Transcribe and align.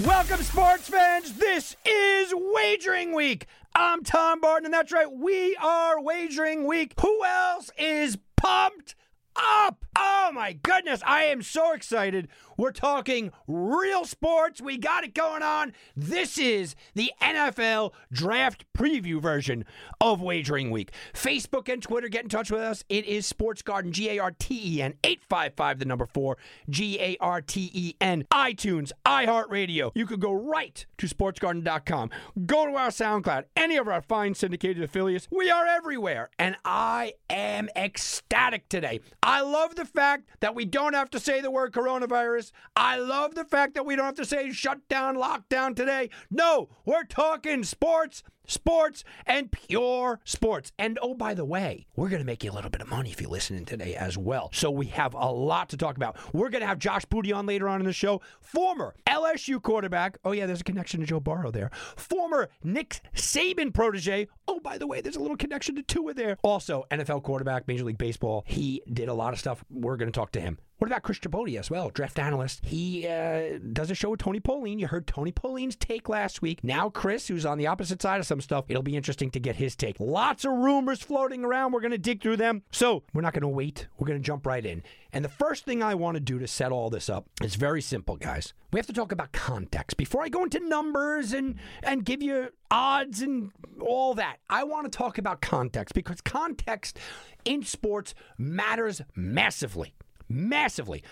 Welcome, 0.00 0.42
sports 0.42 0.88
fans. 0.88 1.34
This 1.34 1.76
is 1.84 2.32
Wagering 2.34 3.12
Week. 3.12 3.46
I'm 3.74 4.02
Tom 4.02 4.40
Barton, 4.40 4.64
and 4.64 4.74
that's 4.74 4.90
right, 4.90 5.10
we 5.10 5.54
are 5.56 6.00
Wagering 6.00 6.66
Week. 6.66 6.94
Who 7.00 7.22
else 7.24 7.70
is 7.78 8.18
pumped 8.36 8.96
up? 9.36 9.84
Oh 9.96 10.30
my 10.32 10.54
goodness, 10.54 11.02
I 11.06 11.24
am 11.24 11.42
so 11.42 11.72
excited. 11.72 12.28
We're 12.62 12.70
talking 12.70 13.32
real 13.48 14.04
sports. 14.04 14.60
We 14.60 14.78
got 14.78 15.02
it 15.02 15.14
going 15.14 15.42
on. 15.42 15.72
This 15.96 16.38
is 16.38 16.76
the 16.94 17.10
NFL 17.20 17.92
draft 18.12 18.66
preview 18.72 19.20
version 19.20 19.64
of 20.00 20.22
Wagering 20.22 20.70
Week. 20.70 20.92
Facebook 21.12 21.68
and 21.68 21.82
Twitter, 21.82 22.08
get 22.08 22.22
in 22.22 22.28
touch 22.28 22.52
with 22.52 22.60
us. 22.60 22.84
It 22.88 23.04
is 23.04 23.26
Sports 23.26 23.62
Garden, 23.62 23.90
G 23.90 24.10
A 24.10 24.20
R 24.20 24.30
T 24.30 24.76
E 24.76 24.80
N, 24.80 24.94
855 25.02 25.80
the 25.80 25.84
number 25.86 26.06
four, 26.06 26.38
G 26.70 27.00
A 27.00 27.16
R 27.18 27.42
T 27.42 27.68
E 27.74 27.96
N, 28.00 28.28
iTunes, 28.30 28.92
iHeartRadio. 29.04 29.90
You 29.96 30.06
could 30.06 30.20
go 30.20 30.32
right 30.32 30.86
to 30.98 31.08
sportsgarden.com. 31.08 32.10
Go 32.46 32.66
to 32.66 32.76
our 32.76 32.90
SoundCloud, 32.90 33.46
any 33.56 33.76
of 33.76 33.88
our 33.88 34.02
fine 34.02 34.36
syndicated 34.36 34.84
affiliates. 34.84 35.26
We 35.32 35.50
are 35.50 35.66
everywhere. 35.66 36.30
And 36.38 36.54
I 36.64 37.14
am 37.28 37.68
ecstatic 37.74 38.68
today. 38.68 39.00
I 39.20 39.40
love 39.40 39.74
the 39.74 39.84
fact 39.84 40.28
that 40.38 40.54
we 40.54 40.64
don't 40.64 40.94
have 40.94 41.10
to 41.10 41.18
say 41.18 41.40
the 41.40 41.50
word 41.50 41.72
coronavirus. 41.72 42.51
I 42.74 42.96
love 42.96 43.34
the 43.34 43.44
fact 43.44 43.74
that 43.74 43.86
we 43.86 43.96
don't 43.96 44.06
have 44.06 44.14
to 44.14 44.24
say 44.24 44.50
shut 44.52 44.88
down, 44.88 45.16
lockdown 45.16 45.76
today. 45.76 46.10
No, 46.30 46.68
we're 46.84 47.04
talking 47.04 47.64
sports, 47.64 48.22
sports, 48.46 49.04
and 49.26 49.50
pure 49.50 50.20
sports. 50.24 50.72
And 50.78 50.98
oh, 51.02 51.14
by 51.14 51.34
the 51.34 51.44
way, 51.44 51.86
we're 51.96 52.08
going 52.08 52.20
to 52.20 52.26
make 52.26 52.44
you 52.44 52.50
a 52.50 52.54
little 52.54 52.70
bit 52.70 52.80
of 52.80 52.88
money 52.88 53.10
if 53.10 53.20
you're 53.20 53.30
listening 53.30 53.64
today 53.64 53.94
as 53.94 54.18
well. 54.18 54.50
So 54.52 54.70
we 54.70 54.86
have 54.86 55.14
a 55.14 55.30
lot 55.30 55.68
to 55.70 55.76
talk 55.76 55.96
about. 55.96 56.16
We're 56.32 56.50
going 56.50 56.60
to 56.62 56.66
have 56.66 56.78
Josh 56.78 57.04
Booty 57.04 57.32
on 57.32 57.46
later 57.46 57.68
on 57.68 57.80
in 57.80 57.86
the 57.86 57.92
show. 57.92 58.20
Former 58.40 58.94
LSU 59.06 59.62
quarterback. 59.62 60.18
Oh, 60.24 60.32
yeah, 60.32 60.46
there's 60.46 60.60
a 60.60 60.64
connection 60.64 61.00
to 61.00 61.06
Joe 61.06 61.20
Burrow 61.20 61.50
there. 61.50 61.70
Former 61.96 62.48
Nick 62.62 63.00
Saban 63.14 63.72
protege. 63.72 64.28
Oh, 64.48 64.60
by 64.60 64.78
the 64.78 64.86
way, 64.86 65.00
there's 65.00 65.16
a 65.16 65.20
little 65.20 65.36
connection 65.36 65.74
to 65.76 65.82
Tua 65.82 66.14
there. 66.14 66.36
Also, 66.42 66.84
NFL 66.90 67.22
quarterback, 67.22 67.68
Major 67.68 67.84
League 67.84 67.98
Baseball. 67.98 68.44
He 68.46 68.82
did 68.92 69.08
a 69.08 69.14
lot 69.14 69.32
of 69.32 69.38
stuff. 69.38 69.64
We're 69.70 69.96
going 69.96 70.10
to 70.10 70.16
talk 70.18 70.32
to 70.32 70.40
him. 70.40 70.58
What 70.82 70.88
about 70.88 71.04
Chris 71.04 71.20
Tripodi 71.20 71.56
as 71.60 71.70
well, 71.70 71.90
draft 71.90 72.18
analyst? 72.18 72.64
He 72.64 73.06
uh, 73.06 73.60
does 73.72 73.92
a 73.92 73.94
show 73.94 74.10
with 74.10 74.18
Tony 74.18 74.40
Pauline. 74.40 74.80
You 74.80 74.88
heard 74.88 75.06
Tony 75.06 75.30
Pauline's 75.30 75.76
take 75.76 76.08
last 76.08 76.42
week. 76.42 76.64
Now 76.64 76.88
Chris, 76.88 77.28
who's 77.28 77.46
on 77.46 77.56
the 77.56 77.68
opposite 77.68 78.02
side 78.02 78.18
of 78.18 78.26
some 78.32 78.40
stuff, 78.40 78.64
it'll 78.68 78.82
be 78.82 78.96
interesting 78.96 79.30
to 79.32 79.38
get 79.38 79.56
his 79.56 79.76
take. 79.76 80.00
Lots 80.00 80.46
of 80.46 80.52
rumors 80.52 81.02
floating 81.02 81.44
around. 81.44 81.72
We're 81.72 81.82
going 81.82 81.90
to 81.90 81.98
dig 81.98 82.22
through 82.22 82.38
them. 82.38 82.62
So 82.70 83.02
we're 83.12 83.20
not 83.20 83.34
going 83.34 83.42
to 83.42 83.48
wait. 83.48 83.88
We're 83.98 84.06
going 84.06 84.18
to 84.18 84.26
jump 84.26 84.46
right 84.46 84.64
in. 84.64 84.82
And 85.12 85.22
the 85.22 85.28
first 85.28 85.66
thing 85.66 85.82
I 85.82 85.94
want 85.94 86.14
to 86.14 86.20
do 86.20 86.38
to 86.38 86.48
set 86.48 86.72
all 86.72 86.88
this 86.88 87.10
up 87.10 87.26
is 87.42 87.56
very 87.56 87.82
simple, 87.82 88.16
guys. 88.16 88.54
We 88.72 88.78
have 88.78 88.86
to 88.86 88.94
talk 88.94 89.12
about 89.12 89.32
context 89.32 89.98
before 89.98 90.22
I 90.22 90.30
go 90.30 90.44
into 90.44 90.60
numbers 90.60 91.34
and 91.34 91.56
and 91.82 92.06
give 92.06 92.22
you 92.22 92.48
odds 92.70 93.20
and 93.20 93.52
all 93.78 94.14
that. 94.14 94.38
I 94.48 94.64
want 94.64 94.90
to 94.90 94.96
talk 94.96 95.18
about 95.18 95.42
context 95.42 95.94
because 95.94 96.22
context 96.22 96.98
in 97.44 97.62
sports 97.62 98.14
matters 98.38 99.02
massively 99.14 99.92
massively. 100.32 101.02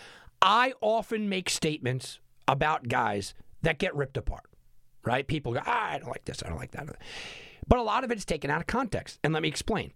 I 0.43 0.73
often 0.81 1.29
make 1.29 1.51
statements 1.51 2.19
about 2.49 2.89
guys 2.89 3.35
that 3.63 3.79
get 3.79 3.95
ripped 3.95 4.17
apart, 4.17 4.47
right? 5.05 5.27
People 5.27 5.53
go, 5.53 5.61
ah, 5.67 5.91
I 5.91 5.99
don't 5.99 6.09
like 6.09 6.25
this, 6.25 6.43
I 6.45 6.49
don't 6.49 6.59
like 6.59 6.73
that. 6.73 6.89
But 7.67 7.79
a 7.79 7.83
lot 7.83 8.05
of 8.05 8.11
it 8.11 8.19
is 8.19 8.25
taken 8.25 8.51
out 8.51 8.61
of 8.61 8.67
context. 8.67 9.19
And 9.23 9.33
let 9.33 9.43
me 9.43 9.49
explain. 9.49 9.93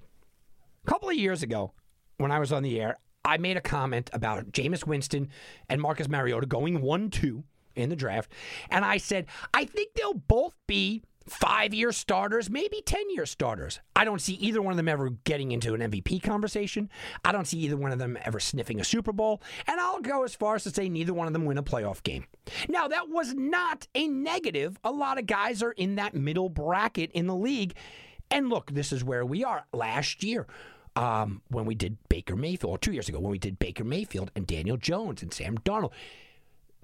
A 0.86 0.90
couple 0.90 1.08
of 1.08 1.16
years 1.16 1.42
ago, 1.42 1.72
when 2.18 2.30
I 2.30 2.38
was 2.38 2.52
on 2.52 2.62
the 2.62 2.80
air, 2.80 2.98
I 3.24 3.38
made 3.38 3.56
a 3.56 3.62
comment 3.62 4.10
about 4.12 4.52
Jameis 4.52 4.86
Winston 4.86 5.28
and 5.68 5.80
Marcus 5.80 6.08
Mariota 6.08 6.46
going 6.46 6.82
1 6.82 7.10
2 7.10 7.42
in 7.74 7.88
the 7.88 7.96
draft. 7.96 8.30
And 8.70 8.84
I 8.84 8.98
said, 8.98 9.26
I 9.52 9.64
think 9.64 9.94
they'll 9.94 10.14
both 10.14 10.54
be 10.66 11.02
five 11.26 11.72
year 11.72 11.92
starters, 11.92 12.50
maybe 12.50 12.82
10 12.84 13.10
year 13.10 13.26
starters. 13.26 13.80
I 13.96 14.04
don't 14.04 14.20
see 14.20 14.34
either 14.34 14.60
one 14.60 14.72
of 14.72 14.76
them 14.76 14.88
ever 14.88 15.10
getting 15.24 15.52
into 15.52 15.74
an 15.74 15.80
MVP 15.80 16.22
conversation. 16.22 16.90
I 17.24 17.32
don't 17.32 17.46
see 17.46 17.58
either 17.60 17.76
one 17.76 17.92
of 17.92 17.98
them 17.98 18.18
ever 18.24 18.40
sniffing 18.40 18.80
a 18.80 18.84
Super 18.84 19.12
Bowl. 19.12 19.42
And 19.66 19.80
I'll 19.80 20.00
go 20.00 20.24
as 20.24 20.34
far 20.34 20.54
as 20.56 20.64
to 20.64 20.70
say 20.70 20.88
neither 20.88 21.14
one 21.14 21.26
of 21.26 21.32
them 21.32 21.44
win 21.44 21.58
a 21.58 21.62
playoff 21.62 22.02
game. 22.02 22.26
Now, 22.68 22.88
that 22.88 23.08
was 23.08 23.34
not 23.34 23.86
a 23.94 24.06
negative. 24.06 24.78
A 24.84 24.90
lot 24.90 25.18
of 25.18 25.26
guys 25.26 25.62
are 25.62 25.72
in 25.72 25.96
that 25.96 26.14
middle 26.14 26.48
bracket 26.48 27.10
in 27.12 27.26
the 27.26 27.36
league. 27.36 27.74
And 28.30 28.48
look, 28.48 28.70
this 28.72 28.92
is 28.92 29.04
where 29.04 29.24
we 29.24 29.44
are. 29.44 29.64
Last 29.72 30.22
year, 30.22 30.46
um, 30.96 31.42
when 31.48 31.64
we 31.64 31.74
did 31.74 31.96
Baker 32.08 32.36
Mayfield, 32.36 32.70
or 32.72 32.78
two 32.78 32.92
years 32.92 33.08
ago, 33.08 33.18
when 33.18 33.30
we 33.30 33.38
did 33.38 33.58
Baker 33.58 33.84
Mayfield 33.84 34.30
and 34.34 34.46
Daniel 34.46 34.76
Jones 34.76 35.22
and 35.22 35.32
Sam 35.32 35.58
Darnold 35.58 35.92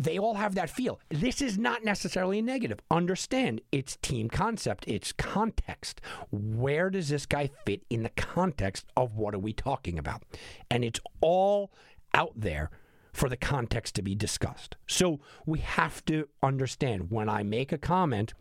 they 0.00 0.18
all 0.18 0.34
have 0.34 0.54
that 0.54 0.70
feel. 0.70 0.98
This 1.10 1.42
is 1.42 1.58
not 1.58 1.84
necessarily 1.84 2.38
a 2.38 2.42
negative. 2.42 2.80
Understand 2.90 3.60
it's 3.70 3.96
team 3.96 4.30
concept, 4.30 4.86
it's 4.88 5.12
context. 5.12 6.00
Where 6.30 6.88
does 6.88 7.10
this 7.10 7.26
guy 7.26 7.50
fit 7.66 7.82
in 7.90 8.02
the 8.02 8.08
context 8.10 8.86
of 8.96 9.16
what 9.16 9.34
are 9.34 9.38
we 9.38 9.52
talking 9.52 9.98
about? 9.98 10.22
And 10.70 10.84
it's 10.84 11.00
all 11.20 11.70
out 12.14 12.32
there 12.34 12.70
for 13.12 13.28
the 13.28 13.36
context 13.36 13.94
to 13.96 14.02
be 14.02 14.14
discussed. 14.14 14.76
So 14.86 15.20
we 15.44 15.58
have 15.58 16.02
to 16.06 16.28
understand 16.42 17.10
when 17.10 17.28
I 17.28 17.42
make 17.42 17.70
a 17.70 17.78
comment 17.78 18.32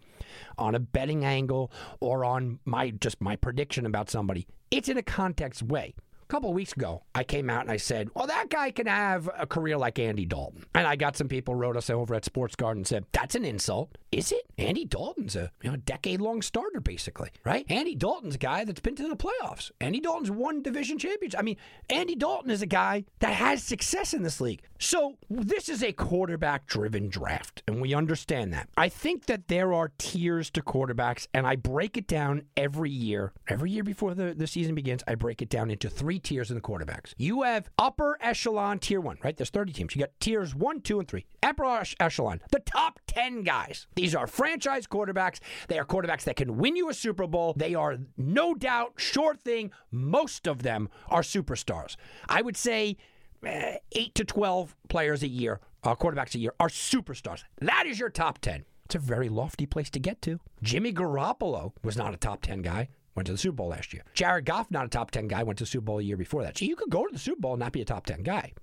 on 0.58 0.76
a 0.76 0.80
betting 0.80 1.26
angle 1.26 1.74
or 2.00 2.24
on 2.24 2.60
my 2.64 2.92
just 2.92 3.20
my 3.20 3.36
prediction 3.36 3.86
about 3.86 4.10
somebody, 4.10 4.48
it's 4.72 4.88
in 4.88 4.98
a 4.98 5.04
context 5.04 5.62
way 5.62 5.94
couple 6.30 6.54
weeks 6.54 6.74
ago, 6.74 7.04
I 7.16 7.24
came 7.24 7.50
out 7.50 7.64
and 7.64 7.72
I 7.72 7.78
said, 7.78 8.10
well, 8.14 8.28
that 8.28 8.50
guy 8.50 8.72
can 8.72 8.88
have 8.88 9.30
a 9.38 9.48
career 9.48 9.78
like 9.78 10.00
Andy 10.00 10.26
Dalton. 10.26 10.66
And 10.76 10.88
I 10.88 10.96
got 10.96 11.18
some 11.18 11.28
people 11.28 11.56
wrote 11.56 11.76
us 11.76 11.90
over 11.90 12.14
at 12.14 12.24
Sports 12.24 12.56
Garden 12.56 12.82
and 12.82 12.88
said, 12.88 13.06
that's 13.12 13.36
an 13.36 13.44
insult. 13.44 13.98
Is 14.12 14.32
it? 14.32 14.44
Andy 14.58 14.86
Dalton's 14.86 15.36
a 15.36 15.52
you 15.62 15.72
know, 15.72 15.78
decade 15.78 16.22
long 16.22 16.42
starter, 16.42 16.80
basically, 16.80 17.30
right? 17.44 17.66
Andy 17.70 17.96
Dalton's 17.96 18.36
a 18.36 18.40
guy 18.40 18.64
that's 18.64 18.80
been 18.80 18.96
to 18.96 19.08
the 19.08 19.16
playoffs. 19.16 19.72
Andy 19.82 20.00
Dalton's 20.00 20.32
won 20.32 20.62
division 20.62 20.98
championship. 20.98 21.40
I 21.40 21.44
mean, 21.44 21.58
Andy 21.90 22.16
Dalton 22.16 22.52
is 22.52 22.62
a 22.62 22.68
guy 22.68 23.06
that 23.20 23.34
has 23.34 23.64
success 23.64 24.14
in 24.14 24.24
this 24.24 24.40
league. 24.40 24.62
So 24.80 25.18
this 25.30 25.68
is 25.68 25.84
a 25.84 25.92
quarterback 25.92 26.68
driven 26.68 27.10
draft, 27.10 27.64
and 27.68 27.82
we 27.82 27.94
understand 27.94 28.54
that. 28.54 28.70
I 28.78 28.90
think 28.90 29.26
that 29.26 29.48
there 29.48 29.74
are 29.74 29.92
tiers 29.98 30.50
to 30.52 30.62
quarterbacks, 30.62 31.28
and 31.34 31.46
I 31.48 31.56
break 31.56 31.98
it 31.98 32.08
down 32.08 32.44
every 32.56 32.92
year. 32.92 33.34
Every 33.48 33.72
year 33.72 33.84
before 33.84 34.14
the, 34.14 34.34
the 34.34 34.48
season 34.48 34.76
begins, 34.76 35.04
I 35.08 35.16
break 35.16 35.42
it 35.42 35.50
down 35.50 35.72
into 35.72 35.90
three 35.90 36.19
tiers 36.20 36.50
in 36.50 36.56
the 36.56 36.62
quarterbacks. 36.62 37.14
You 37.18 37.44
have 37.44 37.70
upper 37.78 38.18
echelon 38.22 38.80
tier 38.80 39.02
one, 39.02 39.18
right? 39.24 39.36
There's 39.36 39.50
30 39.50 39.74
teams. 39.74 39.96
You 39.96 40.02
got 40.02 40.20
tiers 40.20 40.56
one, 40.56 40.82
two, 40.82 41.00
and 41.00 41.08
three. 41.08 41.26
Upper 41.44 41.84
echelon, 42.00 42.42
the 42.52 42.60
top 42.60 43.00
10 43.08 43.44
guys. 43.44 43.88
These 43.96 44.16
are 44.16 44.28
franchise 44.28 44.88
quarterbacks. 44.88 45.40
They 45.68 45.80
are 45.80 45.86
quarterbacks 45.86 46.24
that 46.24 46.36
can 46.36 46.58
win 46.58 46.76
you 46.76 46.90
a 46.90 46.94
Super 46.94 47.28
Bowl. 47.28 47.54
They 47.56 47.76
are 47.76 47.98
no 48.18 48.54
doubt, 48.54 48.94
sure 48.98 49.36
thing, 49.36 49.72
most 49.92 50.48
of 50.48 50.64
them 50.64 50.90
are 51.08 51.22
superstars. 51.22 51.96
I 52.28 52.42
would 52.42 52.58
say 52.58 52.98
uh, 53.46 53.74
8 53.92 54.16
to 54.16 54.26
12 54.26 54.76
players 54.90 55.24
a 55.24 55.28
year, 55.28 55.60
uh, 55.84 55.96
quarterbacks 55.96 56.36
a 56.36 56.40
year, 56.40 56.54
are 56.60 56.70
superstars. 56.70 57.44
That 57.60 57.86
is 57.86 58.00
your 58.00 58.10
top 58.10 58.40
10. 58.40 58.66
It's 58.86 58.96
a 58.96 59.00
very 59.00 59.30
lofty 59.30 59.66
place 59.68 59.90
to 59.92 60.00
get 60.00 60.22
to. 60.24 60.40
Jimmy 60.64 60.92
Garoppolo 60.92 61.74
was 61.84 61.96
not 61.96 62.14
a 62.14 62.18
top 62.18 62.42
10 62.42 62.64
guy 62.64 62.90
went 63.20 63.28
to 63.28 63.34
the 63.34 63.38
Super 63.38 63.58
Bowl 63.58 63.68
last 63.68 63.92
year. 63.92 64.04
Jared 64.14 64.46
Goff, 64.46 64.72
not 64.72 64.86
a 64.86 64.88
top 64.88 65.12
10 65.12 65.28
guy, 65.28 65.44
went 65.44 65.58
to 65.58 65.66
the 65.66 65.70
Super 65.70 65.84
Bowl 65.84 66.00
a 66.00 66.02
year 66.02 66.16
before 66.16 66.42
that. 66.44 66.58
So 66.58 66.64
you 66.64 66.78
could 66.78 66.90
go 66.90 67.06
to 67.06 67.12
the 67.12 67.20
Super 67.20 67.42
Bowl 67.42 67.54
and 67.54 67.60
not 67.60 67.74
be 67.74 67.82
a 67.82 67.86
top 67.86 68.06
10 68.06 68.24
guy. 68.24 68.54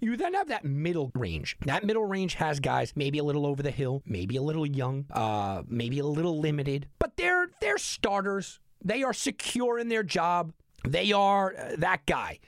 You 0.00 0.16
then 0.16 0.34
have 0.34 0.46
that 0.48 0.64
middle 0.64 1.10
range. 1.16 1.56
That 1.66 1.82
middle 1.84 2.04
range 2.04 2.34
has 2.34 2.60
guys 2.60 2.92
maybe 2.94 3.18
a 3.18 3.24
little 3.24 3.44
over 3.44 3.60
the 3.60 3.72
hill, 3.72 4.02
maybe 4.06 4.36
a 4.36 4.42
little 4.42 4.66
young, 4.66 5.06
uh, 5.10 5.62
maybe 5.66 5.98
a 5.98 6.06
little 6.06 6.38
limited, 6.38 6.86
but 7.00 7.16
they're 7.16 7.48
they're 7.60 7.76
starters 7.76 8.60
They 8.84 9.02
are 9.02 9.12
secure 9.12 9.80
in 9.80 9.88
their 9.88 10.04
job. 10.04 10.52
They 10.86 11.10
are 11.10 11.56
uh, 11.56 11.76
that 11.78 12.06
guy, 12.06 12.38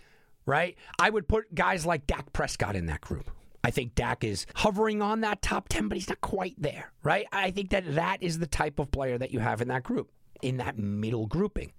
right? 0.45 0.77
I 1.01 1.11
would 1.11 1.27
put 1.27 1.53
guys 1.53 1.85
like 1.85 2.07
Dak 2.07 2.33
Prescott 2.33 2.77
in 2.77 2.87
that 2.87 3.01
group. 3.01 3.29
I 3.65 3.73
think 3.73 3.97
Dak 3.97 4.23
is 4.23 4.47
hovering 4.55 5.03
on 5.03 5.23
that 5.23 5.43
top 5.43 5.69
10, 5.69 5.89
but 5.89 5.99
he's 5.99 6.09
not 6.09 6.21
quite 6.21 6.55
there, 6.57 6.93
right? 7.03 7.27
I 7.33 7.51
think 7.51 7.71
that 7.71 7.97
that 7.97 8.23
is 8.23 8.39
the 8.39 8.47
type 8.47 8.79
of 8.79 8.93
player 8.93 9.19
that 9.19 9.33
you 9.33 9.41
have 9.41 9.61
in 9.61 9.67
that 9.69 9.83
group, 9.83 10.13
in 10.43 10.59
that 10.59 10.79
middle 10.79 11.27
grouping. 11.27 11.73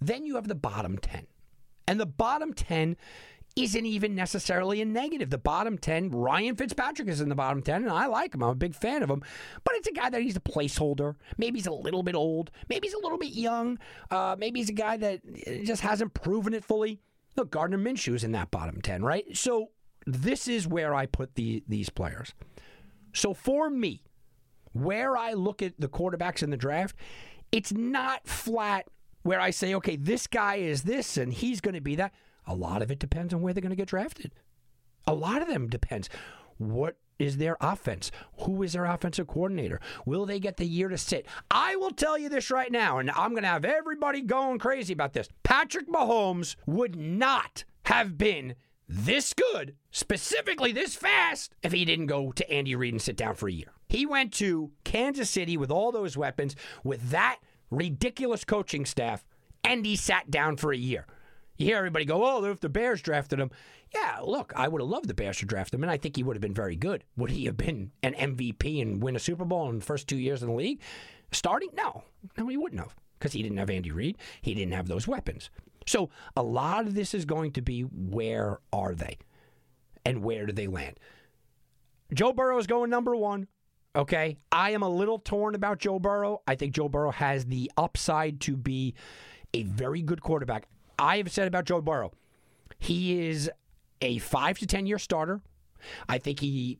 Then 0.00 0.24
you 0.24 0.36
have 0.36 0.48
the 0.48 0.54
bottom 0.54 0.98
10. 0.98 1.26
And 1.86 1.98
the 1.98 2.06
bottom 2.06 2.52
10 2.52 2.96
isn't 3.56 3.86
even 3.86 4.14
necessarily 4.14 4.80
a 4.80 4.84
negative. 4.84 5.30
The 5.30 5.38
bottom 5.38 5.78
10, 5.78 6.10
Ryan 6.10 6.54
Fitzpatrick 6.54 7.08
is 7.08 7.20
in 7.20 7.28
the 7.28 7.34
bottom 7.34 7.62
10, 7.62 7.82
and 7.82 7.90
I 7.90 8.06
like 8.06 8.34
him. 8.34 8.42
I'm 8.42 8.50
a 8.50 8.54
big 8.54 8.74
fan 8.74 9.02
of 9.02 9.10
him. 9.10 9.22
But 9.64 9.74
it's 9.76 9.88
a 9.88 9.92
guy 9.92 10.10
that 10.10 10.22
he's 10.22 10.36
a 10.36 10.40
placeholder. 10.40 11.16
Maybe 11.36 11.58
he's 11.58 11.66
a 11.66 11.72
little 11.72 12.02
bit 12.02 12.14
old. 12.14 12.50
Maybe 12.68 12.86
he's 12.86 12.94
a 12.94 13.00
little 13.00 13.18
bit 13.18 13.32
young. 13.32 13.78
Uh, 14.10 14.36
maybe 14.38 14.60
he's 14.60 14.68
a 14.68 14.74
guy 14.74 14.96
that 14.98 15.20
just 15.64 15.82
hasn't 15.82 16.14
proven 16.14 16.54
it 16.54 16.64
fully. 16.64 17.00
Look, 17.36 17.50
Gardner 17.50 17.78
Minshew's 17.78 18.24
in 18.24 18.32
that 18.32 18.50
bottom 18.50 18.80
10, 18.80 19.02
right? 19.02 19.24
So 19.36 19.70
this 20.06 20.48
is 20.48 20.66
where 20.66 20.94
I 20.94 21.06
put 21.06 21.34
the, 21.34 21.62
these 21.68 21.88
players. 21.88 22.34
So 23.12 23.34
for 23.34 23.70
me, 23.70 24.02
where 24.72 25.16
I 25.16 25.32
look 25.32 25.62
at 25.62 25.74
the 25.78 25.88
quarterbacks 25.88 26.42
in 26.42 26.50
the 26.50 26.56
draft, 26.56 26.94
it's 27.52 27.72
not 27.72 28.26
flat 28.26 28.86
where 29.22 29.40
I 29.40 29.50
say, 29.50 29.74
okay, 29.74 29.96
this 29.96 30.26
guy 30.26 30.56
is 30.56 30.82
this 30.82 31.16
and 31.16 31.32
he's 31.32 31.60
going 31.60 31.74
to 31.74 31.80
be 31.80 31.96
that. 31.96 32.12
A 32.46 32.54
lot 32.54 32.82
of 32.82 32.90
it 32.90 32.98
depends 32.98 33.34
on 33.34 33.42
where 33.42 33.52
they're 33.52 33.62
going 33.62 33.70
to 33.70 33.76
get 33.76 33.88
drafted. 33.88 34.32
A 35.06 35.14
lot 35.14 35.42
of 35.42 35.48
them 35.48 35.68
depends. 35.68 36.08
What 36.56 36.96
is 37.18 37.36
their 37.36 37.56
offense? 37.60 38.10
Who 38.40 38.62
is 38.62 38.72
their 38.72 38.84
offensive 38.84 39.26
coordinator? 39.26 39.80
Will 40.06 40.24
they 40.24 40.38
get 40.38 40.56
the 40.56 40.66
year 40.66 40.88
to 40.88 40.98
sit? 40.98 41.26
I 41.50 41.76
will 41.76 41.90
tell 41.90 42.16
you 42.16 42.28
this 42.28 42.50
right 42.50 42.70
now, 42.70 42.98
and 42.98 43.10
I'm 43.10 43.30
going 43.30 43.42
to 43.42 43.48
have 43.48 43.64
everybody 43.64 44.22
going 44.22 44.58
crazy 44.58 44.92
about 44.92 45.12
this. 45.12 45.28
Patrick 45.42 45.88
Mahomes 45.88 46.56
would 46.66 46.96
not 46.96 47.64
have 47.84 48.16
been 48.18 48.54
this 48.88 49.34
good, 49.34 49.74
specifically 49.90 50.72
this 50.72 50.94
fast, 50.94 51.54
if 51.62 51.72
he 51.72 51.84
didn't 51.84 52.06
go 52.06 52.32
to 52.32 52.50
Andy 52.50 52.74
Reid 52.74 52.94
and 52.94 53.02
sit 53.02 53.16
down 53.16 53.34
for 53.34 53.48
a 53.48 53.52
year. 53.52 53.72
He 53.88 54.06
went 54.06 54.32
to 54.34 54.70
Kansas 54.84 55.30
City 55.30 55.56
with 55.56 55.70
all 55.70 55.92
those 55.92 56.16
weapons, 56.16 56.54
with 56.84 57.10
that 57.10 57.38
ridiculous 57.70 58.44
coaching 58.44 58.84
staff, 58.84 59.24
and 59.64 59.84
he 59.84 59.96
sat 59.96 60.30
down 60.30 60.56
for 60.56 60.72
a 60.72 60.76
year. 60.76 61.06
You 61.56 61.66
hear 61.66 61.78
everybody 61.78 62.04
go, 62.04 62.24
oh, 62.24 62.44
if 62.44 62.60
the 62.60 62.68
Bears 62.68 63.02
drafted 63.02 63.40
him. 63.40 63.50
Yeah, 63.92 64.20
look, 64.22 64.52
I 64.54 64.68
would 64.68 64.80
have 64.80 64.88
loved 64.88 65.08
the 65.08 65.14
Bears 65.14 65.38
to 65.38 65.46
draft 65.46 65.74
him, 65.74 65.82
and 65.82 65.90
I 65.90 65.96
think 65.96 66.16
he 66.16 66.22
would 66.22 66.36
have 66.36 66.42
been 66.42 66.54
very 66.54 66.76
good. 66.76 67.04
Would 67.16 67.30
he 67.30 67.46
have 67.46 67.56
been 67.56 67.90
an 68.02 68.14
MVP 68.14 68.80
and 68.80 69.02
win 69.02 69.16
a 69.16 69.20
Super 69.20 69.44
Bowl 69.44 69.68
in 69.70 69.78
the 69.78 69.84
first 69.84 70.06
two 70.06 70.18
years 70.18 70.42
in 70.42 70.48
the 70.48 70.54
league? 70.54 70.80
Starting? 71.32 71.70
No. 71.74 72.04
No, 72.36 72.46
he 72.46 72.56
wouldn't 72.56 72.80
have 72.80 72.94
because 73.18 73.32
he 73.32 73.42
didn't 73.42 73.58
have 73.58 73.70
Andy 73.70 73.90
Reid. 73.90 74.18
He 74.40 74.54
didn't 74.54 74.74
have 74.74 74.88
those 74.88 75.08
weapons. 75.08 75.50
So 75.86 76.10
a 76.36 76.42
lot 76.42 76.86
of 76.86 76.94
this 76.94 77.14
is 77.14 77.24
going 77.24 77.52
to 77.52 77.62
be 77.62 77.82
where 77.82 78.58
are 78.72 78.94
they 78.94 79.18
and 80.04 80.22
where 80.22 80.46
do 80.46 80.52
they 80.52 80.66
land? 80.66 81.00
Joe 82.12 82.32
Burrow 82.32 82.58
is 82.58 82.66
going 82.66 82.90
number 82.90 83.16
one. 83.16 83.48
Okay. 83.96 84.38
I 84.52 84.70
am 84.70 84.82
a 84.82 84.88
little 84.88 85.18
torn 85.18 85.54
about 85.54 85.78
Joe 85.78 85.98
Burrow. 85.98 86.42
I 86.46 86.54
think 86.54 86.74
Joe 86.74 86.88
Burrow 86.88 87.10
has 87.10 87.46
the 87.46 87.70
upside 87.76 88.40
to 88.42 88.56
be 88.56 88.94
a 89.54 89.62
very 89.62 90.02
good 90.02 90.22
quarterback. 90.22 90.68
I 90.98 91.18
have 91.18 91.30
said 91.30 91.48
about 91.48 91.64
Joe 91.64 91.80
Burrow, 91.80 92.12
he 92.78 93.28
is 93.28 93.50
a 94.00 94.18
five 94.18 94.58
to 94.58 94.66
10 94.66 94.86
year 94.86 94.98
starter. 94.98 95.40
I 96.08 96.18
think 96.18 96.40
he 96.40 96.78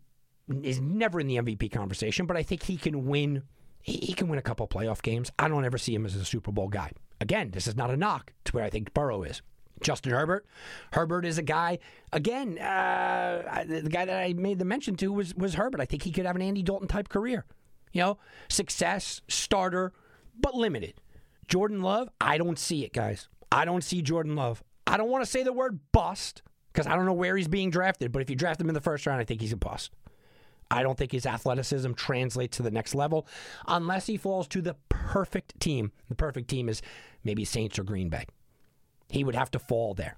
is 0.62 0.80
never 0.80 1.20
in 1.20 1.26
the 1.26 1.36
MVP 1.36 1.70
conversation, 1.72 2.26
but 2.26 2.36
I 2.36 2.42
think 2.42 2.64
he 2.64 2.76
can 2.76 3.06
win. 3.06 3.42
He, 3.80 4.12
can 4.12 4.28
win 4.28 4.38
a 4.38 4.42
couple 4.42 4.68
playoff 4.68 5.00
games. 5.00 5.30
I 5.38 5.48
don't 5.48 5.64
ever 5.64 5.78
see 5.78 5.94
him 5.94 6.04
as 6.04 6.14
a 6.14 6.24
Super 6.24 6.52
Bowl 6.52 6.68
guy. 6.68 6.92
Again, 7.22 7.52
this 7.52 7.66
is 7.66 7.74
not 7.74 7.90
a 7.90 7.96
knock 7.96 8.32
to 8.44 8.52
where 8.52 8.64
I 8.64 8.68
think 8.68 8.92
Burrow 8.92 9.22
is. 9.22 9.40
Justin 9.82 10.12
Herbert. 10.12 10.46
Herbert 10.92 11.24
is 11.24 11.38
a 11.38 11.42
guy. 11.42 11.78
Again, 12.12 12.58
uh, 12.58 13.64
the 13.66 13.88
guy 13.90 14.04
that 14.04 14.22
I 14.22 14.32
made 14.32 14.58
the 14.58 14.64
mention 14.64 14.96
to 14.96 15.12
was 15.12 15.34
was 15.34 15.54
Herbert. 15.54 15.80
I 15.80 15.84
think 15.84 16.02
he 16.02 16.12
could 16.12 16.26
have 16.26 16.36
an 16.36 16.42
Andy 16.42 16.62
Dalton 16.62 16.88
type 16.88 17.08
career. 17.08 17.44
You 17.92 18.02
know, 18.02 18.18
success, 18.48 19.22
starter, 19.28 19.92
but 20.38 20.54
limited. 20.54 20.94
Jordan 21.48 21.80
Love, 21.80 22.10
I 22.20 22.36
don't 22.36 22.58
see 22.58 22.84
it, 22.84 22.92
guys. 22.92 23.28
I 23.50 23.64
don't 23.64 23.82
see 23.82 24.02
Jordan 24.02 24.36
Love. 24.36 24.62
I 24.86 24.96
don't 24.96 25.08
want 25.08 25.24
to 25.24 25.30
say 25.30 25.42
the 25.42 25.52
word 25.52 25.80
bust 25.92 26.42
because 26.72 26.86
I 26.86 26.94
don't 26.94 27.06
know 27.06 27.12
where 27.14 27.36
he's 27.36 27.48
being 27.48 27.70
drafted, 27.70 28.12
but 28.12 28.22
if 28.22 28.30
you 28.30 28.36
draft 28.36 28.60
him 28.60 28.68
in 28.68 28.74
the 28.74 28.80
first 28.80 29.06
round, 29.06 29.20
I 29.20 29.24
think 29.24 29.40
he's 29.40 29.52
a 29.52 29.56
bust. 29.56 29.92
I 30.70 30.82
don't 30.82 30.98
think 30.98 31.12
his 31.12 31.26
athleticism 31.26 31.92
translates 31.92 32.58
to 32.58 32.62
the 32.62 32.70
next 32.70 32.94
level 32.94 33.26
unless 33.66 34.06
he 34.06 34.16
falls 34.16 34.46
to 34.48 34.60
the 34.60 34.76
perfect 34.88 35.58
team. 35.60 35.92
The 36.08 36.14
perfect 36.14 36.48
team 36.48 36.68
is 36.68 36.82
maybe 37.24 37.44
Saints 37.44 37.78
or 37.78 37.84
Green 37.84 38.10
Bay. 38.10 38.26
He 39.08 39.24
would 39.24 39.34
have 39.34 39.50
to 39.52 39.58
fall 39.58 39.94
there. 39.94 40.16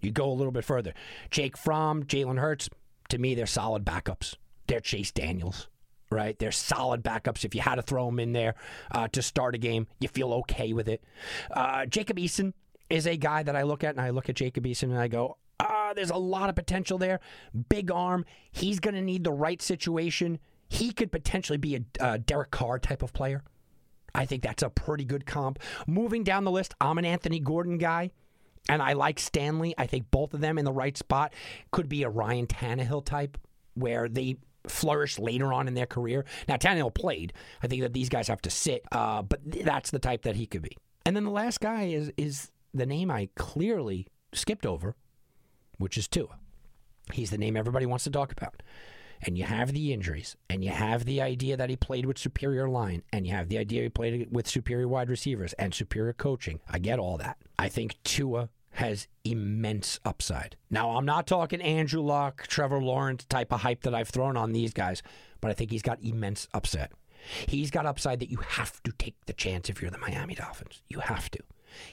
You 0.00 0.10
go 0.10 0.30
a 0.30 0.34
little 0.34 0.52
bit 0.52 0.64
further. 0.64 0.92
Jake 1.30 1.56
Fromm, 1.56 2.04
Jalen 2.04 2.38
Hurts, 2.38 2.68
to 3.08 3.18
me, 3.18 3.34
they're 3.34 3.46
solid 3.46 3.84
backups. 3.84 4.34
They're 4.66 4.80
Chase 4.80 5.10
Daniels, 5.10 5.68
right? 6.10 6.38
They're 6.38 6.52
solid 6.52 7.02
backups. 7.02 7.44
If 7.44 7.54
you 7.54 7.60
had 7.60 7.76
to 7.76 7.82
throw 7.82 8.06
them 8.06 8.20
in 8.20 8.32
there 8.32 8.54
uh, 8.90 9.08
to 9.08 9.22
start 9.22 9.54
a 9.54 9.58
game, 9.58 9.86
you 10.00 10.08
feel 10.08 10.32
okay 10.34 10.72
with 10.72 10.88
it. 10.88 11.02
Uh, 11.50 11.86
Jacob 11.86 12.18
Eason 12.18 12.52
is 12.90 13.06
a 13.06 13.16
guy 13.16 13.42
that 13.42 13.56
I 13.56 13.62
look 13.62 13.84
at, 13.84 13.90
and 13.90 14.00
I 14.00 14.10
look 14.10 14.28
at 14.28 14.36
Jacob 14.36 14.64
Eason 14.64 14.84
and 14.84 14.98
I 14.98 15.08
go, 15.08 15.38
ah, 15.60 15.92
there's 15.94 16.10
a 16.10 16.16
lot 16.16 16.48
of 16.48 16.54
potential 16.54 16.98
there. 16.98 17.20
Big 17.68 17.90
arm. 17.90 18.24
He's 18.52 18.80
going 18.80 18.94
to 18.94 19.00
need 19.00 19.24
the 19.24 19.32
right 19.32 19.62
situation. 19.62 20.38
He 20.68 20.92
could 20.92 21.10
potentially 21.12 21.58
be 21.58 21.76
a, 21.76 21.80
a 22.00 22.18
Derek 22.18 22.50
Carr 22.50 22.78
type 22.78 23.02
of 23.02 23.12
player. 23.12 23.42
I 24.16 24.26
think 24.26 24.42
that's 24.42 24.62
a 24.62 24.70
pretty 24.70 25.04
good 25.04 25.26
comp. 25.26 25.60
Moving 25.86 26.24
down 26.24 26.44
the 26.44 26.50
list, 26.50 26.74
I'm 26.80 26.98
an 26.98 27.04
Anthony 27.04 27.38
Gordon 27.38 27.78
guy. 27.78 28.10
And 28.68 28.82
I 28.82 28.94
like 28.94 29.20
Stanley. 29.20 29.74
I 29.78 29.86
think 29.86 30.10
both 30.10 30.34
of 30.34 30.40
them 30.40 30.58
in 30.58 30.64
the 30.64 30.72
right 30.72 30.96
spot 30.96 31.32
could 31.70 31.88
be 31.88 32.02
a 32.02 32.08
Ryan 32.08 32.48
Tannehill 32.48 33.04
type 33.04 33.38
where 33.74 34.08
they 34.08 34.38
flourish 34.66 35.20
later 35.20 35.52
on 35.52 35.68
in 35.68 35.74
their 35.74 35.86
career. 35.86 36.24
Now, 36.48 36.56
Tannehill 36.56 36.92
played. 36.92 37.32
I 37.62 37.68
think 37.68 37.82
that 37.82 37.92
these 37.92 38.08
guys 38.08 38.26
have 38.26 38.42
to 38.42 38.50
sit, 38.50 38.82
uh, 38.90 39.22
but 39.22 39.38
that's 39.44 39.92
the 39.92 40.00
type 40.00 40.22
that 40.22 40.34
he 40.34 40.46
could 40.46 40.62
be. 40.62 40.76
And 41.04 41.14
then 41.14 41.22
the 41.22 41.30
last 41.30 41.60
guy 41.60 41.84
is 41.84 42.10
is 42.16 42.50
the 42.74 42.86
name 42.86 43.10
I 43.10 43.28
clearly 43.36 44.08
skipped 44.32 44.66
over, 44.66 44.96
which 45.78 45.96
is 45.96 46.08
Tua. 46.08 46.38
He's 47.12 47.30
the 47.30 47.38
name 47.38 47.56
everybody 47.56 47.86
wants 47.86 48.02
to 48.04 48.10
talk 48.10 48.32
about. 48.32 48.62
And 49.22 49.36
you 49.36 49.44
have 49.44 49.72
the 49.72 49.92
injuries, 49.92 50.36
and 50.48 50.62
you 50.62 50.70
have 50.70 51.04
the 51.04 51.20
idea 51.20 51.56
that 51.56 51.70
he 51.70 51.76
played 51.76 52.06
with 52.06 52.18
superior 52.18 52.68
line, 52.68 53.02
and 53.12 53.26
you 53.26 53.32
have 53.32 53.48
the 53.48 53.58
idea 53.58 53.82
he 53.82 53.88
played 53.88 54.28
with 54.30 54.46
superior 54.46 54.88
wide 54.88 55.10
receivers 55.10 55.52
and 55.54 55.74
superior 55.74 56.12
coaching. 56.12 56.60
I 56.68 56.78
get 56.78 56.98
all 56.98 57.16
that. 57.18 57.38
I 57.58 57.68
think 57.68 57.96
Tua 58.04 58.50
has 58.72 59.08
immense 59.24 59.98
upside. 60.04 60.56
Now, 60.70 60.90
I'm 60.90 61.06
not 61.06 61.26
talking 61.26 61.62
Andrew 61.62 62.02
Luck, 62.02 62.46
Trevor 62.46 62.82
Lawrence 62.82 63.24
type 63.24 63.52
of 63.52 63.60
hype 63.62 63.82
that 63.82 63.94
I've 63.94 64.10
thrown 64.10 64.36
on 64.36 64.52
these 64.52 64.74
guys, 64.74 65.02
but 65.40 65.50
I 65.50 65.54
think 65.54 65.70
he's 65.70 65.82
got 65.82 66.02
immense 66.02 66.46
upside. 66.52 66.90
He's 67.48 67.70
got 67.70 67.86
upside 67.86 68.20
that 68.20 68.30
you 68.30 68.38
have 68.46 68.82
to 68.82 68.92
take 68.92 69.16
the 69.26 69.32
chance 69.32 69.70
if 69.70 69.80
you're 69.80 69.90
the 69.90 69.98
Miami 69.98 70.34
Dolphins. 70.34 70.82
You 70.88 71.00
have 71.00 71.30
to. 71.30 71.40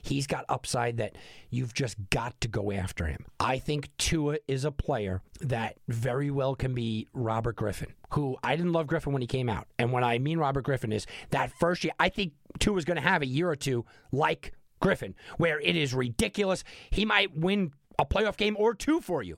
He's 0.02 0.28
got 0.28 0.46
upside 0.50 0.98
that 0.98 1.16
you've 1.50 1.74
just 1.74 1.98
got 2.10 2.40
to 2.42 2.48
go 2.48 2.72
after 2.72 3.06
him. 3.06 3.26
I 3.40 3.60
think 3.60 3.90
Tua 3.98 4.38
is 4.48 4.66
a 4.66 4.72
player 4.72 5.22
that 5.42 5.78
very 5.88 6.32
well 6.32 6.56
can 6.56 6.74
be 6.74 7.08
Robert 7.14 7.56
Griffin, 7.56 7.94
who 8.12 8.38
I 8.44 8.56
didn't 8.56 8.74
love 8.74 8.88
Griffin 8.88 9.14
when 9.14 9.22
he 9.22 9.28
came 9.28 9.50
out. 9.50 9.68
And 9.78 9.92
when 9.92 10.04
I 10.04 10.20
mean 10.20 10.38
Robert 10.38 10.64
Griffin 10.64 10.92
is 10.92 11.06
that 11.32 11.52
first 11.52 11.84
year, 11.84 11.94
I 12.00 12.10
think 12.10 12.34
Tua 12.60 12.78
is 12.78 12.86
going 12.86 12.96
to 12.96 13.08
have 13.08 13.22
a 13.22 13.28
year 13.28 13.50
or 13.50 13.56
two 13.56 13.86
like 14.12 14.54
Griffin, 14.80 15.16
where 15.38 15.60
it 15.60 15.76
is 15.76 15.94
ridiculous. 15.94 16.64
He 16.90 17.06
might 17.06 17.38
win 17.38 17.72
a 17.98 18.06
playoff 18.06 18.38
game 18.38 18.56
or 18.60 18.74
two 18.74 19.02
for 19.02 19.24
you, 19.24 19.38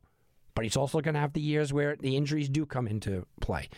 but 0.56 0.64
he's 0.64 0.78
also 0.78 1.02
going 1.02 1.14
to 1.14 1.20
have 1.20 1.34
the 1.34 1.42
years 1.42 1.72
where 1.72 1.96
the 1.96 2.16
injuries 2.16 2.50
do 2.50 2.66
come 2.66 2.88
into 2.88 3.26
play 3.42 3.70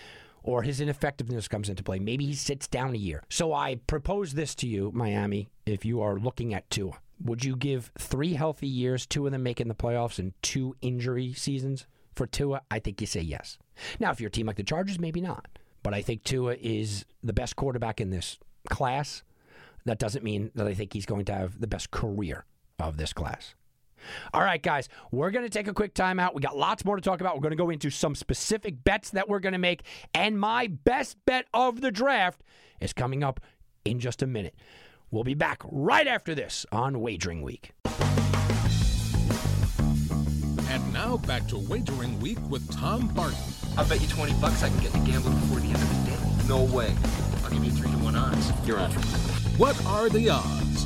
or 0.47 0.63
his 0.63 0.79
ineffectiveness 0.79 1.49
comes 1.49 1.67
into 1.67 1.83
play. 1.83 1.99
Maybe 1.99 2.25
he 2.25 2.33
sits 2.33 2.69
down 2.69 2.95
a 2.95 2.97
year. 2.97 3.21
So 3.29 3.53
I 3.53 3.75
propose 3.85 4.33
this 4.33 4.55
to 4.55 4.67
you, 4.67 4.91
Miami, 4.93 5.49
if 5.65 5.83
you 5.83 6.01
are 6.01 6.17
looking 6.17 6.53
at 6.53 6.69
Tua. 6.69 6.93
Would 7.21 7.43
you 7.43 7.57
give 7.57 7.91
three 7.99 8.33
healthy 8.33 8.67
years, 8.67 9.05
two 9.05 9.25
of 9.25 9.33
them 9.33 9.43
making 9.43 9.67
the 9.67 9.75
playoffs, 9.75 10.19
and 10.19 10.31
two 10.41 10.73
injury 10.81 11.33
seasons 11.33 11.85
for 12.15 12.25
Tua? 12.25 12.61
I 12.71 12.79
think 12.79 13.01
you 13.01 13.07
say 13.07 13.19
yes. 13.19 13.57
Now, 13.99 14.11
if 14.11 14.21
you're 14.21 14.29
a 14.29 14.31
team 14.31 14.47
like 14.47 14.55
the 14.55 14.63
Chargers, 14.63 14.99
maybe 14.99 15.19
not. 15.19 15.49
But 15.83 15.93
I 15.93 16.01
think 16.01 16.23
Tua 16.23 16.55
is 16.61 17.03
the 17.21 17.33
best 17.33 17.57
quarterback 17.57 17.99
in 17.99 18.09
this 18.09 18.37
class. 18.69 19.23
That 19.83 19.99
doesn't 19.99 20.23
mean 20.23 20.51
that 20.55 20.65
I 20.65 20.73
think 20.73 20.93
he's 20.93 21.05
going 21.05 21.25
to 21.25 21.33
have 21.33 21.59
the 21.59 21.67
best 21.67 21.91
career 21.91 22.45
of 22.79 22.95
this 22.95 23.11
class. 23.11 23.53
All 24.33 24.41
right, 24.41 24.61
guys, 24.61 24.89
we're 25.11 25.31
going 25.31 25.45
to 25.45 25.49
take 25.49 25.67
a 25.67 25.73
quick 25.73 25.93
timeout. 25.93 26.33
We 26.33 26.41
got 26.41 26.57
lots 26.57 26.85
more 26.85 26.95
to 26.95 27.01
talk 27.01 27.21
about. 27.21 27.35
We're 27.35 27.41
going 27.41 27.51
to 27.51 27.57
go 27.57 27.69
into 27.69 27.89
some 27.89 28.15
specific 28.15 28.83
bets 28.83 29.11
that 29.11 29.29
we're 29.29 29.39
going 29.39 29.53
to 29.53 29.59
make. 29.59 29.83
And 30.13 30.39
my 30.39 30.67
best 30.67 31.17
bet 31.25 31.45
of 31.53 31.81
the 31.81 31.91
draft 31.91 32.41
is 32.79 32.93
coming 32.93 33.23
up 33.23 33.39
in 33.85 33.99
just 33.99 34.21
a 34.21 34.27
minute. 34.27 34.55
We'll 35.09 35.23
be 35.23 35.33
back 35.33 35.61
right 35.71 36.07
after 36.07 36.35
this 36.35 36.65
on 36.71 36.99
Wagering 36.99 37.41
Week. 37.41 37.71
And 40.69 40.93
now 40.93 41.17
back 41.17 41.47
to 41.47 41.57
Wagering 41.57 42.19
Week 42.19 42.37
with 42.49 42.69
Tom 42.71 43.07
Barton. 43.09 43.37
I 43.77 43.83
bet 43.83 44.01
you 44.01 44.07
20 44.07 44.33
bucks 44.41 44.63
I 44.63 44.69
can 44.69 44.79
get 44.79 44.91
to 44.91 44.99
gambling 44.99 45.39
before 45.39 45.59
the 45.59 45.67
end 45.67 45.75
of 45.75 46.05
the 46.05 46.11
day. 46.11 46.47
No 46.47 46.63
way. 46.63 46.93
I'll 47.43 47.51
give 47.51 47.63
you 47.63 47.71
3 47.71 47.89
to 47.89 47.97
1 47.97 48.15
odds. 48.15 48.51
You're 48.67 48.79
on. 48.79 48.91
What 49.57 49.83
are 49.85 50.09
the 50.09 50.29
odds? 50.29 50.85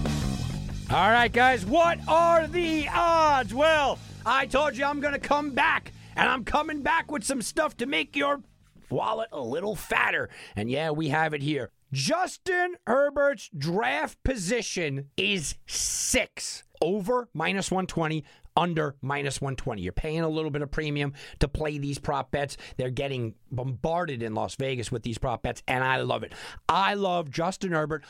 All 0.93 1.09
right, 1.09 1.31
guys, 1.31 1.65
what 1.65 1.99
are 2.05 2.47
the 2.47 2.89
odds? 2.89 3.53
Well, 3.53 3.97
I 4.25 4.45
told 4.45 4.75
you 4.75 4.83
I'm 4.83 4.99
going 4.99 5.13
to 5.13 5.21
come 5.21 5.51
back, 5.51 5.93
and 6.17 6.27
I'm 6.27 6.43
coming 6.43 6.81
back 6.81 7.09
with 7.09 7.23
some 7.23 7.41
stuff 7.41 7.77
to 7.77 7.85
make 7.85 8.13
your 8.17 8.41
wallet 8.89 9.29
a 9.31 9.39
little 9.39 9.73
fatter. 9.73 10.27
And 10.53 10.69
yeah, 10.69 10.91
we 10.91 11.07
have 11.07 11.33
it 11.33 11.41
here. 11.41 11.71
Justin 11.93 12.75
Herbert's 12.85 13.49
draft 13.57 14.21
position 14.25 15.07
is 15.15 15.55
six. 15.65 16.65
Over 16.81 17.29
minus 17.33 17.71
120, 17.71 18.25
under 18.57 18.97
minus 19.01 19.39
120. 19.39 19.81
You're 19.81 19.93
paying 19.93 20.21
a 20.21 20.29
little 20.29 20.51
bit 20.51 20.61
of 20.61 20.71
premium 20.71 21.13
to 21.39 21.47
play 21.47 21.77
these 21.77 21.99
prop 21.99 22.31
bets. 22.31 22.57
They're 22.75 22.89
getting 22.89 23.35
bombarded 23.49 24.21
in 24.21 24.35
Las 24.35 24.55
Vegas 24.55 24.91
with 24.91 25.03
these 25.03 25.17
prop 25.17 25.43
bets, 25.43 25.63
and 25.69 25.85
I 25.85 26.01
love 26.01 26.23
it. 26.23 26.33
I 26.67 26.95
love 26.95 27.31
Justin 27.31 27.71
Herbert 27.71 28.03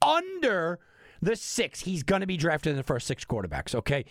under 0.00 0.78
the 1.20 1.36
six. 1.36 1.80
He's 1.80 2.02
going 2.02 2.20
to 2.20 2.26
be 2.26 2.36
drafted 2.36 2.70
in 2.70 2.76
the 2.76 2.82
first 2.82 3.06
six 3.06 3.24
quarterbacks, 3.24 3.74
okay? 3.74 4.04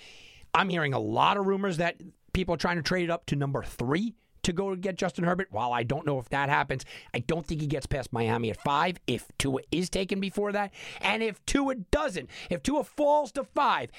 I'm 0.54 0.70
hearing 0.70 0.94
a 0.94 1.00
lot 1.00 1.38
of 1.38 1.46
rumors 1.46 1.78
that 1.78 2.02
people 2.34 2.56
are 2.56 2.58
trying 2.58 2.78
to 2.78 2.84
trade 2.84 3.06
it 3.06 3.10
up 3.10 3.26
to 3.28 3.36
number 3.36 3.64
three 3.64 4.14
to 4.44 4.54
go 4.54 4.76
get 4.76 4.96
Justin 4.96 5.26
Herbert. 5.26 5.50
While 5.52 5.74
I 5.74 5.84
don't 5.84 6.06
know 6.06 6.20
if 6.20 6.30
that 6.30 6.50
happens, 6.50 6.86
I 7.14 7.20
don't 7.20 7.46
think 7.46 7.62
he 7.62 7.68
gets 7.68 7.86
past 7.86 8.14
Miami 8.14 8.50
at 8.50 8.62
five 8.62 8.98
if 9.06 9.30
Tua 9.38 9.60
is 9.72 9.90
taken 9.90 10.20
before 10.20 10.54
that. 10.54 10.72
And 11.02 11.22
if 11.22 11.46
Tua 11.46 11.76
doesn't, 11.76 12.30
if 12.50 12.64
Tua 12.64 12.84
falls 12.84 13.32
to 13.34 13.44
five, 13.44 13.92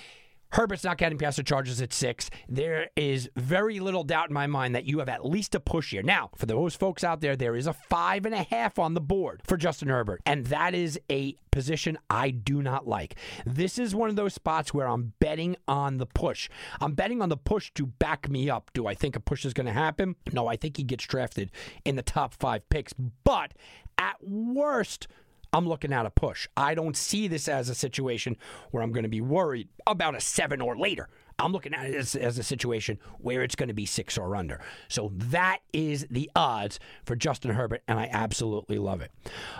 Herbert's 0.51 0.85
not 0.85 0.99
getting 0.99 1.19
past 1.19 1.37
the 1.37 1.43
Chargers 1.43 1.81
at 1.81 1.93
six. 1.93 2.31
There 2.49 2.89
is 2.97 3.29
very 3.37 3.81
little 3.81 4.05
doubt 4.05 4.29
in 4.29 4.35
my 4.35 4.47
mind 4.47 4.75
that 4.75 4.85
you 4.85 4.99
have 5.01 5.09
at 5.09 5.27
least 5.27 5.55
a 5.55 5.61
push 5.61 5.91
here. 5.91 6.03
Now, 6.03 6.31
for 6.37 6.47
those 6.47 6.75
folks 6.75 7.05
out 7.05 7.21
there, 7.21 7.37
there 7.37 7.55
is 7.57 7.67
a 7.67 7.73
five 7.73 8.25
and 8.25 8.35
a 8.35 8.43
half 8.45 8.79
on 8.79 8.95
the 8.95 9.01
board 9.01 9.43
for 9.45 9.57
Justin 9.57 9.89
Herbert, 9.89 10.21
and 10.25 10.47
that 10.47 10.75
is 10.75 10.99
a 11.11 11.35
position 11.51 11.99
I 12.09 12.31
do 12.31 12.63
not 12.63 12.87
like. 12.87 13.17
This 13.45 13.79
is 13.79 13.95
one 13.95 14.09
of 14.09 14.17
those 14.17 14.35
spots 14.35 14.73
where 14.73 14.89
I'm 14.89 15.13
betting 15.21 15.57
on 15.67 15.99
the 15.99 16.07
push. 16.07 16.49
I'm 16.81 16.95
betting 16.95 17.21
on 17.21 17.29
the 17.29 17.37
push 17.37 17.71
to 17.75 17.87
back 17.87 18.29
me 18.29 18.49
up. 18.49 18.71
Do 18.73 18.87
I 18.87 18.95
think 18.95 19.17
a 19.17 19.21
push 19.21 19.45
is 19.45 19.53
going 19.53 19.67
to 19.67 19.73
happen? 19.73 20.17
No, 20.33 20.47
I 20.47 20.57
think 20.57 20.77
he 20.77 20.83
gets 20.83 21.05
drafted 21.05 21.51
in 21.85 21.97
the 21.97 22.03
top 22.03 22.35
five 22.35 22.69
picks, 22.69 22.93
but 22.93 23.53
at 23.99 24.17
worst, 24.23 25.09
I'm 25.53 25.67
looking 25.67 25.93
at 25.93 26.07
a 26.07 26.11
push. 26.11 26.49
I 26.57 26.75
don't 26.75 26.97
see 26.97 27.29
this 27.29 27.49
as 27.49 27.69
a 27.69 27.75
situation 27.75 28.37
where 28.71 28.83
I'm 28.83 28.93
going 28.93 29.05
to 29.05 29.09
be 29.09 29.21
worried 29.21 29.69
about 29.87 30.15
a 30.15 30.21
seven 30.21 30.61
or 30.61 30.77
later. 30.77 31.09
I'm 31.39 31.53
looking 31.53 31.75
at 31.75 31.87
it 31.87 31.95
as, 31.95 32.15
as 32.15 32.39
a 32.39 32.43
situation 32.43 32.99
where 33.19 33.43
it's 33.43 33.55
going 33.55 33.69
to 33.69 33.75
be 33.75 33.87
six 33.87 34.19
or 34.19 34.35
under. 34.35 34.61
So 34.89 35.13
that 35.15 35.59
is 35.73 36.07
the 36.11 36.31
odds 36.35 36.81
for 37.05 37.15
Justin 37.17 37.53
Herbert, 37.53 37.83
and 37.87 37.99
I 37.99 38.09
absolutely 38.13 38.79
love 38.79 39.01
it. 39.01 39.13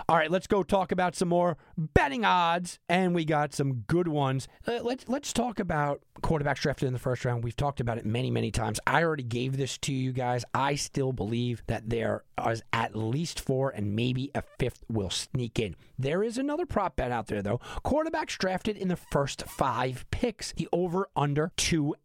All 0.07 0.15
right, 0.15 0.29
let's 0.29 0.47
go 0.47 0.63
talk 0.63 0.91
about 0.91 1.15
some 1.15 1.29
more 1.29 1.57
betting 1.77 2.25
odds, 2.25 2.79
and 2.89 3.15
we 3.15 3.25
got 3.25 3.53
some 3.53 3.81
good 3.87 4.07
ones. 4.07 4.47
Uh, 4.67 4.79
let's 4.83 5.07
let's 5.07 5.31
talk 5.31 5.59
about 5.59 6.01
quarterbacks 6.21 6.59
drafted 6.59 6.87
in 6.87 6.93
the 6.93 6.99
first 6.99 7.23
round. 7.23 7.43
We've 7.43 7.55
talked 7.55 7.79
about 7.79 7.97
it 7.97 8.05
many 8.05 8.29
many 8.31 8.51
times. 8.51 8.79
I 8.85 9.03
already 9.03 9.23
gave 9.23 9.57
this 9.57 9.77
to 9.79 9.93
you 9.93 10.11
guys. 10.11 10.43
I 10.53 10.75
still 10.75 11.13
believe 11.13 11.63
that 11.67 11.89
there 11.89 12.23
is 12.47 12.61
at 12.73 12.95
least 12.95 13.39
four, 13.39 13.69
and 13.69 13.95
maybe 13.95 14.31
a 14.35 14.43
fifth 14.57 14.83
will 14.89 15.09
sneak 15.09 15.59
in. 15.59 15.75
There 15.97 16.23
is 16.23 16.37
another 16.37 16.65
prop 16.65 16.95
bet 16.95 17.11
out 17.11 17.27
there 17.27 17.41
though. 17.41 17.59
Quarterbacks 17.83 18.37
drafted 18.37 18.77
in 18.77 18.87
the 18.87 18.95
first 18.95 19.43
five 19.43 20.05
picks. 20.11 20.53
The 20.53 20.69
over 20.71 21.09
under 21.15 21.51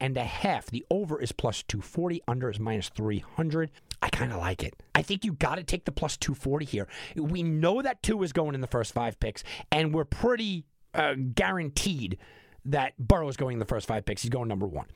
and 0.00 0.16
a 0.16 0.24
half. 0.24 0.66
The 0.66 0.84
over 0.90 1.20
is 1.20 1.32
plus 1.32 1.62
240, 1.62 2.22
under 2.28 2.50
is 2.50 2.60
minus 2.60 2.88
300. 2.90 3.70
I 4.02 4.08
kind 4.10 4.32
of 4.32 4.38
like 4.38 4.62
it. 4.62 4.74
I 4.94 5.02
think 5.02 5.24
you 5.24 5.32
got 5.32 5.56
to 5.56 5.64
take 5.64 5.84
the 5.84 5.92
plus 5.92 6.16
240 6.16 6.66
here. 6.66 6.88
We 7.16 7.42
know 7.42 7.80
that 7.80 8.02
Tua 8.02 8.22
is 8.22 8.32
going 8.32 8.54
in 8.54 8.60
the 8.60 8.66
first 8.66 8.92
five 8.92 9.18
picks, 9.18 9.42
and 9.72 9.94
we're 9.94 10.04
pretty 10.04 10.64
uh, 10.92 11.14
guaranteed 11.34 12.18
that 12.66 12.96
Burrow 12.98 13.28
is 13.28 13.36
going 13.36 13.54
in 13.54 13.58
the 13.58 13.64
first 13.64 13.86
five 13.86 14.04
picks. 14.04 14.22
He's 14.22 14.30
going 14.30 14.48
number 14.48 14.66
one. 14.66 14.86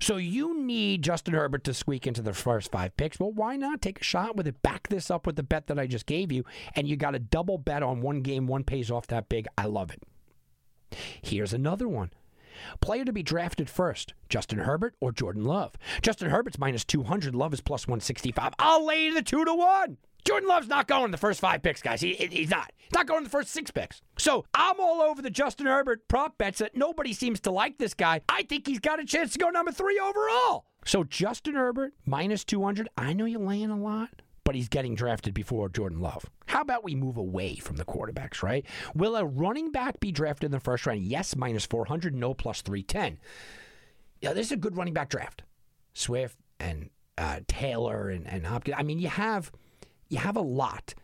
So 0.00 0.16
you 0.16 0.60
need 0.60 1.02
Justin 1.02 1.34
Herbert 1.34 1.64
to 1.64 1.74
squeak 1.74 2.06
into 2.06 2.20
the 2.20 2.32
first 2.32 2.70
five 2.72 2.96
picks. 2.96 3.18
Well, 3.20 3.32
why 3.32 3.56
not 3.56 3.80
take 3.80 4.00
a 4.00 4.04
shot 4.04 4.36
with 4.36 4.46
it? 4.46 4.60
Back 4.62 4.88
this 4.88 5.10
up 5.10 5.26
with 5.26 5.36
the 5.36 5.42
bet 5.42 5.68
that 5.68 5.78
I 5.78 5.86
just 5.86 6.06
gave 6.06 6.32
you, 6.32 6.44
and 6.74 6.88
you 6.88 6.96
got 6.96 7.14
a 7.14 7.20
double 7.20 7.58
bet 7.58 7.82
on 7.82 8.00
one 8.00 8.20
game. 8.20 8.46
One 8.46 8.64
pays 8.64 8.90
off 8.90 9.06
that 9.06 9.28
big. 9.28 9.46
I 9.56 9.66
love 9.66 9.90
it. 9.92 10.02
Here's 11.22 11.52
another 11.52 11.88
one. 11.88 12.10
Player 12.80 13.04
to 13.04 13.12
be 13.12 13.22
drafted 13.22 13.68
first, 13.68 14.14
Justin 14.28 14.60
Herbert 14.60 14.94
or 15.00 15.12
Jordan 15.12 15.44
Love. 15.44 15.74
Justin 16.02 16.30
Herbert's 16.30 16.58
minus 16.58 16.84
200, 16.84 17.34
Love 17.34 17.52
is 17.52 17.60
plus 17.60 17.86
165. 17.86 18.54
I'll 18.58 18.84
lay 18.84 19.10
the 19.10 19.22
2 19.22 19.44
to 19.44 19.54
1. 19.54 19.96
Jordan 20.24 20.48
Love's 20.48 20.68
not 20.68 20.88
going 20.88 21.10
the 21.10 21.18
first 21.18 21.38
five 21.38 21.62
picks, 21.62 21.82
guys. 21.82 22.00
He, 22.00 22.14
he's 22.14 22.48
not. 22.48 22.72
He's 22.78 22.94
not 22.94 23.06
going 23.06 23.24
the 23.24 23.30
first 23.30 23.50
six 23.50 23.70
picks. 23.70 24.00
So 24.16 24.46
I'm 24.54 24.80
all 24.80 25.02
over 25.02 25.20
the 25.20 25.28
Justin 25.30 25.66
Herbert 25.66 26.08
prop 26.08 26.38
bets 26.38 26.60
that 26.60 26.74
nobody 26.74 27.12
seems 27.12 27.40
to 27.40 27.50
like 27.50 27.76
this 27.76 27.92
guy. 27.92 28.22
I 28.28 28.42
think 28.44 28.66
he's 28.66 28.80
got 28.80 29.00
a 29.00 29.04
chance 29.04 29.34
to 29.34 29.38
go 29.38 29.50
number 29.50 29.70
three 29.70 29.98
overall. 29.98 30.64
So 30.86 31.04
Justin 31.04 31.54
Herbert, 31.54 31.92
minus 32.06 32.42
200. 32.44 32.88
I 32.96 33.12
know 33.12 33.26
you're 33.26 33.40
laying 33.40 33.70
a 33.70 33.76
lot 33.76 34.22
but 34.44 34.54
he's 34.54 34.68
getting 34.68 34.94
drafted 34.94 35.34
before 35.34 35.68
Jordan 35.68 36.00
Love. 36.00 36.26
How 36.46 36.60
about 36.60 36.84
we 36.84 36.94
move 36.94 37.16
away 37.16 37.56
from 37.56 37.76
the 37.76 37.84
quarterbacks, 37.84 38.42
right? 38.42 38.64
Will 38.94 39.16
a 39.16 39.24
running 39.24 39.72
back 39.72 40.00
be 40.00 40.12
drafted 40.12 40.46
in 40.46 40.52
the 40.52 40.60
first 40.60 40.86
round? 40.86 41.02
Yes, 41.02 41.34
minus 41.34 41.66
400, 41.66 42.14
no, 42.14 42.34
plus 42.34 42.62
310. 42.62 43.18
Yeah, 44.20 44.32
this 44.32 44.46
is 44.46 44.52
a 44.52 44.56
good 44.56 44.76
running 44.76 44.94
back 44.94 45.08
draft. 45.08 45.42
Swift 45.94 46.38
and 46.60 46.90
uh, 47.16 47.40
Taylor 47.46 48.08
and, 48.08 48.26
and 48.26 48.46
Hopkins. 48.46 48.76
I 48.78 48.82
mean, 48.82 48.98
you 48.98 49.08
have 49.08 49.50
you 50.08 50.18
have 50.18 50.36
a 50.36 50.42
lot 50.42 50.94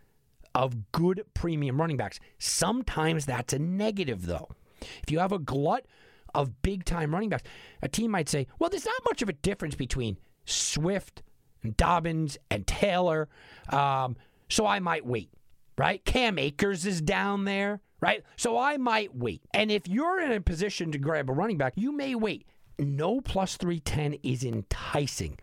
of 0.54 0.92
good 0.92 1.24
premium 1.34 1.80
running 1.80 1.96
backs. 1.96 2.20
Sometimes 2.38 3.26
that's 3.26 3.52
a 3.52 3.58
negative, 3.58 4.26
though. 4.26 4.48
If 5.02 5.10
you 5.10 5.18
have 5.18 5.32
a 5.32 5.38
glut 5.38 5.86
of 6.34 6.62
big 6.62 6.84
time 6.84 7.12
running 7.12 7.28
backs, 7.28 7.44
a 7.82 7.88
team 7.88 8.10
might 8.10 8.28
say, 8.28 8.46
well, 8.58 8.70
there's 8.70 8.84
not 8.84 9.02
much 9.04 9.22
of 9.22 9.28
a 9.28 9.34
difference 9.34 9.74
between 9.74 10.16
Swift, 10.44 11.22
and 11.62 11.76
Dobbins 11.76 12.38
and 12.50 12.66
Taylor. 12.66 13.28
Um, 13.68 14.16
so 14.48 14.66
I 14.66 14.80
might 14.80 15.06
wait, 15.06 15.30
right? 15.78 16.04
Cam 16.04 16.38
Akers 16.38 16.86
is 16.86 17.00
down 17.00 17.44
there, 17.44 17.80
right? 18.00 18.24
So 18.36 18.58
I 18.58 18.76
might 18.76 19.14
wait. 19.14 19.42
And 19.54 19.70
if 19.70 19.88
you're 19.88 20.20
in 20.20 20.32
a 20.32 20.40
position 20.40 20.92
to 20.92 20.98
grab 20.98 21.30
a 21.30 21.32
running 21.32 21.58
back, 21.58 21.74
you 21.76 21.92
may 21.92 22.14
wait. 22.14 22.46
No 22.78 23.20
plus 23.20 23.56
310 23.56 24.20
is 24.22 24.42
enticing, 24.42 25.38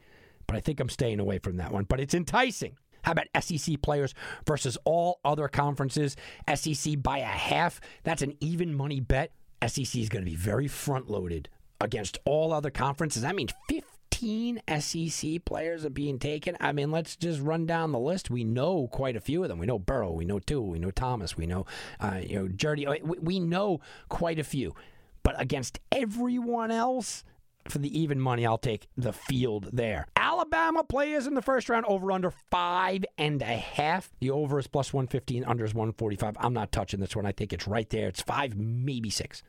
but 0.47 0.55
I 0.55 0.59
think 0.59 0.79
I'm 0.79 0.89
staying 0.89 1.19
away 1.19 1.39
from 1.39 1.57
that 1.57 1.71
one. 1.71 1.83
But 1.83 1.99
it's 1.99 2.15
enticing. 2.15 2.77
How 3.03 3.13
about 3.13 3.27
SEC 3.41 3.81
players 3.81 4.13
versus 4.45 4.77
all 4.83 5.19
other 5.23 5.47
conferences? 5.47 6.17
SEC 6.53 7.01
by 7.01 7.19
a 7.19 7.25
half. 7.25 7.79
That's 8.03 8.21
an 8.21 8.35
even 8.41 8.75
money 8.75 8.99
bet. 8.99 9.31
SEC 9.65 9.95
is 9.95 10.09
going 10.09 10.25
to 10.25 10.29
be 10.29 10.35
very 10.35 10.67
front 10.67 11.09
loaded 11.09 11.47
against 11.79 12.17
all 12.25 12.51
other 12.51 12.69
conferences. 12.69 13.21
That 13.21 13.35
means 13.35 13.53
50 13.69 13.83
15 14.17 14.61
SEC 14.79 15.45
players 15.45 15.85
are 15.85 15.91
being 15.91 16.17
taken. 16.17 16.57
I 16.59 16.71
mean, 16.71 16.89
let's 16.89 17.15
just 17.15 17.39
run 17.39 17.67
down 17.67 17.91
the 17.91 17.99
list. 17.99 18.31
We 18.31 18.43
know 18.43 18.87
quite 18.91 19.15
a 19.15 19.21
few 19.21 19.43
of 19.43 19.49
them. 19.49 19.59
We 19.59 19.67
know 19.67 19.77
Burrow, 19.77 20.11
we 20.11 20.25
know 20.25 20.39
Tua, 20.39 20.61
we 20.61 20.79
know 20.79 20.89
Thomas, 20.89 21.37
we 21.37 21.45
know 21.45 21.67
uh, 21.99 22.21
you 22.25 22.35
know 22.39 22.47
Jeudy. 22.47 22.87
We, 23.03 23.19
we 23.19 23.39
know 23.39 23.79
quite 24.09 24.39
a 24.39 24.43
few, 24.43 24.73
but 25.21 25.39
against 25.39 25.79
everyone 25.91 26.71
else. 26.71 27.23
For 27.69 27.79
the 27.79 27.99
even 27.99 28.19
money, 28.19 28.45
I'll 28.45 28.57
take 28.57 28.87
the 28.95 29.11
field 29.11 29.69
there. 29.73 30.07
Alabama 30.15 30.85
players 30.85 31.27
in 31.27 31.33
the 31.33 31.41
first 31.41 31.67
round 31.67 31.85
over 31.85 32.13
under 32.13 32.31
five 32.31 33.03
and 33.17 33.41
a 33.41 33.45
half. 33.45 34.09
The 34.21 34.31
over 34.31 34.57
is 34.57 34.67
plus 34.67 34.93
115, 34.93 35.43
under 35.43 35.65
is 35.65 35.73
145. 35.73 36.37
I'm 36.39 36.53
not 36.53 36.71
touching 36.71 37.01
this 37.01 37.13
one. 37.13 37.25
I 37.25 37.33
think 37.33 37.51
it's 37.51 37.67
right 37.67 37.89
there. 37.89 38.07
It's 38.07 38.21
five, 38.21 38.55
maybe 38.55 39.09
six. 39.09 39.43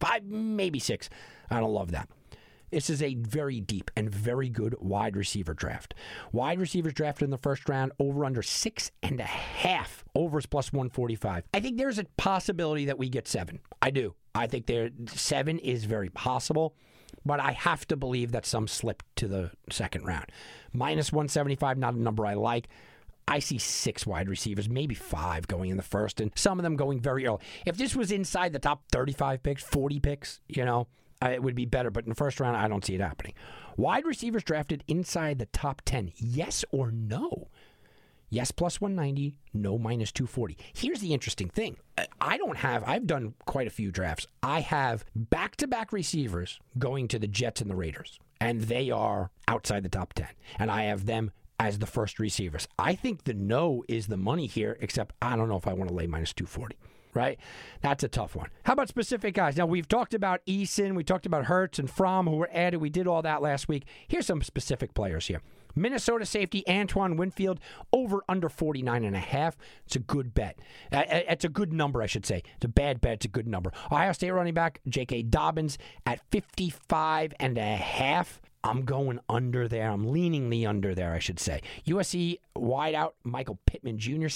Five, 0.00 0.24
maybe 0.24 0.80
six. 0.80 1.08
I 1.48 1.60
don't 1.60 1.72
love 1.72 1.92
that. 1.92 2.08
This 2.70 2.88
is 2.88 3.02
a 3.02 3.14
very 3.14 3.60
deep 3.60 3.90
and 3.96 4.10
very 4.10 4.48
good 4.48 4.76
wide 4.78 5.16
receiver 5.16 5.54
draft. 5.54 5.94
Wide 6.32 6.60
receivers 6.60 6.92
drafted 6.92 7.24
in 7.24 7.30
the 7.30 7.38
first 7.38 7.68
round 7.68 7.92
over 7.98 8.24
under 8.24 8.42
six 8.42 8.90
and 9.02 9.20
a 9.20 9.24
half. 9.24 10.04
Overs 10.14 10.46
plus 10.46 10.72
145. 10.72 11.44
I 11.52 11.60
think 11.60 11.78
there's 11.78 11.98
a 11.98 12.04
possibility 12.16 12.84
that 12.86 12.98
we 12.98 13.08
get 13.08 13.26
seven. 13.26 13.60
I 13.82 13.90
do. 13.90 14.14
I 14.34 14.46
think 14.46 14.66
there 14.66 14.90
seven 15.06 15.58
is 15.58 15.84
very 15.84 16.08
possible, 16.08 16.74
but 17.24 17.40
I 17.40 17.52
have 17.52 17.86
to 17.88 17.96
believe 17.96 18.32
that 18.32 18.46
some 18.46 18.68
slip 18.68 19.02
to 19.16 19.26
the 19.26 19.50
second 19.70 20.04
round. 20.04 20.26
Minus 20.72 21.12
175, 21.12 21.78
not 21.78 21.94
a 21.94 22.00
number 22.00 22.24
I 22.24 22.34
like. 22.34 22.68
I 23.26 23.38
see 23.38 23.58
six 23.58 24.06
wide 24.06 24.28
receivers, 24.28 24.68
maybe 24.68 24.94
five 24.94 25.46
going 25.46 25.70
in 25.70 25.76
the 25.76 25.82
first, 25.82 26.20
and 26.20 26.32
some 26.34 26.58
of 26.58 26.64
them 26.64 26.76
going 26.76 27.00
very 27.00 27.26
early. 27.26 27.38
If 27.64 27.76
this 27.76 27.94
was 27.94 28.10
inside 28.10 28.52
the 28.52 28.58
top 28.58 28.82
35 28.90 29.42
picks, 29.42 29.62
40 29.62 30.00
picks, 30.00 30.40
you 30.48 30.64
know, 30.64 30.88
Uh, 31.22 31.30
it 31.30 31.42
would 31.42 31.54
be 31.54 31.66
better. 31.66 31.90
But 31.90 32.04
in 32.04 32.10
the 32.10 32.14
first 32.14 32.40
round, 32.40 32.56
I 32.56 32.68
don't 32.68 32.84
see 32.84 32.94
it 32.94 33.00
happening. 33.00 33.34
Wide 33.76 34.04
receivers 34.04 34.42
drafted 34.42 34.84
inside 34.88 35.38
the 35.38 35.46
top 35.46 35.82
10, 35.84 36.12
yes 36.16 36.64
or 36.70 36.90
no? 36.90 37.48
Yes, 38.32 38.52
plus 38.52 38.80
190, 38.80 39.38
no, 39.52 39.76
minus 39.76 40.12
240. 40.12 40.56
Here's 40.72 41.00
the 41.00 41.12
interesting 41.12 41.48
thing 41.48 41.76
I 42.20 42.36
don't 42.38 42.58
have, 42.58 42.84
I've 42.86 43.06
done 43.06 43.34
quite 43.44 43.66
a 43.66 43.70
few 43.70 43.90
drafts. 43.90 44.26
I 44.42 44.60
have 44.60 45.04
back 45.16 45.56
to 45.56 45.66
back 45.66 45.92
receivers 45.92 46.60
going 46.78 47.08
to 47.08 47.18
the 47.18 47.26
Jets 47.26 47.60
and 47.60 47.68
the 47.68 47.74
Raiders, 47.74 48.20
and 48.40 48.62
they 48.62 48.90
are 48.90 49.30
outside 49.48 49.82
the 49.82 49.88
top 49.88 50.12
10. 50.12 50.28
And 50.60 50.70
I 50.70 50.84
have 50.84 51.06
them 51.06 51.32
as 51.58 51.80
the 51.80 51.86
first 51.86 52.20
receivers. 52.20 52.68
I 52.78 52.94
think 52.94 53.24
the 53.24 53.34
no 53.34 53.84
is 53.88 54.06
the 54.06 54.16
money 54.16 54.46
here, 54.46 54.78
except 54.80 55.14
I 55.20 55.36
don't 55.36 55.48
know 55.48 55.56
if 55.56 55.66
I 55.66 55.72
want 55.72 55.88
to 55.88 55.94
lay 55.94 56.06
minus 56.06 56.32
240. 56.32 56.76
Right? 57.12 57.38
That's 57.82 58.04
a 58.04 58.08
tough 58.08 58.36
one. 58.36 58.50
How 58.64 58.74
about 58.74 58.88
specific 58.88 59.34
guys? 59.34 59.56
Now, 59.56 59.66
we've 59.66 59.88
talked 59.88 60.14
about 60.14 60.44
Eason, 60.46 60.94
we 60.94 61.02
talked 61.02 61.26
about 61.26 61.46
Hurts 61.46 61.78
and 61.78 61.90
Fromm, 61.90 62.26
who 62.26 62.36
were 62.36 62.50
added. 62.52 62.80
We 62.80 62.90
did 62.90 63.06
all 63.06 63.22
that 63.22 63.42
last 63.42 63.68
week. 63.68 63.84
Here's 64.06 64.26
some 64.26 64.42
specific 64.42 64.94
players 64.94 65.26
here. 65.26 65.40
Minnesota 65.76 66.26
safety 66.26 66.64
Antoine 66.68 67.16
Winfield 67.16 67.60
over 67.92 68.22
under 68.28 68.48
49 68.48 69.04
and 69.04 69.14
a 69.14 69.20
half. 69.20 69.56
It's 69.86 69.96
a 69.96 70.00
good 70.00 70.34
bet. 70.34 70.58
It's 70.92 71.44
a 71.44 71.48
good 71.48 71.72
number, 71.72 72.02
I 72.02 72.06
should 72.06 72.26
say. 72.26 72.42
It's 72.56 72.64
a 72.64 72.68
bad 72.68 73.00
bet. 73.00 73.14
It's 73.14 73.26
a 73.26 73.28
good 73.28 73.46
number. 73.46 73.72
Ohio 73.86 74.12
State 74.12 74.32
running 74.32 74.54
back 74.54 74.80
J.K. 74.88 75.22
Dobbins 75.22 75.78
at 76.06 76.20
55 76.30 77.34
and 77.38 77.56
a 77.56 77.76
half. 77.76 78.40
I'm 78.62 78.84
going 78.84 79.20
under 79.28 79.68
there. 79.68 79.90
I'm 79.90 80.10
leaning 80.10 80.50
the 80.50 80.66
under 80.66 80.94
there, 80.94 81.14
I 81.14 81.18
should 81.18 81.38
say. 81.38 81.62
USC 81.86 82.40
wideout 82.56 83.12
Michael 83.24 83.58
Pittman 83.64 83.98
Jr., 83.98 84.28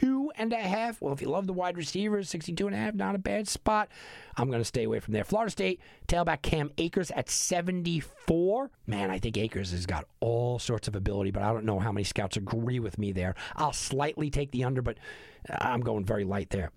62 0.00 0.32
and 0.36 0.52
a 0.52 0.56
half. 0.56 1.00
Well, 1.00 1.12
if 1.12 1.20
you 1.20 1.28
love 1.28 1.46
the 1.46 1.52
wide 1.52 1.76
receivers, 1.76 2.28
62 2.30 2.66
and 2.66 2.74
a 2.74 2.78
half, 2.78 2.94
not 2.94 3.14
a 3.14 3.18
bad 3.18 3.48
spot. 3.48 3.88
I'm 4.36 4.48
going 4.48 4.60
to 4.60 4.64
stay 4.64 4.84
away 4.84 5.00
from 5.00 5.12
there. 5.12 5.24
Florida 5.24 5.50
State 5.50 5.80
tailback 6.08 6.42
Cam 6.42 6.70
Akers 6.78 7.10
at 7.10 7.28
74. 7.28 8.70
Man, 8.86 9.10
I 9.10 9.18
think 9.18 9.36
Akers 9.36 9.72
has 9.72 9.86
got 9.86 10.06
all 10.20 10.58
sorts 10.58 10.88
of 10.88 10.96
ability, 10.96 11.30
but 11.30 11.42
I 11.42 11.52
don't 11.52 11.64
know 11.64 11.78
how 11.78 11.92
many 11.92 12.04
scouts 12.04 12.36
agree 12.36 12.80
with 12.80 12.98
me 12.98 13.12
there. 13.12 13.34
I'll 13.56 13.72
slightly 13.72 14.30
take 14.30 14.52
the 14.52 14.64
under, 14.64 14.82
but 14.82 14.98
uh, 15.48 15.56
I'm 15.60 15.80
going 15.80 16.04
very 16.04 16.24
light 16.24 16.50
there. 16.50 16.70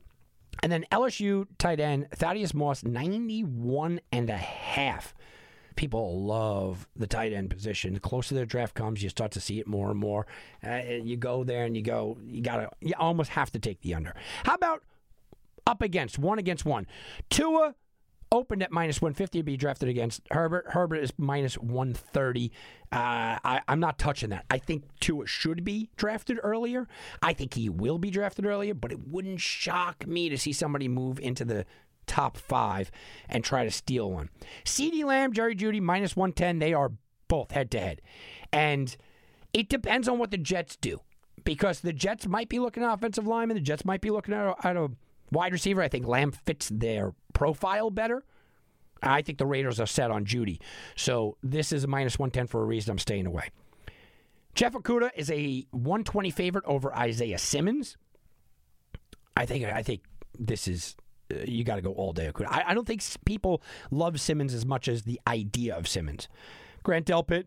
And 0.61 0.71
then 0.71 0.85
LSU 0.91 1.47
tight 1.57 1.79
end 1.79 2.07
Thaddeus 2.11 2.53
Moss, 2.53 2.83
91 2.83 4.01
and 4.11 4.29
a 4.29 4.37
half 4.37 5.13
people 5.75 6.23
love 6.23 6.87
the 6.95 7.07
tight 7.07 7.33
end 7.33 7.49
position. 7.49 7.93
The 7.93 7.99
closer 7.99 8.35
the 8.35 8.45
draft 8.45 8.75
comes, 8.75 9.03
you 9.03 9.09
start 9.09 9.31
to 9.31 9.39
see 9.39 9.59
it 9.59 9.67
more 9.67 9.89
and 9.91 9.99
more. 9.99 10.27
Uh, 10.65 10.81
you 11.03 11.17
go 11.17 11.43
there 11.43 11.65
and 11.65 11.75
you 11.75 11.83
go, 11.83 12.17
you 12.25 12.41
gotta, 12.41 12.69
you 12.81 12.93
almost 12.97 13.31
have 13.31 13.51
to 13.51 13.59
take 13.59 13.81
the 13.81 13.93
under. 13.93 14.15
How 14.43 14.55
about 14.55 14.83
up 15.65 15.81
against 15.81 16.19
one 16.19 16.39
against 16.39 16.65
one? 16.65 16.87
Tua 17.29 17.75
opened 18.33 18.63
at 18.63 18.71
minus 18.71 18.99
150 18.99 19.39
to 19.39 19.43
be 19.43 19.55
drafted 19.55 19.87
against 19.87 20.21
Herbert. 20.31 20.65
Herbert 20.69 20.97
is 20.97 21.13
minus 21.17 21.55
130. 21.55 22.51
Uh, 22.91 22.95
I, 22.95 23.61
am 23.67 23.79
not 23.79 23.99
touching 23.99 24.31
that. 24.31 24.45
I 24.49 24.57
think 24.57 24.85
Tua 24.99 25.27
should 25.27 25.63
be 25.63 25.89
drafted 25.95 26.39
earlier. 26.41 26.87
I 27.21 27.33
think 27.33 27.53
he 27.53 27.69
will 27.69 27.99
be 27.99 28.09
drafted 28.09 28.45
earlier, 28.45 28.73
but 28.73 28.91
it 28.91 29.07
wouldn't 29.07 29.39
shock 29.39 30.07
me 30.07 30.29
to 30.29 30.37
see 30.37 30.51
somebody 30.51 30.87
move 30.87 31.19
into 31.19 31.45
the 31.45 31.65
top 32.07 32.37
five 32.37 32.91
and 33.29 33.43
try 33.43 33.63
to 33.63 33.71
steal 33.71 34.11
one. 34.11 34.29
CeeDee 34.65 35.03
Lamb, 35.03 35.33
Jerry 35.33 35.55
Jeudy, 35.55 35.81
minus 35.81 36.15
110. 36.15 36.59
They 36.59 36.73
are 36.73 36.91
both 37.27 37.51
head 37.51 37.71
to 37.71 37.79
head. 37.79 38.01
And 38.51 38.95
it 39.53 39.69
depends 39.69 40.07
on 40.07 40.19
what 40.19 40.31
the 40.31 40.37
Jets 40.37 40.75
do 40.75 41.01
because 41.43 41.81
the 41.81 41.93
Jets 41.93 42.27
might 42.27 42.49
be 42.49 42.59
looking 42.59 42.83
at 42.83 42.93
offensive 42.93 43.27
lineman. 43.27 43.55
The 43.55 43.61
Jets 43.61 43.85
might 43.85 44.01
be 44.01 44.09
looking 44.09 44.33
at 44.33 44.45
a, 44.45 44.67
at 44.67 44.77
a 44.77 44.91
wide 45.31 45.51
receiver. 45.51 45.81
I 45.81 45.87
think 45.87 46.07
Lamb 46.07 46.31
fits 46.31 46.69
their 46.69 47.13
profile 47.33 47.89
better. 47.89 48.23
I 49.01 49.21
think 49.21 49.37
the 49.37 49.45
Raiders 49.45 49.79
are 49.79 49.85
set 49.85 50.11
on 50.11 50.25
Jeudy. 50.25 50.59
So 50.95 51.37
this 51.43 51.71
is 51.71 51.83
a 51.83 51.87
minus 51.87 52.17
110 52.17 52.47
for 52.47 52.61
a 52.61 52.65
reason. 52.65 52.91
I'm 52.91 52.99
staying 52.99 53.25
away. 53.25 53.49
Jeff 54.55 54.73
Okudah 54.73 55.09
is 55.15 55.31
a 55.31 55.65
120 55.71 56.29
favorite 56.29 56.63
over 56.65 56.95
Isaiah 56.95 57.39
Simmons. 57.39 57.97
I 59.35 59.45
think 59.45 59.65
I 59.65 59.81
think 59.81 60.03
this 60.37 60.67
is 60.67 60.95
you 61.47 61.63
got 61.63 61.75
to 61.75 61.81
go 61.81 61.91
all 61.93 62.13
day. 62.13 62.31
I, 62.47 62.63
I 62.67 62.73
don't 62.73 62.85
think 62.87 63.03
people 63.25 63.61
love 63.91 64.19
Simmons 64.19 64.53
as 64.53 64.65
much 64.65 64.87
as 64.87 65.03
the 65.03 65.19
idea 65.27 65.75
of 65.75 65.87
Simmons. 65.87 66.27
Grant 66.83 67.05
Delpit 67.05 67.45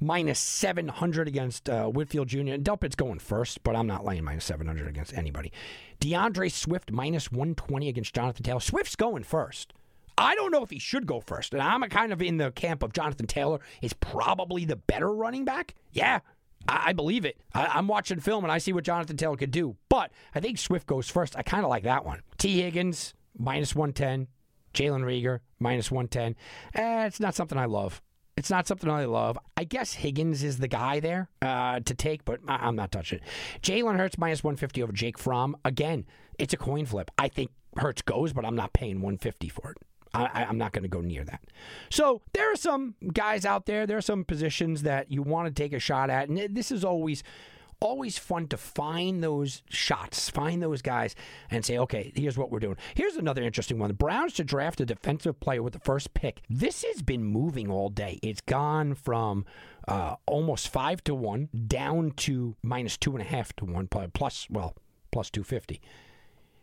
minus 0.00 0.38
700 0.38 1.28
against 1.28 1.68
uh, 1.68 1.90
Winfield 1.92 2.28
Jr. 2.28 2.56
Delpit's 2.56 2.96
going 2.96 3.18
first, 3.18 3.62
but 3.62 3.76
I'm 3.76 3.86
not 3.86 4.04
laying 4.04 4.24
minus 4.24 4.46
700 4.46 4.88
against 4.88 5.14
anybody. 5.14 5.52
DeAndre 6.00 6.50
Swift 6.50 6.90
minus 6.90 7.30
120 7.30 7.88
against 7.88 8.14
Jonathan 8.14 8.42
Taylor. 8.42 8.60
Swift's 8.60 8.96
going 8.96 9.24
first. 9.24 9.74
I 10.16 10.34
don't 10.34 10.50
know 10.50 10.64
if 10.64 10.70
he 10.70 10.80
should 10.80 11.06
go 11.06 11.20
first. 11.20 11.52
And 11.52 11.62
I'm 11.62 11.82
kind 11.82 12.12
of 12.12 12.20
in 12.20 12.38
the 12.38 12.50
camp 12.50 12.82
of 12.82 12.92
Jonathan 12.92 13.26
Taylor 13.26 13.60
is 13.80 13.92
probably 13.92 14.64
the 14.64 14.76
better 14.76 15.12
running 15.12 15.44
back. 15.44 15.74
Yeah, 15.92 16.20
I, 16.66 16.88
I 16.88 16.92
believe 16.92 17.24
it. 17.24 17.38
I, 17.54 17.78
am 17.78 17.86
watching 17.86 18.18
film 18.18 18.44
and 18.44 18.52
I 18.52 18.58
see 18.58 18.72
what 18.72 18.84
Jonathan 18.84 19.16
Taylor 19.16 19.36
could 19.36 19.52
do. 19.52 19.76
But 19.88 20.10
I 20.34 20.40
think 20.40 20.58
Swift 20.58 20.86
goes 20.86 21.08
first. 21.08 21.36
I 21.36 21.42
kind 21.42 21.64
of 21.64 21.70
like 21.70 21.84
that 21.84 22.04
one. 22.04 22.22
Tee 22.36 22.60
Higgins, 22.60 23.14
minus 23.38 23.74
110. 23.74 24.28
Jalen 24.74 25.02
Reagor, 25.02 25.40
minus 25.58 25.90
110. 25.90 26.36
Eh, 26.74 27.06
it's 27.06 27.20
not 27.20 27.34
something 27.34 27.58
I 27.58 27.64
love. 27.64 28.02
It's 28.36 28.50
not 28.50 28.68
something 28.68 28.88
I 28.88 29.06
love. 29.06 29.36
I 29.56 29.64
guess 29.64 29.94
Higgins 29.94 30.44
is 30.44 30.58
the 30.58 30.68
guy 30.68 31.00
there 31.00 31.28
uh, 31.42 31.80
to 31.80 31.94
take, 31.94 32.24
but 32.24 32.38
I- 32.46 32.68
am 32.68 32.76
not 32.76 32.92
touching 32.92 33.18
it. 33.18 33.24
Jalen 33.62 33.96
Hurts 33.96 34.18
minus 34.18 34.44
150 34.44 34.82
over 34.82 34.92
Jake 34.92 35.18
Fromm. 35.18 35.56
Again, 35.64 36.06
it's 36.38 36.54
a 36.54 36.56
coin 36.56 36.86
flip. 36.86 37.10
I 37.18 37.28
think 37.28 37.50
Hurts 37.76 38.02
goes, 38.02 38.32
but 38.32 38.44
I'm 38.44 38.54
not 38.54 38.72
paying 38.72 38.96
150 38.96 39.48
for 39.48 39.72
it. 39.72 39.78
I, 40.14 40.44
am 40.44 40.56
not 40.56 40.72
going 40.72 40.84
to 40.84 40.88
go 40.88 41.00
near 41.00 41.24
that. 41.24 41.42
So 41.90 42.22
there 42.32 42.50
are 42.50 42.56
some 42.56 42.94
guys 43.12 43.44
out 43.44 43.66
there. 43.66 43.86
There 43.86 43.98
are 43.98 44.02
some 44.02 44.24
positions 44.24 44.82
that 44.82 45.10
you 45.10 45.22
want 45.22 45.48
to 45.48 45.62
take 45.62 45.72
a 45.72 45.78
shot 45.78 46.08
at, 46.08 46.28
and 46.28 46.54
this 46.54 46.70
is 46.72 46.84
always 46.84 47.22
always 47.80 48.18
fun 48.18 48.48
to 48.48 48.56
find 48.56 49.22
those 49.22 49.62
shots, 49.68 50.28
find 50.30 50.62
those 50.62 50.82
guys, 50.82 51.14
and 51.50 51.64
say, 51.64 51.78
okay, 51.78 52.12
here's 52.14 52.36
what 52.36 52.50
we're 52.50 52.58
doing. 52.58 52.76
Here's 52.94 53.16
another 53.16 53.42
interesting 53.42 53.78
one. 53.78 53.88
The 53.88 53.94
Browns 53.94 54.34
to 54.34 54.44
draft 54.44 54.80
a 54.80 54.86
defensive 54.86 55.38
player 55.40 55.62
with 55.62 55.72
the 55.72 55.80
first 55.80 56.14
pick. 56.14 56.40
This 56.48 56.84
has 56.84 57.02
been 57.02 57.24
moving 57.24 57.70
all 57.70 57.88
day. 57.88 58.18
It's 58.22 58.40
gone 58.40 58.94
from 58.94 59.44
uh, 59.86 60.16
almost 60.26 60.68
five 60.68 61.02
to 61.04 61.14
one 61.14 61.48
down 61.66 62.12
to 62.18 62.56
minus 62.62 62.96
two 62.96 63.12
and 63.12 63.22
a 63.22 63.24
half 63.24 63.54
to 63.56 63.64
one, 63.64 63.88
plus, 63.88 64.46
well, 64.50 64.74
plus 65.10 65.30
250. 65.30 65.80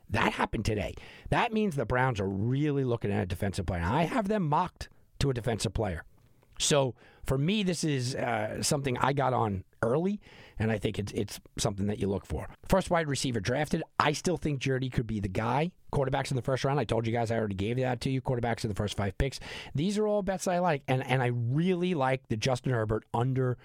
That 0.10 0.34
happened 0.34 0.66
today. 0.66 0.94
That 1.30 1.52
means 1.52 1.76
the 1.76 1.86
Browns 1.86 2.20
are 2.20 2.30
really 2.30 2.84
looking 2.84 3.12
at 3.12 3.24
a 3.24 3.26
defensive 3.26 3.66
player. 3.66 3.82
I 3.84 4.04
have 4.04 4.28
them 4.28 4.48
mocked 4.48 4.90
to 5.20 5.30
a 5.30 5.34
defensive 5.34 5.74
player. 5.74 6.04
So 6.60 6.96
for 7.26 7.38
me, 7.38 7.64
this 7.64 7.84
is 7.84 8.16
uh, 8.16 8.62
something 8.62 8.98
I 9.00 9.14
got 9.14 9.34
on 9.34 9.64
early, 9.86 10.20
and 10.60 10.72
I 10.72 10.78
think 10.78 11.00
it's 11.00 11.12
it's 11.14 11.40
something 11.58 11.88
that 11.88 12.00
you 12.00 12.08
look 12.08 12.26
for. 12.26 12.50
First 12.68 12.90
wide 12.90 13.08
receiver 13.08 13.40
drafted. 13.40 13.84
I 14.00 14.14
still 14.14 14.38
think 14.38 14.60
Jeudy 14.60 14.92
could 14.92 15.08
be 15.08 15.20
the 15.20 15.28
guy. 15.28 15.72
Quarterbacks 15.94 16.32
in 16.32 16.36
the 16.36 16.42
first 16.42 16.64
round. 16.66 16.80
I 16.80 16.84
told 16.84 17.08
you 17.08 17.14
guys 17.14 17.32
I 17.32 17.38
already 17.38 17.56
gave 17.56 17.78
that 17.78 18.02
to 18.02 18.10
you. 18.10 18.22
Quarterbacks 18.22 18.64
in 18.64 18.70
the 18.70 18.76
first 18.76 18.98
five 18.98 19.18
picks. 19.18 19.40
These 19.74 19.98
are 19.98 20.08
all 20.08 20.22
bets 20.22 20.48
I 20.48 20.60
like, 20.60 20.84
and 20.88 21.06
and 21.06 21.22
I 21.22 21.28
really 21.28 21.94
like 21.94 22.28
the 22.28 22.38
Justin 22.38 22.74
Herbert 22.74 23.06
under 23.14 23.58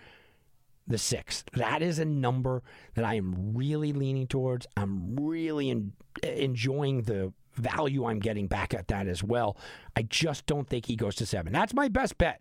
the 0.86 0.98
six. 0.98 1.44
That 1.54 1.82
is 1.82 1.98
a 1.98 2.04
number 2.04 2.62
that 2.94 3.04
I 3.04 3.14
am 3.14 3.54
really 3.54 3.92
leaning 3.92 4.26
towards. 4.26 4.66
I'm 4.76 5.16
really 5.16 5.70
in, 5.70 5.92
enjoying 6.22 7.02
the 7.02 7.32
value 7.54 8.04
I'm 8.06 8.18
getting 8.18 8.46
back 8.46 8.74
at 8.74 8.88
that 8.88 9.06
as 9.06 9.22
well. 9.22 9.56
I 9.96 10.02
just 10.02 10.46
don't 10.46 10.68
think 10.68 10.86
he 10.86 10.96
goes 10.96 11.14
to 11.16 11.26
seven. 11.26 11.52
That's 11.52 11.74
my 11.74 11.88
best 11.88 12.18
bet 12.18 12.40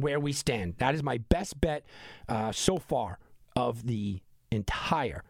where 0.00 0.20
we 0.20 0.32
stand. 0.32 0.74
That 0.78 0.94
is 0.94 1.02
my 1.02 1.18
best 1.18 1.60
bet 1.60 1.84
uh, 2.28 2.52
so 2.52 2.78
far 2.78 3.18
of 3.56 3.86
the 3.86 4.20
entire 4.50 5.24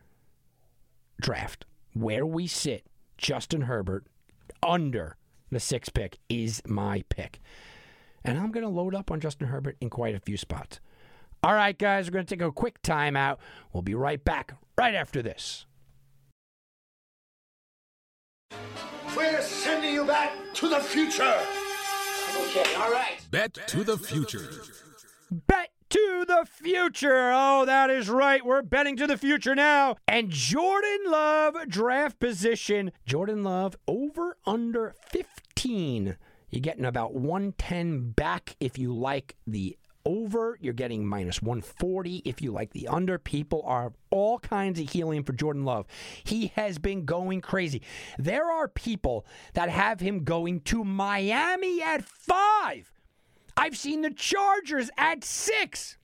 draft. 1.21 1.65
Where 1.93 2.25
we 2.25 2.47
sit, 2.47 2.87
Justin 3.19 3.63
Herbert 3.63 4.07
under 4.63 5.17
the 5.51 5.61
sixth 5.61 5.93
pick 5.95 6.19
is 6.29 6.63
my 6.67 7.03
pick. 7.09 7.41
And 8.25 8.39
I'm 8.39 8.53
going 8.53 8.65
to 8.65 8.71
load 8.71 8.95
up 8.95 9.11
on 9.11 9.21
Justin 9.21 9.49
Herbert 9.49 9.77
in 9.81 9.91
quite 9.91 10.15
a 10.15 10.21
few 10.21 10.37
spots. 10.37 10.81
All 11.43 11.55
right, 11.55 11.77
guys, 11.77 12.07
we're 12.07 12.13
going 12.13 12.27
to 12.27 12.37
take 12.37 12.47
a 12.47 12.53
quick 12.53 12.83
timeout. 12.83 13.39
We'll 13.73 13.83
be 13.83 13.95
right 13.95 14.23
back 14.23 14.55
right 14.77 14.95
after 14.95 15.23
this. 15.23 15.65
We're 19.17 19.41
sending 19.41 19.95
you 19.95 20.05
back 20.05 20.33
to 20.55 20.69
the 20.69 20.81
future. 20.81 21.35
Okay, 22.37 22.75
all 22.75 22.91
right. 22.91 23.21
Bet 23.31 23.55
to 23.69 23.85
the 23.85 23.97
future. 23.97 24.49
Bet 25.31 25.71
to 25.91 26.25
the 26.27 26.47
future. 26.51 27.33
Oh, 27.35 27.65
that 27.67 27.91
is 27.91 28.09
right. 28.09 28.45
We're 28.45 28.63
betting 28.63 28.97
to 28.97 29.07
the 29.07 29.17
future 29.17 29.55
now. 29.55 29.97
And 30.07 30.31
Jordan 30.31 31.01
Love 31.07 31.57
draft 31.69 32.19
position. 32.19 32.93
Jordan 33.07 33.43
Love 33.43 33.77
over 33.87 34.37
under 34.47 34.95
15. 35.11 36.17
You're 36.51 36.61
getting 36.61 36.85
about 36.85 37.15
110 37.15 38.11
back 38.11 38.57
if 38.61 38.79
you 38.79 38.93
like 38.95 39.37
the 39.47 39.77
over. 40.05 40.59
You're 40.61 40.73
getting 40.73 41.07
minus 41.07 41.43
140 41.43 42.23
if 42.25 42.41
you 42.41 42.53
like 42.53 42.73
the 42.73 42.89
under. 42.89 43.19
People 43.19 43.63
are 43.65 43.93
all 44.11 44.39
kinds 44.39 44.81
of 44.81 44.91
helium 44.91 45.25
for 45.25 45.33
Jordan 45.33 45.65
Love. 45.65 45.87
He 46.25 46.49
has 46.57 46.79
been 46.79 47.05
going 47.05 47.41
crazy. 47.41 47.83
There 48.19 48.51
are 48.51 48.69
people 48.69 49.27
that 49.55 49.69
have 49.69 50.01
him 50.01 50.25
going 50.25 50.61
to 50.63 50.85
Miami 50.85 51.83
at 51.83 52.05
five. 52.05 52.93
I've 53.57 53.77
seen 53.77 54.03
the 54.03 54.11
Chargers 54.11 54.91
at 54.97 55.25
six. 55.25 55.99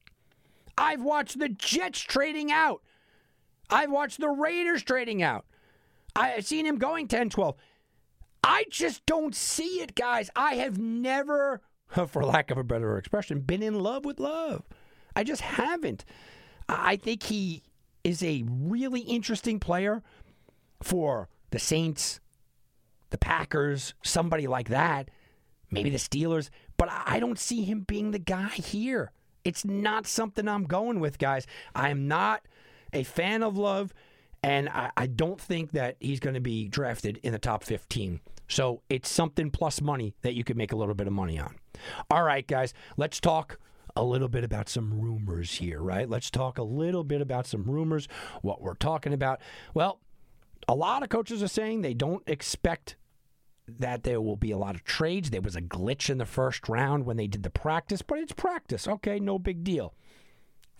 I've 0.77 1.03
watched 1.03 1.39
the 1.39 1.49
Jets 1.49 2.01
trading 2.01 2.53
out. 2.53 2.83
I've 3.71 3.91
watched 3.91 4.21
the 4.21 4.29
Raiders 4.29 4.83
trading 4.83 5.23
out. 5.23 5.47
I've 6.15 6.47
seen 6.47 6.67
him 6.67 6.77
going 6.77 7.09
10 7.09 7.31
12. 7.31 7.57
I 8.45 8.65
just 8.71 9.05
don't 9.07 9.35
see 9.35 9.81
it, 9.81 9.95
guys. 9.95 10.31
I 10.37 10.55
have 10.55 10.79
never 10.79 11.63
for 12.09 12.25
lack 12.25 12.51
of 12.51 12.59
a 12.59 12.64
better 12.64 12.99
expression, 12.99 13.40
been 13.40 13.62
in 13.62 13.81
love 13.81 14.05
with 14.05 14.20
love. 14.20 14.62
I 15.14 15.25
just 15.25 15.42
haven't. 15.42 16.05
I 16.68 16.96
think 16.96 17.25
he 17.25 17.62
is 18.05 18.22
a 18.22 18.44
really 18.46 19.01
interesting 19.01 19.59
player 19.59 20.03
for 20.83 21.29
the 21.51 21.59
Saints, 21.59 22.20
the 23.11 23.18
Packers, 23.18 23.94
somebody 24.03 24.46
like 24.46 24.68
that, 24.68 25.11
maybe 25.70 25.90
the 25.90 25.96
Steelers, 25.96 26.51
but 26.77 26.88
I 26.90 27.18
don't 27.20 27.38
see 27.38 27.64
him 27.64 27.81
being 27.81 28.11
the 28.11 28.18
guy 28.18 28.49
here. 28.49 29.12
It's 29.44 29.64
not 29.64 30.07
something 30.07 30.49
I'm 30.49 30.64
going 30.64 31.01
with, 31.01 31.18
guys. 31.18 31.46
I 31.75 31.90
am 31.90 32.09
not 32.09 32.46
a 32.92 33.05
fan 33.05 33.42
of 33.42 33.57
Love, 33.57 33.94
and 34.42 34.68
I, 34.68 34.90
I 34.96 35.07
don't 35.07 35.40
think 35.40 35.72
that 35.72 35.96
he's 36.01 36.20
going 36.20 36.35
to 36.35 36.40
be 36.40 36.68
drafted 36.68 37.18
in 37.22 37.33
the 37.33 37.38
top 37.38 37.64
15. 37.64 38.20
So 38.49 38.83
it's 38.88 39.09
something 39.09 39.51
plus 39.51 39.81
money 39.81 40.14
that 40.22 40.35
you 40.35 40.44
could 40.44 40.57
make 40.57 40.72
a 40.72 40.77
little 40.77 40.94
bit 40.94 41.07
of 41.07 41.12
money 41.12 41.38
on. 41.38 41.57
All 42.11 42.23
right, 42.23 42.47
guys, 42.47 42.75
let's 42.97 43.21
talk 43.21 43.59
a 43.95 44.05
little 44.05 44.29
bit 44.29 44.45
about 44.45 44.69
some 44.69 45.01
rumors 45.01 45.55
here, 45.55 45.81
right? 45.81 46.09
Let's 46.09 46.31
talk 46.31 46.59
a 46.59 46.62
little 46.62 47.05
bit 47.05 47.21
about 47.21 47.47
some 47.47 47.65
rumors, 47.65 48.09
what 48.43 48.61
we're 48.61 48.75
talking 48.75 49.12
about. 49.12 49.41
Well, 49.73 50.01
a 50.69 50.75
lot 50.75 51.03
of 51.03 51.09
coaches 51.09 51.43
are 51.43 51.49
saying 51.49 51.81
they 51.81 51.95
don't 51.95 52.23
expect 52.27 52.97
that 53.69 54.05
there 54.05 54.21
will 54.21 54.37
be 54.37 54.51
a 54.51 54.59
lot 54.59 54.75
of 54.75 54.85
trades. 54.85 55.31
There 55.31 55.41
was 55.41 55.57
a 55.57 55.62
glitch 55.62 56.11
in 56.11 56.19
the 56.19 56.27
first 56.27 56.69
round 56.69 57.05
when 57.05 57.17
they 57.17 57.27
did 57.27 57.43
the 57.43 57.51
practice, 57.51 58.03
but 58.03 58.19
it's 58.19 58.33
practice. 58.33 58.87
Okay, 58.87 59.19
no 59.19 59.39
big 59.39 59.65
deal. 59.65 59.95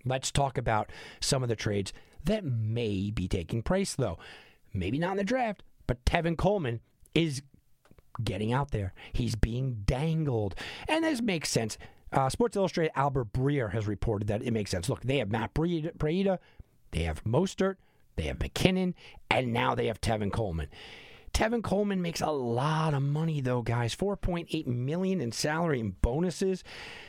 Let's 0.05 0.31
talk 0.31 0.57
about 0.57 0.91
some 1.21 1.43
of 1.43 1.49
the 1.49 1.57
trades 1.57 1.93
that 2.25 2.45
may 2.45 3.11
be 3.11 3.27
taking 3.29 3.63
place, 3.63 3.95
though. 3.95 4.19
Maybe 4.73 4.99
not 4.99 5.13
in 5.13 5.17
the 5.17 5.25
draft, 5.25 5.63
but 5.87 6.05
Tevin 6.05 6.37
Coleman 6.37 6.81
is 7.15 7.43
getting 8.23 8.53
out 8.53 8.71
there. 8.71 8.93
He's 9.13 9.35
being 9.35 9.83
dangled. 9.87 10.55
And 10.89 11.05
this 11.05 11.21
makes 11.21 11.51
sense. 11.51 11.79
Uh, 12.13 12.29
Sports 12.29 12.57
Illustrated 12.57 12.93
Albert 12.97 13.33
Breer 13.33 13.73
has 13.73 13.87
reported 13.87 14.29
that 14.29 14.43
it 14.43 14.53
makes 14.53 14.71
sense. 14.71 14.89
Look, 14.89 15.03
they 15.03 15.19
have 15.19 15.31
Matt 15.31 15.55
Breida, 15.55 16.39
they 16.93 17.03
have 17.03 17.25
Mostert, 17.25 17.77
they 18.15 18.25
have 18.25 18.39
McKinnon, 18.39 18.95
and 19.31 19.53
now 19.53 19.75
they 19.75 19.87
have 19.87 20.01
Tevin 20.01 20.33
Coleman. 20.33 20.69
Tevin 21.37 21.63
Coleman 21.63 22.01
makes 22.01 22.23
a 22.23 22.31
lot 22.31 22.95
of 22.95 23.03
money 23.03 23.43
though, 23.43 23.61
guys. 23.61 23.95
4.8 23.95 24.67
million 24.67 25.21
in 25.21 25.33
salary 25.33 25.81
and 25.81 26.01
bonuses. 26.01 26.65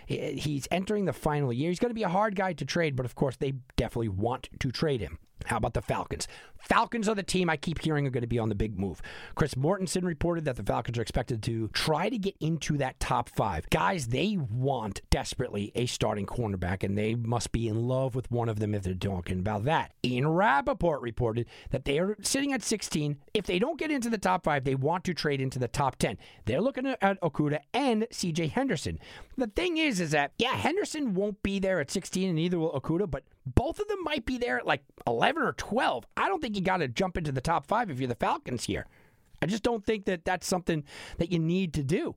He's 0.05 0.67
entering 0.69 1.05
the 1.05 1.13
final 1.13 1.53
year. 1.53 1.69
He's 1.69 1.79
going 1.79 1.91
to 1.91 1.95
be 1.95 2.03
a 2.03 2.09
hard 2.09 2.35
guy 2.35 2.51
to 2.51 2.65
trade, 2.65 2.97
but 2.97 3.05
of 3.05 3.15
course 3.15 3.37
they 3.37 3.53
definitely 3.77 4.09
want 4.09 4.49
to 4.59 4.71
trade 4.71 4.99
him. 4.99 5.19
How 5.45 5.55
about 5.55 5.75
the 5.75 5.81
Falcons? 5.81 6.27
Falcons 6.59 7.07
are 7.07 7.15
the 7.15 7.23
team 7.23 7.49
I 7.49 7.57
keep 7.57 7.81
hearing 7.81 8.07
are 8.07 8.11
going 8.11 8.21
to 8.21 8.27
be 8.27 8.39
on 8.39 8.49
the 8.49 8.55
big 8.55 8.79
move. 8.79 9.01
Chris 9.35 9.55
Mortensen 9.55 10.03
reported 10.03 10.45
that 10.45 10.55
the 10.55 10.63
Falcons 10.63 10.97
are 10.97 11.01
expected 11.01 11.43
to 11.43 11.69
try 11.69 12.09
to 12.09 12.17
get 12.17 12.35
into 12.39 12.77
that 12.77 12.99
top 12.99 13.29
five. 13.29 13.69
Guys, 13.69 14.07
they 14.07 14.37
want 14.37 15.01
desperately 15.09 15.71
a 15.75 15.85
starting 15.85 16.25
cornerback, 16.25 16.83
and 16.83 16.97
they 16.97 17.15
must 17.15 17.51
be 17.51 17.67
in 17.67 17.87
love 17.87 18.15
with 18.15 18.29
one 18.31 18.49
of 18.49 18.59
them 18.59 18.73
if 18.73 18.83
they're 18.83 18.93
talking 18.93 19.39
about 19.39 19.65
that. 19.65 19.93
Ian 20.03 20.27
Rapoport 20.27 21.01
reported 21.01 21.47
that 21.71 21.85
they 21.85 21.99
are 21.99 22.15
sitting 22.21 22.53
at 22.53 22.63
16. 22.63 23.17
If 23.33 23.45
they 23.45 23.59
don't 23.59 23.79
get 23.79 23.91
into 23.91 24.09
the 24.09 24.17
top 24.17 24.43
five, 24.43 24.63
they 24.63 24.75
want 24.75 25.03
to 25.05 25.13
trade 25.13 25.41
into 25.41 25.59
the 25.59 25.67
top 25.67 25.97
10. 25.97 26.17
They're 26.45 26.61
looking 26.61 26.87
at 26.87 27.21
Okudah 27.21 27.59
and 27.73 28.07
CJ 28.11 28.51
Henderson. 28.51 28.99
The 29.37 29.47
thing 29.47 29.77
is, 29.77 29.99
is 29.99 30.11
that, 30.11 30.31
yeah, 30.37 30.53
Henderson 30.53 31.13
won't 31.13 31.41
be 31.43 31.59
there 31.59 31.79
at 31.79 31.91
16, 31.91 32.29
and 32.29 32.35
neither 32.35 32.59
will 32.59 32.71
Okudah, 32.71 33.09
but 33.09 33.23
both 33.55 33.79
of 33.79 33.87
them 33.87 34.03
might 34.03 34.25
be 34.25 34.37
there 34.37 34.57
at 34.57 34.67
like 34.67 34.83
11 35.05 35.41
or 35.41 35.53
12. 35.53 36.05
I 36.17 36.27
don't 36.27 36.41
think 36.41 36.46
you 36.55 36.61
got 36.61 36.77
to 36.77 36.87
jump 36.87 37.17
into 37.17 37.31
the 37.31 37.41
top 37.41 37.65
five 37.65 37.89
if 37.89 37.99
you're 37.99 38.07
the 38.07 38.15
Falcons 38.15 38.65
here. 38.65 38.87
I 39.41 39.45
just 39.45 39.63
don't 39.63 39.85
think 39.85 40.05
that 40.05 40.25
that's 40.25 40.47
something 40.47 40.83
that 41.17 41.31
you 41.31 41.39
need 41.39 41.73
to 41.75 41.83
do. 41.83 42.15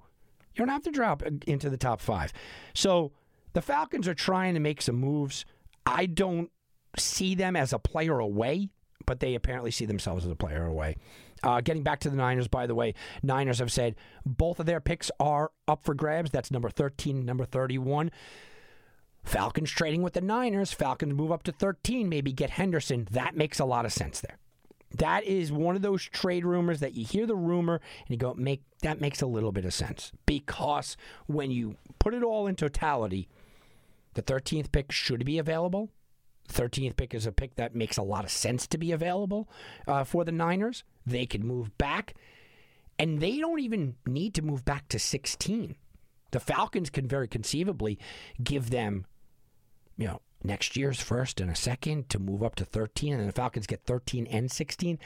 You 0.55 0.57
don't 0.57 0.69
have 0.69 0.83
to 0.85 0.91
drop 0.91 1.23
into 1.47 1.71
the 1.71 1.77
top 1.77 2.01
five. 2.01 2.33
So 2.75 3.13
the 3.53 3.63
Falcons 3.63 4.09
are 4.09 4.15
trying 4.15 4.55
to 4.55 4.61
make 4.61 4.83
some 4.83 4.97
moves. 4.97 5.45
I 5.87 6.07
don't 6.07 6.51
see 6.99 7.35
them 7.35 7.57
as 7.57 7.73
a 7.73 7.79
player 7.79 8.19
away, 8.19 8.69
but 9.07 9.21
they 9.21 9.35
apparently 9.35 9.71
see 9.71 9.87
themselves 9.87 10.25
as 10.25 10.31
a 10.31 10.37
player 10.37 10.65
away. 10.65 10.97
Uh, 11.43 11.61
getting 11.61 11.83
back 11.83 12.01
to 12.01 12.11
the 12.11 12.17
Niners, 12.17 12.49
by 12.49 12.67
the 12.67 12.75
way, 12.75 12.95
Niners 13.23 13.61
have 13.61 13.73
said 13.73 13.97
both 14.27 14.61
of 14.61 14.67
their 14.67 14.81
picks 14.81 15.11
are 15.19 15.51
up 15.67 15.85
for 15.85 15.95
grabs. 15.95 16.31
That's 16.31 16.51
number 16.51 16.69
13, 16.69 17.25
number 17.25 17.45
31. 17.45 18.11
Falcons 19.23 19.71
trading 19.71 20.03
with 20.03 20.15
the 20.15 20.21
Niners. 20.21 20.73
Falcons 20.73 21.15
move 21.15 21.33
up 21.33 21.43
to 21.45 21.53
13, 21.53 22.09
maybe 22.09 22.33
get 22.33 22.51
Henderson. 22.51 23.07
That 23.11 23.37
makes 23.37 23.59
a 23.59 23.65
lot 23.65 23.85
of 23.85 23.93
sense 23.93 24.21
there. 24.21 24.39
That 24.97 25.25
is 25.25 25.53
one 25.53 25.77
of 25.77 25.83
those 25.83 26.03
trade 26.03 26.45
rumors 26.45 26.81
that 26.81 26.95
you 26.95 27.05
hear 27.05 27.27
the 27.27 27.37
rumor 27.37 27.75
and 27.75 28.11
you 28.11 28.17
go, 28.17 28.35
make 28.35 28.63
that 28.83 29.01
makes 29.01 29.23
a 29.23 29.27
little 29.27 29.53
bit 29.53 29.65
of 29.65 29.73
sense. 29.73 30.11
Because 30.27 30.97
when 31.27 31.51
you 31.51 31.77
put 31.99 32.15
it 32.15 32.25
all 32.25 32.47
in 32.47 32.57
totality, 32.57 33.29
the 34.15 34.23
13th 34.23 34.73
pick 34.73 34.91
should 34.91 35.25
be 35.25 35.39
available. 35.39 35.91
13th 36.49 36.97
pick 36.97 37.15
is 37.15 37.27
a 37.27 37.33
pick 37.33 37.55
that 37.55 37.77
makes 37.77 37.97
a 37.97 38.03
lot 38.03 38.25
of 38.25 38.31
sense 38.31 38.67
to 38.67 38.79
be 38.79 38.91
available 38.91 39.49
uh, 39.87 40.03
for 40.03 40.25
the 40.25 40.33
Niners. 40.33 40.83
They 41.07 41.27
could 41.27 41.45
move 41.45 41.77
back, 41.79 42.15
and 42.99 43.21
they 43.21 43.39
don't 43.39 43.61
even 43.61 43.95
need 44.07 44.35
to 44.35 44.43
move 44.43 44.65
back 44.65 44.89
to 44.89 44.99
16. 44.99 45.77
The 46.33 46.41
Falcons 46.41 46.91
can 46.91 47.09
very 47.09 47.29
conceivably 47.29 47.99
give 48.43 48.71
them, 48.71 49.07
you 50.01 50.07
know, 50.07 50.21
next 50.43 50.77
year's 50.77 51.01
first 51.01 51.41
and 51.41 51.51
a 51.51 51.55
second 51.55 52.09
to 52.09 52.19
move 52.19 52.43
up 52.43 52.55
to 52.57 52.65
13, 52.65 53.13
and 53.13 53.29
the 53.29 53.33
Falcons 53.33 53.67
get 53.67 53.85
13 53.85 54.27
and 54.27 54.51
16. 54.51 54.99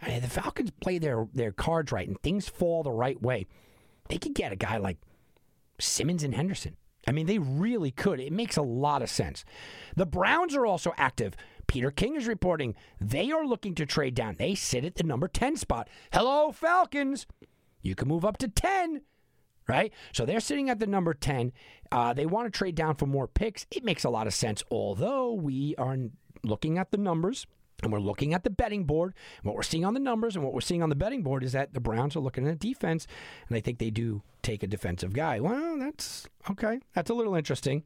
I 0.00 0.08
mean, 0.08 0.22
the 0.22 0.28
Falcons 0.28 0.72
play 0.80 0.98
their, 0.98 1.28
their 1.34 1.52
cards 1.52 1.92
right 1.92 2.08
and 2.08 2.20
things 2.22 2.48
fall 2.48 2.82
the 2.82 2.90
right 2.90 3.20
way. 3.20 3.46
They 4.08 4.16
could 4.16 4.34
get 4.34 4.52
a 4.52 4.56
guy 4.56 4.78
like 4.78 4.96
Simmons 5.78 6.22
and 6.22 6.34
Henderson. 6.34 6.76
I 7.06 7.12
mean, 7.12 7.26
they 7.26 7.38
really 7.38 7.90
could. 7.90 8.20
It 8.20 8.32
makes 8.32 8.56
a 8.56 8.62
lot 8.62 9.02
of 9.02 9.10
sense. 9.10 9.44
The 9.96 10.06
Browns 10.06 10.56
are 10.56 10.66
also 10.66 10.94
active. 10.96 11.34
Peter 11.66 11.90
King 11.90 12.16
is 12.16 12.26
reporting 12.26 12.74
they 13.00 13.30
are 13.30 13.46
looking 13.46 13.74
to 13.74 13.84
trade 13.84 14.14
down. 14.14 14.36
They 14.38 14.54
sit 14.54 14.84
at 14.84 14.94
the 14.94 15.04
number 15.04 15.28
10 15.28 15.56
spot. 15.56 15.88
Hello, 16.12 16.52
Falcons. 16.52 17.26
You 17.82 17.94
can 17.94 18.08
move 18.08 18.24
up 18.24 18.38
to 18.38 18.48
10 18.48 19.02
right? 19.68 19.92
So 20.12 20.24
they're 20.24 20.40
sitting 20.40 20.70
at 20.70 20.78
the 20.78 20.86
number 20.86 21.14
10. 21.14 21.52
Uh, 21.92 22.12
they 22.12 22.26
want 22.26 22.52
to 22.52 22.56
trade 22.56 22.74
down 22.74 22.96
for 22.96 23.06
more 23.06 23.28
picks. 23.28 23.66
It 23.70 23.84
makes 23.84 24.04
a 24.04 24.10
lot 24.10 24.26
of 24.26 24.34
sense, 24.34 24.62
although 24.70 25.32
we 25.32 25.74
are 25.76 25.96
looking 26.42 26.78
at 26.78 26.90
the 26.90 26.98
numbers. 26.98 27.46
And 27.80 27.92
we're 27.92 28.00
looking 28.00 28.34
at 28.34 28.42
the 28.42 28.50
betting 28.50 28.82
board. 28.82 29.14
What 29.44 29.54
we're 29.54 29.62
seeing 29.62 29.84
on 29.84 29.94
the 29.94 30.00
numbers 30.00 30.34
and 30.34 30.44
what 30.44 30.52
we're 30.52 30.60
seeing 30.60 30.82
on 30.82 30.88
the 30.88 30.96
betting 30.96 31.22
board 31.22 31.44
is 31.44 31.52
that 31.52 31.74
the 31.74 31.80
Browns 31.80 32.16
are 32.16 32.20
looking 32.20 32.48
at 32.48 32.58
defense, 32.58 33.06
and 33.48 33.56
I 33.56 33.60
think 33.60 33.78
they 33.78 33.90
do 33.90 34.22
take 34.42 34.64
a 34.64 34.66
defensive 34.66 35.12
guy. 35.12 35.38
Well, 35.38 35.78
that's 35.78 36.26
okay. 36.50 36.80
That's 36.92 37.08
a 37.08 37.14
little 37.14 37.36
interesting. 37.36 37.84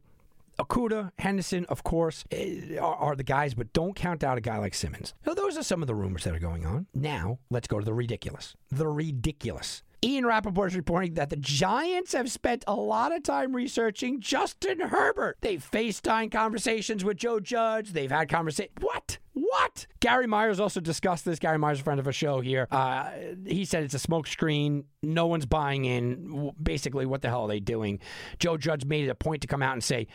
Okudah, 0.59 1.11
Henderson, 1.19 1.65
of 1.65 1.83
course, 1.83 2.23
eh, 2.31 2.77
are, 2.77 2.95
are, 2.95 3.15
the 3.15 3.23
guys, 3.23 3.53
but 3.53 3.73
don't 3.73 3.95
count 3.95 4.23
out 4.23 4.37
a 4.37 4.41
guy 4.41 4.57
like 4.57 4.73
Simmons. 4.73 5.13
So 5.25 5.33
those 5.33 5.57
are 5.57 5.63
some 5.63 5.81
of 5.81 5.87
the 5.87 5.95
rumors 5.95 6.23
that 6.23 6.33
are 6.33 6.39
going 6.39 6.65
on. 6.65 6.87
Now, 6.93 7.39
let's 7.49 7.67
go 7.67 7.79
to 7.79 7.85
the 7.85 7.93
ridiculous. 7.93 8.55
The 8.71 8.87
ridiculous. 8.87 9.83
Ian 10.03 10.25
Rapoport 10.25 10.71
is 10.71 10.75
reporting 10.75 11.13
that 11.13 11.29
the 11.29 11.37
Giants 11.37 12.11
have 12.11 12.29
spent 12.29 12.65
a 12.67 12.75
lot 12.75 13.15
of 13.15 13.23
time 13.23 13.55
researching 13.55 14.19
Justin 14.19 14.81
Herbert. 14.81 15.37
They've 15.39 15.65
FaceTime 15.71 16.29
conversations 16.29 17.05
with 17.05 17.15
Joe 17.15 17.39
Judge. 17.39 17.93
They've 17.93 18.11
had 18.11 18.27
conversations. 18.27 18.75
What? 18.81 19.17
What? 19.31 19.87
Gary 20.01 20.27
Myers 20.27 20.59
also 20.59 20.81
discussed 20.81 21.23
this. 21.23 21.39
Gary 21.39 21.57
Myers, 21.57 21.79
a 21.79 21.83
friend 21.83 22.01
of 22.01 22.07
a 22.07 22.11
show 22.11 22.41
here. 22.41 22.67
Uh, 22.69 23.11
he 23.47 23.63
said 23.63 23.83
it's 23.83 23.93
a 23.93 23.97
smokescreen. 23.97 24.83
No 25.01 25.27
one's 25.27 25.45
buying 25.45 25.85
in. 25.85 26.51
Basically, 26.61 27.05
what 27.05 27.21
the 27.21 27.29
hell 27.29 27.43
are 27.43 27.47
they 27.47 27.61
doing? 27.61 28.01
Joe 28.39 28.57
Judge 28.57 28.83
made 28.83 29.05
it 29.05 29.09
a 29.09 29.15
point 29.15 29.41
to 29.43 29.47
come 29.47 29.63
out 29.63 29.71
and 29.71 29.83
say, 29.83 30.07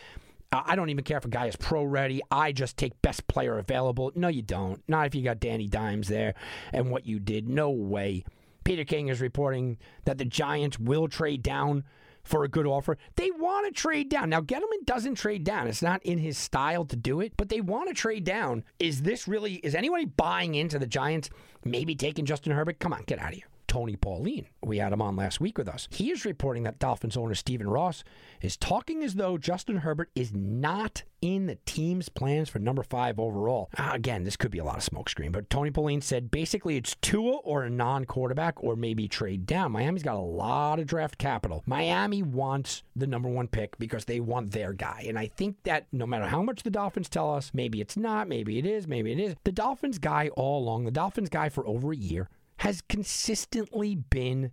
I 0.52 0.76
don't 0.76 0.90
even 0.90 1.04
care 1.04 1.16
if 1.16 1.24
a 1.24 1.28
guy 1.28 1.46
is 1.46 1.56
pro 1.56 1.82
ready. 1.82 2.20
I 2.30 2.52
just 2.52 2.76
take 2.76 3.00
best 3.00 3.26
player 3.26 3.58
available. 3.58 4.12
No, 4.14 4.28
you 4.28 4.42
don't. 4.42 4.82
Not 4.86 5.06
if 5.06 5.14
you 5.14 5.22
got 5.22 5.40
Danny 5.40 5.66
Dimes 5.66 6.08
there 6.08 6.34
and 6.74 6.90
what 6.90 7.06
you 7.06 7.18
did. 7.18 7.48
No 7.48 7.70
way. 7.70 8.24
Peter 8.68 8.84
King 8.84 9.08
is 9.08 9.22
reporting 9.22 9.78
that 10.04 10.18
the 10.18 10.26
Giants 10.26 10.78
will 10.78 11.08
trade 11.08 11.42
down 11.42 11.84
for 12.22 12.44
a 12.44 12.48
good 12.48 12.66
offer. 12.66 12.98
They 13.16 13.30
want 13.30 13.64
to 13.64 13.72
trade 13.72 14.10
down. 14.10 14.28
Now, 14.28 14.42
Gettleman 14.42 14.84
doesn't 14.84 15.14
trade 15.14 15.42
down. 15.42 15.68
It's 15.68 15.80
not 15.80 16.02
in 16.02 16.18
his 16.18 16.36
style 16.36 16.84
to 16.84 16.94
do 16.94 17.22
it, 17.22 17.32
but 17.38 17.48
they 17.48 17.62
want 17.62 17.88
to 17.88 17.94
trade 17.94 18.24
down. 18.24 18.64
Is 18.78 19.00
this 19.00 19.26
really, 19.26 19.54
is 19.54 19.74
anybody 19.74 20.04
buying 20.04 20.54
into 20.54 20.78
the 20.78 20.86
Giants 20.86 21.30
maybe 21.64 21.94
taking 21.94 22.26
Justin 22.26 22.52
Herbert? 22.52 22.78
Come 22.78 22.92
on, 22.92 23.04
get 23.06 23.18
out 23.18 23.30
of 23.30 23.36
here. 23.36 23.46
Tony 23.68 23.96
Pauline. 23.96 24.46
We 24.62 24.78
had 24.78 24.92
him 24.92 25.02
on 25.02 25.14
last 25.14 25.40
week 25.40 25.58
with 25.58 25.68
us. 25.68 25.86
He 25.90 26.10
is 26.10 26.24
reporting 26.24 26.64
that 26.64 26.78
Dolphins 26.78 27.16
owner 27.16 27.34
Stephen 27.34 27.68
Ross 27.68 28.02
is 28.40 28.56
talking 28.56 29.04
as 29.04 29.14
though 29.14 29.38
Justin 29.38 29.78
Herbert 29.78 30.10
is 30.14 30.32
not 30.34 31.04
in 31.20 31.46
the 31.46 31.58
team's 31.66 32.08
plans 32.08 32.48
for 32.48 32.58
number 32.58 32.82
five 32.82 33.18
overall. 33.18 33.70
Again, 33.76 34.24
this 34.24 34.36
could 34.36 34.50
be 34.50 34.58
a 34.58 34.64
lot 34.64 34.78
of 34.78 34.84
smokescreen, 34.84 35.32
but 35.32 35.50
Tony 35.50 35.70
Pauline 35.70 36.00
said 36.00 36.30
basically 36.30 36.76
it's 36.76 36.96
Tua 37.02 37.36
or 37.38 37.64
a 37.64 37.70
non 37.70 38.04
quarterback 38.04 38.62
or 38.62 38.76
maybe 38.76 39.06
trade 39.08 39.46
down. 39.46 39.72
Miami's 39.72 40.02
got 40.02 40.16
a 40.16 40.18
lot 40.18 40.78
of 40.78 40.86
draft 40.86 41.18
capital. 41.18 41.62
Miami 41.66 42.22
wants 42.22 42.82
the 42.96 43.06
number 43.06 43.28
one 43.28 43.48
pick 43.48 43.78
because 43.78 44.04
they 44.04 44.20
want 44.20 44.52
their 44.52 44.72
guy. 44.72 45.04
And 45.06 45.18
I 45.18 45.26
think 45.26 45.56
that 45.64 45.86
no 45.92 46.06
matter 46.06 46.26
how 46.26 46.42
much 46.42 46.62
the 46.62 46.70
Dolphins 46.70 47.08
tell 47.08 47.34
us, 47.34 47.50
maybe 47.52 47.80
it's 47.80 47.96
not, 47.96 48.28
maybe 48.28 48.58
it 48.58 48.66
is, 48.66 48.86
maybe 48.86 49.12
it 49.12 49.18
is, 49.18 49.34
the 49.44 49.52
Dolphins 49.52 49.98
guy 49.98 50.28
all 50.36 50.62
along, 50.62 50.84
the 50.84 50.90
Dolphins 50.90 51.28
guy 51.28 51.48
for 51.48 51.66
over 51.66 51.92
a 51.92 51.96
year, 51.96 52.28
has 52.58 52.80
consistently 52.82 53.94
been 53.94 54.50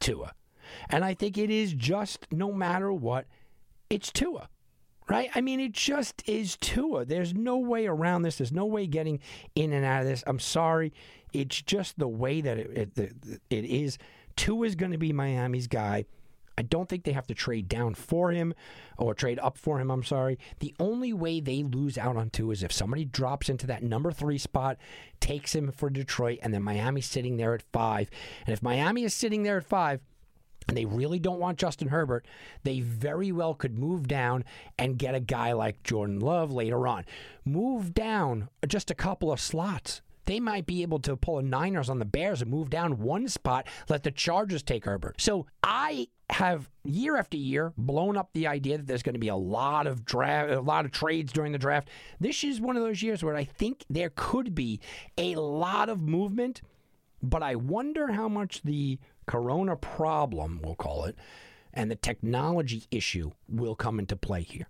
Tua. 0.00 0.32
And 0.90 1.04
I 1.04 1.14
think 1.14 1.38
it 1.38 1.50
is 1.50 1.72
just 1.72 2.26
no 2.32 2.52
matter 2.52 2.92
what, 2.92 3.26
it's 3.88 4.10
Tua. 4.12 4.48
Right? 5.08 5.30
I 5.36 5.40
mean, 5.40 5.60
it 5.60 5.70
just 5.70 6.28
is 6.28 6.56
Tua. 6.56 7.04
There's 7.04 7.32
no 7.32 7.58
way 7.58 7.86
around 7.86 8.22
this. 8.22 8.38
There's 8.38 8.50
no 8.50 8.66
way 8.66 8.88
getting 8.88 9.20
in 9.54 9.72
and 9.72 9.84
out 9.84 10.02
of 10.02 10.08
this. 10.08 10.24
I'm 10.26 10.40
sorry. 10.40 10.92
It's 11.32 11.62
just 11.62 11.96
the 11.98 12.08
way 12.08 12.40
that 12.40 12.58
it, 12.58 12.98
it, 12.98 13.12
it 13.48 13.64
is. 13.64 13.98
Tua 14.34 14.66
is 14.66 14.74
going 14.74 14.90
to 14.90 14.98
be 14.98 15.12
Miami's 15.12 15.68
guy. 15.68 16.06
I 16.58 16.62
don't 16.62 16.88
think 16.88 17.04
they 17.04 17.12
have 17.12 17.26
to 17.26 17.34
trade 17.34 17.68
down 17.68 17.94
for 17.94 18.30
him 18.30 18.54
or 18.96 19.14
trade 19.14 19.38
up 19.40 19.58
for 19.58 19.80
him. 19.80 19.90
I'm 19.90 20.02
sorry. 20.02 20.38
The 20.60 20.74
only 20.80 21.12
way 21.12 21.40
they 21.40 21.62
lose 21.62 21.98
out 21.98 22.16
on 22.16 22.30
Tua 22.30 22.52
is 22.52 22.62
if 22.62 22.72
somebody 22.72 23.04
drops 23.04 23.48
into 23.48 23.66
that 23.66 23.82
number 23.82 24.10
three 24.10 24.38
spot, 24.38 24.78
takes 25.20 25.54
him 25.54 25.70
for 25.70 25.90
Detroit, 25.90 26.38
and 26.42 26.54
then 26.54 26.62
Miami's 26.62 27.06
sitting 27.06 27.36
there 27.36 27.54
at 27.54 27.62
five. 27.72 28.08
And 28.46 28.52
if 28.52 28.62
Miami 28.62 29.04
is 29.04 29.14
sitting 29.14 29.42
there 29.42 29.58
at 29.58 29.64
five, 29.64 30.00
and 30.68 30.76
they 30.76 30.84
really 30.84 31.18
don't 31.18 31.38
want 31.38 31.58
Justin 31.58 31.88
Herbert, 31.88 32.26
they 32.64 32.80
very 32.80 33.30
well 33.30 33.54
could 33.54 33.78
move 33.78 34.08
down 34.08 34.44
and 34.78 34.98
get 34.98 35.14
a 35.14 35.20
guy 35.20 35.52
like 35.52 35.82
Jordan 35.84 36.18
Love 36.18 36.52
later 36.52 36.88
on. 36.88 37.04
Move 37.44 37.94
down 37.94 38.48
just 38.66 38.90
a 38.90 38.94
couple 38.94 39.30
of 39.30 39.40
slots. 39.40 40.00
They 40.24 40.40
might 40.40 40.66
be 40.66 40.82
able 40.82 40.98
to 41.00 41.16
pull 41.16 41.38
a 41.38 41.42
Niners 41.42 41.88
on 41.88 42.00
the 42.00 42.04
Bears 42.04 42.42
and 42.42 42.50
move 42.50 42.68
down 42.68 42.98
one 42.98 43.28
spot, 43.28 43.68
let 43.88 44.02
the 44.02 44.10
Chargers 44.10 44.64
take 44.64 44.84
Herbert. 44.84 45.20
So 45.20 45.46
I 45.62 46.08
have 46.30 46.68
year 46.84 47.16
after 47.16 47.36
year 47.36 47.72
blown 47.76 48.16
up 48.16 48.30
the 48.32 48.46
idea 48.46 48.76
that 48.76 48.86
there's 48.86 49.02
going 49.02 49.14
to 49.14 49.20
be 49.20 49.28
a 49.28 49.36
lot 49.36 49.86
of 49.86 50.04
draft, 50.04 50.50
a 50.50 50.60
lot 50.60 50.84
of 50.84 50.90
trades 50.90 51.32
during 51.32 51.52
the 51.52 51.58
draft. 51.58 51.88
This 52.18 52.42
is 52.42 52.60
one 52.60 52.76
of 52.76 52.82
those 52.82 53.02
years 53.02 53.22
where 53.22 53.36
I 53.36 53.44
think 53.44 53.84
there 53.88 54.10
could 54.14 54.54
be 54.54 54.80
a 55.16 55.36
lot 55.36 55.88
of 55.88 56.00
movement, 56.00 56.62
but 57.22 57.42
I 57.42 57.54
wonder 57.54 58.12
how 58.12 58.28
much 58.28 58.62
the 58.62 58.98
corona 59.26 59.76
problem, 59.76 60.60
we'll 60.62 60.74
call 60.74 61.04
it, 61.04 61.16
and 61.72 61.90
the 61.90 61.96
technology 61.96 62.84
issue 62.90 63.30
will 63.48 63.74
come 63.74 63.98
into 63.98 64.16
play 64.16 64.42
here. 64.42 64.66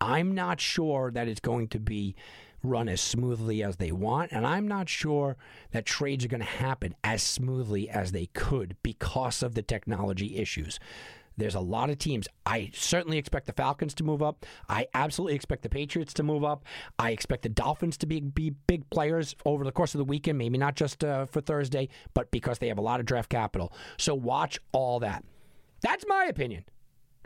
I'm 0.00 0.34
not 0.34 0.60
sure 0.60 1.10
that 1.10 1.26
it's 1.26 1.40
going 1.40 1.68
to 1.68 1.80
be 1.80 2.14
run 2.62 2.88
as 2.88 3.00
smoothly 3.00 3.62
as 3.62 3.76
they 3.76 3.92
want, 3.92 4.32
and 4.32 4.46
I'm 4.46 4.66
not 4.66 4.88
sure 4.88 5.36
that 5.72 5.86
trades 5.86 6.24
are 6.24 6.28
going 6.28 6.40
to 6.40 6.46
happen 6.46 6.94
as 7.04 7.22
smoothly 7.22 7.88
as 7.88 8.12
they 8.12 8.26
could 8.26 8.76
because 8.82 9.42
of 9.42 9.54
the 9.54 9.62
technology 9.62 10.36
issues. 10.36 10.78
There's 11.36 11.54
a 11.54 11.60
lot 11.60 11.88
of 11.88 11.98
teams. 11.98 12.26
I 12.44 12.70
certainly 12.74 13.16
expect 13.16 13.46
the 13.46 13.52
Falcons 13.52 13.94
to 13.94 14.04
move 14.04 14.22
up. 14.22 14.44
I 14.68 14.88
absolutely 14.92 15.36
expect 15.36 15.62
the 15.62 15.68
Patriots 15.68 16.12
to 16.14 16.24
move 16.24 16.42
up. 16.42 16.64
I 16.98 17.12
expect 17.12 17.42
the 17.42 17.48
Dolphins 17.48 17.96
to 17.98 18.06
be, 18.06 18.18
be 18.20 18.50
big 18.50 18.90
players 18.90 19.36
over 19.46 19.62
the 19.62 19.70
course 19.70 19.94
of 19.94 19.98
the 19.98 20.04
weekend, 20.04 20.36
maybe 20.36 20.58
not 20.58 20.74
just 20.74 21.04
uh, 21.04 21.26
for 21.26 21.40
Thursday, 21.40 21.90
but 22.12 22.32
because 22.32 22.58
they 22.58 22.66
have 22.66 22.78
a 22.78 22.82
lot 22.82 22.98
of 22.98 23.06
draft 23.06 23.30
capital. 23.30 23.72
So 23.98 24.16
watch 24.16 24.58
all 24.72 24.98
that. 24.98 25.24
That's 25.80 26.04
my 26.08 26.24
opinion 26.24 26.64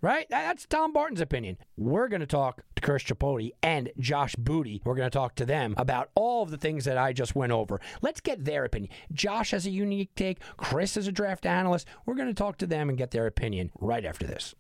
right? 0.02 0.26
That's 0.28 0.66
Tom 0.66 0.92
Barton's 0.92 1.20
opinion. 1.20 1.56
We're 1.76 2.08
going 2.08 2.20
to 2.20 2.26
talk 2.26 2.62
to 2.74 2.82
Chris 2.82 3.04
Tripodi 3.04 3.52
and 3.62 3.90
Josh 3.98 4.34
Booty. 4.36 4.82
We're 4.84 4.96
going 4.96 5.06
to 5.06 5.16
talk 5.16 5.36
to 5.36 5.46
them 5.46 5.74
about 5.78 6.10
all 6.14 6.42
of 6.42 6.50
the 6.50 6.58
things 6.58 6.84
that 6.84 6.98
I 6.98 7.12
just 7.12 7.34
went 7.34 7.52
over. 7.52 7.80
Let's 8.02 8.20
get 8.20 8.44
their 8.44 8.64
opinion. 8.64 8.92
Josh 9.12 9.52
has 9.52 9.64
a 9.64 9.70
unique 9.70 10.14
take. 10.14 10.40
Chris 10.56 10.96
is 10.96 11.06
a 11.06 11.12
draft 11.12 11.46
analyst. 11.46 11.86
We're 12.04 12.16
going 12.16 12.28
to 12.28 12.34
talk 12.34 12.58
to 12.58 12.66
them 12.66 12.88
and 12.88 12.98
get 12.98 13.12
their 13.12 13.26
opinion 13.26 13.70
right 13.80 14.04
after 14.04 14.26
this. 14.26 14.54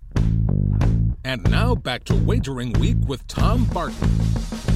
And 1.24 1.48
now 1.50 1.74
back 1.74 2.04
to 2.04 2.14
Wagering 2.14 2.72
Week 2.74 2.96
with 3.06 3.26
Tom 3.26 3.64
Barton. 3.66 4.71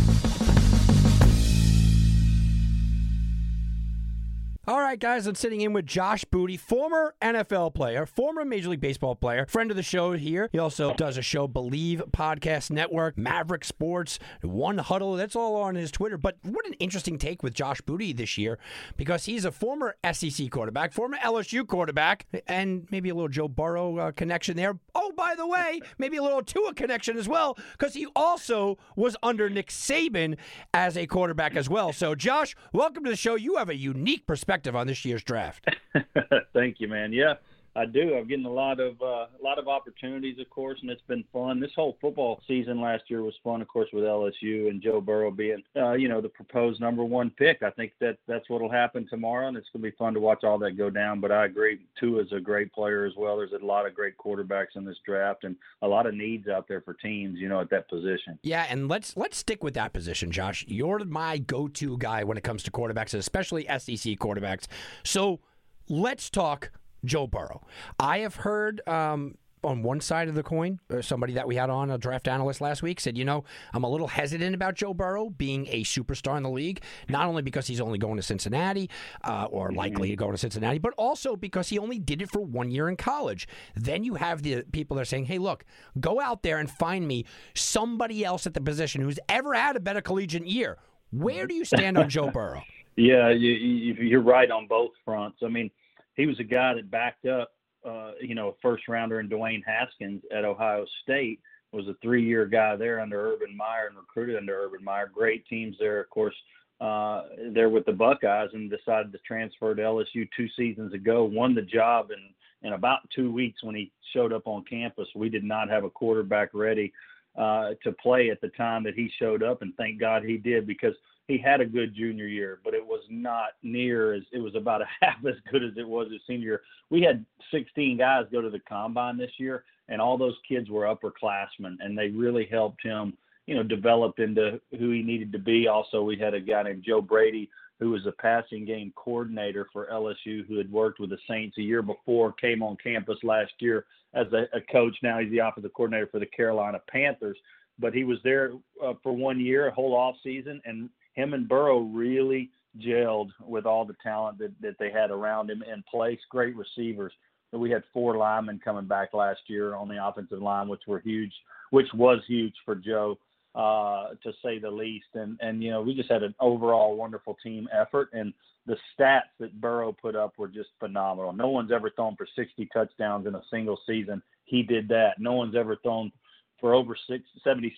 All 4.68 4.80
right, 4.80 4.98
guys, 4.98 5.28
I'm 5.28 5.36
sitting 5.36 5.60
in 5.60 5.72
with 5.72 5.86
Josh 5.86 6.24
Booty, 6.24 6.56
former 6.56 7.14
NFL 7.22 7.72
player, 7.72 8.04
former 8.04 8.44
Major 8.44 8.70
League 8.70 8.80
Baseball 8.80 9.14
player, 9.14 9.46
friend 9.46 9.70
of 9.70 9.76
the 9.76 9.82
show 9.84 10.14
here. 10.14 10.48
He 10.50 10.58
also 10.58 10.92
does 10.92 11.16
a 11.16 11.22
show, 11.22 11.46
Believe 11.46 12.02
Podcast 12.10 12.72
Network, 12.72 13.16
Maverick 13.16 13.64
Sports, 13.64 14.18
One 14.42 14.78
Huddle. 14.78 15.14
That's 15.14 15.36
all 15.36 15.54
on 15.54 15.76
his 15.76 15.92
Twitter. 15.92 16.18
But 16.18 16.38
what 16.42 16.66
an 16.66 16.72
interesting 16.80 17.16
take 17.16 17.44
with 17.44 17.54
Josh 17.54 17.80
Booty 17.80 18.12
this 18.12 18.36
year 18.36 18.58
because 18.96 19.26
he's 19.26 19.44
a 19.44 19.52
former 19.52 19.94
SEC 20.12 20.50
quarterback, 20.50 20.92
former 20.92 21.18
LSU 21.18 21.64
quarterback, 21.64 22.26
and 22.48 22.88
maybe 22.90 23.08
a 23.10 23.14
little 23.14 23.28
Joe 23.28 23.46
Burrow 23.46 23.96
uh, 23.98 24.10
connection 24.10 24.56
there. 24.56 24.80
Oh, 24.96 25.12
by 25.16 25.36
the 25.36 25.46
way, 25.46 25.80
maybe 25.98 26.16
a 26.16 26.22
little 26.24 26.42
Tua 26.42 26.74
connection 26.74 27.16
as 27.16 27.28
well 27.28 27.56
because 27.78 27.94
he 27.94 28.08
also 28.16 28.78
was 28.96 29.16
under 29.22 29.48
Nick 29.48 29.68
Saban 29.68 30.36
as 30.74 30.96
a 30.96 31.06
quarterback 31.06 31.54
as 31.54 31.68
well. 31.68 31.92
So, 31.92 32.16
Josh, 32.16 32.56
welcome 32.72 33.04
to 33.04 33.10
the 33.10 33.16
show. 33.16 33.36
You 33.36 33.58
have 33.58 33.68
a 33.70 33.76
unique 33.76 34.26
perspective 34.26 34.55
on 34.74 34.86
this 34.86 35.04
year's 35.04 35.22
draft. 35.22 35.68
Thank 36.52 36.80
you, 36.80 36.88
man. 36.88 37.12
Yeah, 37.12 37.34
I 37.76 37.84
do. 37.84 38.16
I'm 38.16 38.26
getting 38.26 38.46
a 38.46 38.52
lot 38.52 38.80
of 38.80 39.00
uh, 39.02 39.26
a 39.38 39.42
lot 39.42 39.58
of 39.58 39.68
opportunities, 39.68 40.38
of 40.38 40.48
course, 40.48 40.78
and 40.80 40.90
it's 40.90 41.02
been 41.02 41.24
fun. 41.30 41.60
This 41.60 41.72
whole 41.76 41.98
football 42.00 42.40
season 42.48 42.80
last 42.80 43.04
year 43.08 43.22
was 43.22 43.34
fun, 43.44 43.60
of 43.60 43.68
course, 43.68 43.88
with 43.92 44.04
LSU 44.04 44.70
and 44.70 44.80
Joe 44.80 45.00
Burrow 45.02 45.30
being, 45.30 45.62
uh, 45.76 45.92
you 45.92 46.08
know, 46.08 46.22
the 46.22 46.28
proposed 46.28 46.80
number 46.80 47.04
one 47.04 47.28
pick. 47.30 47.62
I 47.62 47.70
think 47.70 47.92
that 48.00 48.16
that's 48.26 48.48
what'll 48.48 48.70
happen 48.70 49.06
tomorrow, 49.10 49.48
and 49.48 49.58
it's 49.58 49.68
going 49.74 49.82
to 49.82 49.90
be 49.90 49.96
fun 49.96 50.14
to 50.14 50.20
watch 50.20 50.42
all 50.42 50.58
that 50.58 50.78
go 50.78 50.88
down. 50.88 51.20
But 51.20 51.32
I 51.32 51.44
agree, 51.44 51.80
Tua 52.00 52.22
is 52.22 52.32
a 52.32 52.40
great 52.40 52.72
player 52.72 53.04
as 53.04 53.12
well. 53.14 53.36
There's 53.36 53.52
a 53.52 53.64
lot 53.64 53.86
of 53.86 53.94
great 53.94 54.16
quarterbacks 54.16 54.76
in 54.76 54.86
this 54.86 54.96
draft, 55.04 55.44
and 55.44 55.54
a 55.82 55.88
lot 55.88 56.06
of 56.06 56.14
needs 56.14 56.48
out 56.48 56.66
there 56.68 56.80
for 56.80 56.94
teams, 56.94 57.38
you 57.38 57.50
know, 57.50 57.60
at 57.60 57.68
that 57.70 57.90
position. 57.90 58.38
Yeah, 58.42 58.66
and 58.70 58.88
let's 58.88 59.18
let's 59.18 59.36
stick 59.36 59.62
with 59.62 59.74
that 59.74 59.92
position, 59.92 60.30
Josh. 60.30 60.64
You're 60.66 61.04
my 61.04 61.36
go-to 61.36 61.98
guy 61.98 62.24
when 62.24 62.38
it 62.38 62.44
comes 62.44 62.62
to 62.62 62.70
quarterbacks, 62.70 63.12
especially 63.12 63.64
SEC 63.64 64.18
quarterbacks. 64.18 64.66
So 65.04 65.40
let's 65.88 66.30
talk 66.30 66.70
Joe 67.06 67.26
Burrow. 67.26 67.62
I 67.98 68.18
have 68.18 68.36
heard 68.36 68.86
um, 68.86 69.36
on 69.66 69.82
one 69.82 70.00
side 70.00 70.28
of 70.28 70.34
the 70.34 70.42
coin, 70.42 70.78
uh, 70.90 71.02
somebody 71.02 71.32
that 71.34 71.46
we 71.46 71.56
had 71.56 71.70
on, 71.70 71.90
a 71.90 71.98
draft 71.98 72.28
analyst 72.28 72.60
last 72.60 72.82
week, 72.82 73.00
said, 73.00 73.18
you 73.18 73.24
know, 73.24 73.44
I'm 73.72 73.82
a 73.82 73.90
little 73.90 74.06
hesitant 74.06 74.54
about 74.54 74.74
Joe 74.74 74.94
Burrow 74.94 75.30
being 75.30 75.66
a 75.68 75.82
superstar 75.82 76.36
in 76.36 76.44
the 76.44 76.50
league, 76.50 76.82
not 77.08 77.26
only 77.26 77.42
because 77.42 77.66
he's 77.66 77.80
only 77.80 77.98
going 77.98 78.16
to 78.16 78.22
Cincinnati 78.22 78.88
uh, 79.24 79.48
or 79.50 79.72
likely 79.72 80.10
to 80.10 80.16
go 80.16 80.30
to 80.30 80.38
Cincinnati, 80.38 80.78
but 80.78 80.94
also 80.96 81.34
because 81.34 81.68
he 81.68 81.78
only 81.78 81.98
did 81.98 82.22
it 82.22 82.30
for 82.30 82.40
one 82.40 82.70
year 82.70 82.88
in 82.88 82.96
college. 82.96 83.48
Then 83.74 84.04
you 84.04 84.14
have 84.14 84.42
the 84.42 84.62
people 84.72 84.96
that 84.96 85.02
are 85.02 85.06
saying, 85.06 85.24
hey, 85.24 85.38
look, 85.38 85.64
go 85.98 86.20
out 86.20 86.42
there 86.42 86.58
and 86.58 86.70
find 86.70 87.06
me 87.06 87.24
somebody 87.54 88.24
else 88.24 88.46
at 88.46 88.54
the 88.54 88.60
position 88.60 89.02
who's 89.02 89.18
ever 89.28 89.54
had 89.54 89.76
a 89.76 89.80
better 89.80 90.00
collegiate 90.00 90.46
year. 90.46 90.78
Where 91.10 91.46
do 91.46 91.54
you 91.54 91.64
stand 91.64 91.98
on 91.98 92.08
Joe 92.08 92.30
Burrow? 92.30 92.62
Yeah, 92.98 93.28
you, 93.28 93.50
you, 93.50 93.92
you're 93.92 94.22
right 94.22 94.50
on 94.50 94.66
both 94.66 94.92
fronts. 95.04 95.40
I 95.44 95.48
mean, 95.48 95.70
he 96.16 96.26
was 96.26 96.38
a 96.40 96.44
guy 96.44 96.74
that 96.74 96.90
backed 96.90 97.26
up, 97.26 97.52
uh, 97.86 98.12
you 98.20 98.34
know, 98.34 98.48
a 98.48 98.54
first 98.62 98.88
rounder 98.88 99.20
in 99.20 99.28
Dwayne 99.28 99.62
Haskins 99.64 100.22
at 100.34 100.44
Ohio 100.44 100.84
State. 101.02 101.40
Was 101.72 101.88
a 101.88 101.94
three-year 102.00 102.46
guy 102.46 102.74
there 102.76 103.00
under 103.00 103.34
Urban 103.34 103.54
Meyer 103.54 103.88
and 103.88 103.98
recruited 103.98 104.36
under 104.36 104.64
Urban 104.64 104.82
Meyer. 104.82 105.10
Great 105.12 105.46
teams 105.46 105.76
there, 105.78 106.00
of 106.00 106.08
course. 106.08 106.34
Uh, 106.80 107.24
there 107.52 107.68
with 107.68 107.84
the 107.84 107.92
Buckeyes 107.92 108.50
and 108.54 108.70
decided 108.70 109.12
to 109.12 109.18
transfer 109.26 109.74
to 109.74 109.82
LSU 109.82 110.28
two 110.36 110.46
seasons 110.56 110.94
ago. 110.94 111.24
Won 111.24 111.54
the 111.54 111.62
job 111.62 112.10
in 112.10 112.18
in 112.66 112.72
about 112.72 113.00
two 113.14 113.30
weeks 113.30 113.62
when 113.62 113.74
he 113.74 113.92
showed 114.12 114.32
up 114.32 114.46
on 114.46 114.64
campus. 114.64 115.08
We 115.14 115.28
did 115.28 115.44
not 115.44 115.68
have 115.68 115.84
a 115.84 115.90
quarterback 115.90 116.50
ready 116.54 116.92
uh, 117.36 117.70
to 117.82 117.92
play 117.92 118.30
at 118.30 118.40
the 118.40 118.48
time 118.48 118.82
that 118.84 118.94
he 118.94 119.10
showed 119.18 119.42
up, 119.42 119.62
and 119.62 119.74
thank 119.76 120.00
God 120.00 120.24
he 120.24 120.36
did 120.36 120.66
because 120.66 120.94
he 121.28 121.38
had 121.38 121.60
a 121.60 121.66
good 121.66 121.94
junior 121.94 122.26
year, 122.26 122.60
but 122.64 122.74
it 122.74 122.84
was 122.84 123.02
not 123.10 123.50
near 123.62 124.14
as 124.14 124.22
it 124.32 124.38
was 124.38 124.54
about 124.54 124.82
a 124.82 124.86
half 125.00 125.16
as 125.26 125.34
good 125.50 125.64
as 125.64 125.72
it 125.76 125.86
was 125.86 126.10
his 126.10 126.20
senior 126.26 126.46
year. 126.46 126.60
We 126.90 127.02
had 127.02 127.24
16 127.50 127.98
guys 127.98 128.26
go 128.30 128.40
to 128.40 128.50
the 128.50 128.60
combine 128.60 129.16
this 129.16 129.32
year, 129.38 129.64
and 129.88 130.00
all 130.00 130.16
those 130.16 130.36
kids 130.48 130.70
were 130.70 130.84
upperclassmen, 130.84 131.76
and 131.80 131.98
they 131.98 132.08
really 132.08 132.46
helped 132.50 132.82
him, 132.82 133.16
you 133.46 133.54
know, 133.54 133.62
develop 133.62 134.18
into 134.18 134.60
who 134.78 134.90
he 134.90 135.02
needed 135.02 135.32
to 135.32 135.38
be. 135.38 135.68
Also, 135.68 136.02
we 136.02 136.16
had 136.16 136.34
a 136.34 136.40
guy 136.40 136.62
named 136.62 136.84
Joe 136.86 137.00
Brady 137.00 137.48
who 137.78 137.90
was 137.90 138.06
a 138.06 138.12
passing 138.12 138.64
game 138.64 138.92
coordinator 138.96 139.68
for 139.72 139.86
LSU, 139.92 140.46
who 140.46 140.56
had 140.56 140.70
worked 140.72 140.98
with 140.98 141.10
the 141.10 141.18
Saints 141.28 141.58
a 141.58 141.62
year 141.62 141.82
before, 141.82 142.32
came 142.32 142.62
on 142.62 142.76
campus 142.82 143.18
last 143.22 143.52
year 143.58 143.84
as 144.14 144.26
a, 144.32 144.44
a 144.56 144.60
coach. 144.72 144.96
Now 145.02 145.18
he's 145.18 145.30
the 145.30 145.38
offensive 145.38 145.74
coordinator 145.74 146.08
for 146.10 146.18
the 146.18 146.26
Carolina 146.26 146.80
Panthers. 146.88 147.36
But 147.78 147.92
he 147.92 148.04
was 148.04 148.16
there 148.24 148.52
uh, 148.82 148.94
for 149.02 149.12
one 149.12 149.38
year, 149.38 149.68
a 149.68 149.74
whole 149.74 149.94
off 149.94 150.16
season, 150.24 150.62
and 150.64 150.88
him 151.16 151.34
and 151.34 151.48
Burrow 151.48 151.80
really 151.80 152.50
gelled 152.78 153.30
with 153.44 153.66
all 153.66 153.84
the 153.84 153.96
talent 154.02 154.38
that, 154.38 154.52
that 154.60 154.76
they 154.78 154.90
had 154.90 155.10
around 155.10 155.50
him 155.50 155.62
in 155.62 155.82
place. 155.90 156.20
Great 156.30 156.54
receivers. 156.54 157.12
We 157.52 157.70
had 157.70 157.84
four 157.92 158.16
linemen 158.16 158.60
coming 158.62 158.86
back 158.86 159.14
last 159.14 159.40
year 159.46 159.74
on 159.74 159.88
the 159.88 160.04
offensive 160.04 160.42
line, 160.42 160.68
which 160.68 160.82
were 160.86 161.00
huge, 161.00 161.32
which 161.70 161.86
was 161.94 162.20
huge 162.26 162.54
for 162.64 162.74
Joe, 162.74 163.18
uh, 163.54 164.08
to 164.22 164.32
say 164.44 164.58
the 164.58 164.70
least. 164.70 165.06
And 165.14 165.38
and 165.40 165.62
you 165.62 165.70
know 165.70 165.80
we 165.80 165.94
just 165.94 166.10
had 166.10 166.22
an 166.22 166.34
overall 166.38 166.96
wonderful 166.96 167.38
team 167.42 167.66
effort, 167.72 168.10
and 168.12 168.34
the 168.66 168.76
stats 168.92 169.30
that 169.38 169.58
Burrow 169.58 169.92
put 169.92 170.16
up 170.16 170.34
were 170.36 170.48
just 170.48 170.70
phenomenal. 170.80 171.32
No 171.32 171.48
one's 171.48 171.72
ever 171.72 171.88
thrown 171.90 172.16
for 172.16 172.26
60 172.36 172.68
touchdowns 172.74 173.26
in 173.26 173.34
a 173.36 173.42
single 173.50 173.78
season. 173.86 174.22
He 174.44 174.62
did 174.62 174.88
that. 174.88 175.18
No 175.18 175.32
one's 175.32 175.54
ever 175.56 175.76
thrown 175.76 176.12
for 176.60 176.74
over 176.74 176.96
six, 177.08 177.24
76% 177.46 177.70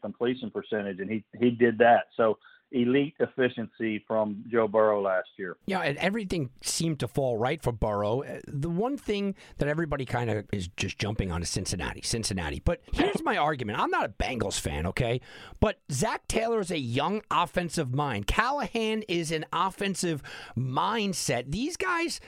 completion 0.00 0.50
percentage, 0.50 1.00
and 1.00 1.10
he 1.10 1.24
he 1.38 1.50
did 1.50 1.76
that. 1.78 2.06
So 2.16 2.38
elite 2.72 3.14
efficiency 3.18 4.04
from 4.06 4.44
Joe 4.50 4.68
Burrow 4.68 5.02
last 5.02 5.28
year. 5.36 5.56
Yeah, 5.66 5.80
and 5.80 5.98
everything 5.98 6.50
seemed 6.62 7.00
to 7.00 7.08
fall 7.08 7.36
right 7.36 7.62
for 7.62 7.72
Burrow. 7.72 8.22
Uh, 8.22 8.40
The 8.46 8.70
one 8.70 8.96
thing 8.96 9.34
that 9.58 9.68
everybody 9.68 10.04
kind 10.04 10.30
of 10.30 10.46
is 10.52 10.68
just 10.76 10.98
jumping 10.98 11.32
on 11.32 11.42
is 11.42 11.50
Cincinnati, 11.50 12.02
Cincinnati. 12.02 12.60
But 12.64 12.80
here's 12.92 13.22
my 13.22 13.36
argument: 13.36 13.78
I'm 13.78 13.90
not 13.90 14.04
a 14.06 14.08
Bengals 14.08 14.60
fan, 14.60 14.86
okay? 14.86 15.20
But 15.60 15.80
Zac 15.90 16.28
Taylor 16.28 16.60
is 16.60 16.70
a 16.70 16.78
young 16.78 17.22
offensive 17.30 17.92
mind. 17.94 18.26
Callahan 18.26 19.02
is 19.08 19.32
an 19.32 19.46
offensive 19.52 20.22
mindset. 20.56 21.50
These 21.50 21.76
guys 21.76 22.20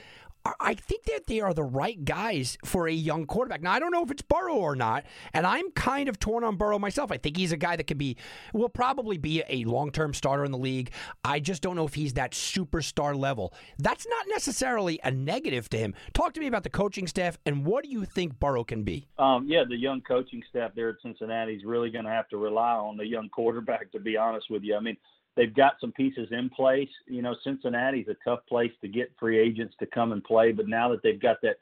I 0.59 0.73
think 0.73 1.05
that 1.05 1.27
they 1.27 1.39
are 1.39 1.53
the 1.53 1.63
right 1.63 2.03
guys 2.03 2.57
for 2.65 2.87
a 2.87 2.91
young 2.91 3.25
quarterback. 3.25 3.61
Now, 3.61 3.71
I 3.71 3.79
don't 3.79 3.91
know 3.91 4.03
if 4.03 4.11
it's 4.11 4.21
Burrow 4.21 4.55
or 4.55 4.75
not, 4.75 5.05
and 5.33 5.47
I'm 5.47 5.71
kind 5.71 6.09
of 6.09 6.19
torn 6.19 6.43
on 6.43 6.57
Burrow 6.57 6.77
myself. 6.79 7.11
I 7.11 7.17
think 7.17 7.37
he's 7.37 7.53
a 7.53 7.57
guy 7.57 7.77
that 7.77 7.85
could 7.85 7.97
be, 7.97 8.17
will 8.53 8.67
probably 8.67 9.17
be 9.17 9.41
a 9.47 9.63
long 9.63 9.91
term 9.91 10.13
starter 10.13 10.43
in 10.43 10.51
the 10.51 10.57
league. 10.57 10.91
I 11.23 11.39
just 11.39 11.61
don't 11.61 11.77
know 11.77 11.85
if 11.85 11.93
he's 11.93 12.13
that 12.13 12.31
superstar 12.31 13.17
level. 13.17 13.53
That's 13.79 14.05
not 14.05 14.25
necessarily 14.29 14.99
a 15.03 15.11
negative 15.11 15.69
to 15.69 15.77
him. 15.77 15.95
Talk 16.13 16.33
to 16.33 16.41
me 16.41 16.47
about 16.47 16.63
the 16.63 16.69
coaching 16.69 17.07
staff 17.07 17.37
and 17.45 17.65
what 17.65 17.85
do 17.85 17.89
you 17.89 18.03
think 18.03 18.37
Burrow 18.39 18.65
can 18.65 18.83
be? 18.83 19.07
Um, 19.17 19.45
yeah, 19.47 19.63
the 19.67 19.77
young 19.77 20.01
coaching 20.01 20.43
staff 20.49 20.71
there 20.75 20.89
at 20.89 20.95
Cincinnati 21.01 21.53
is 21.53 21.63
really 21.63 21.89
going 21.89 22.05
to 22.05 22.11
have 22.11 22.27
to 22.29 22.37
rely 22.37 22.73
on 22.73 22.97
the 22.97 23.05
young 23.05 23.29
quarterback, 23.29 23.91
to 23.93 23.99
be 23.99 24.17
honest 24.17 24.49
with 24.49 24.63
you. 24.63 24.75
I 24.75 24.81
mean, 24.81 24.97
they've 25.35 25.53
got 25.53 25.73
some 25.81 25.91
pieces 25.91 26.27
in 26.31 26.49
place. 26.49 26.89
You 27.07 27.21
know, 27.21 27.35
Cincinnati's 27.43 28.07
a 28.07 28.15
tough 28.27 28.39
place 28.47 28.71
to 28.81 28.87
get 28.87 29.11
free 29.19 29.39
agents 29.39 29.75
to 29.79 29.85
come 29.85 30.11
and 30.11 30.23
play, 30.23 30.51
but 30.51 30.67
now 30.67 30.89
that 30.89 31.01
they've 31.03 31.21
got 31.21 31.37
that 31.41 31.57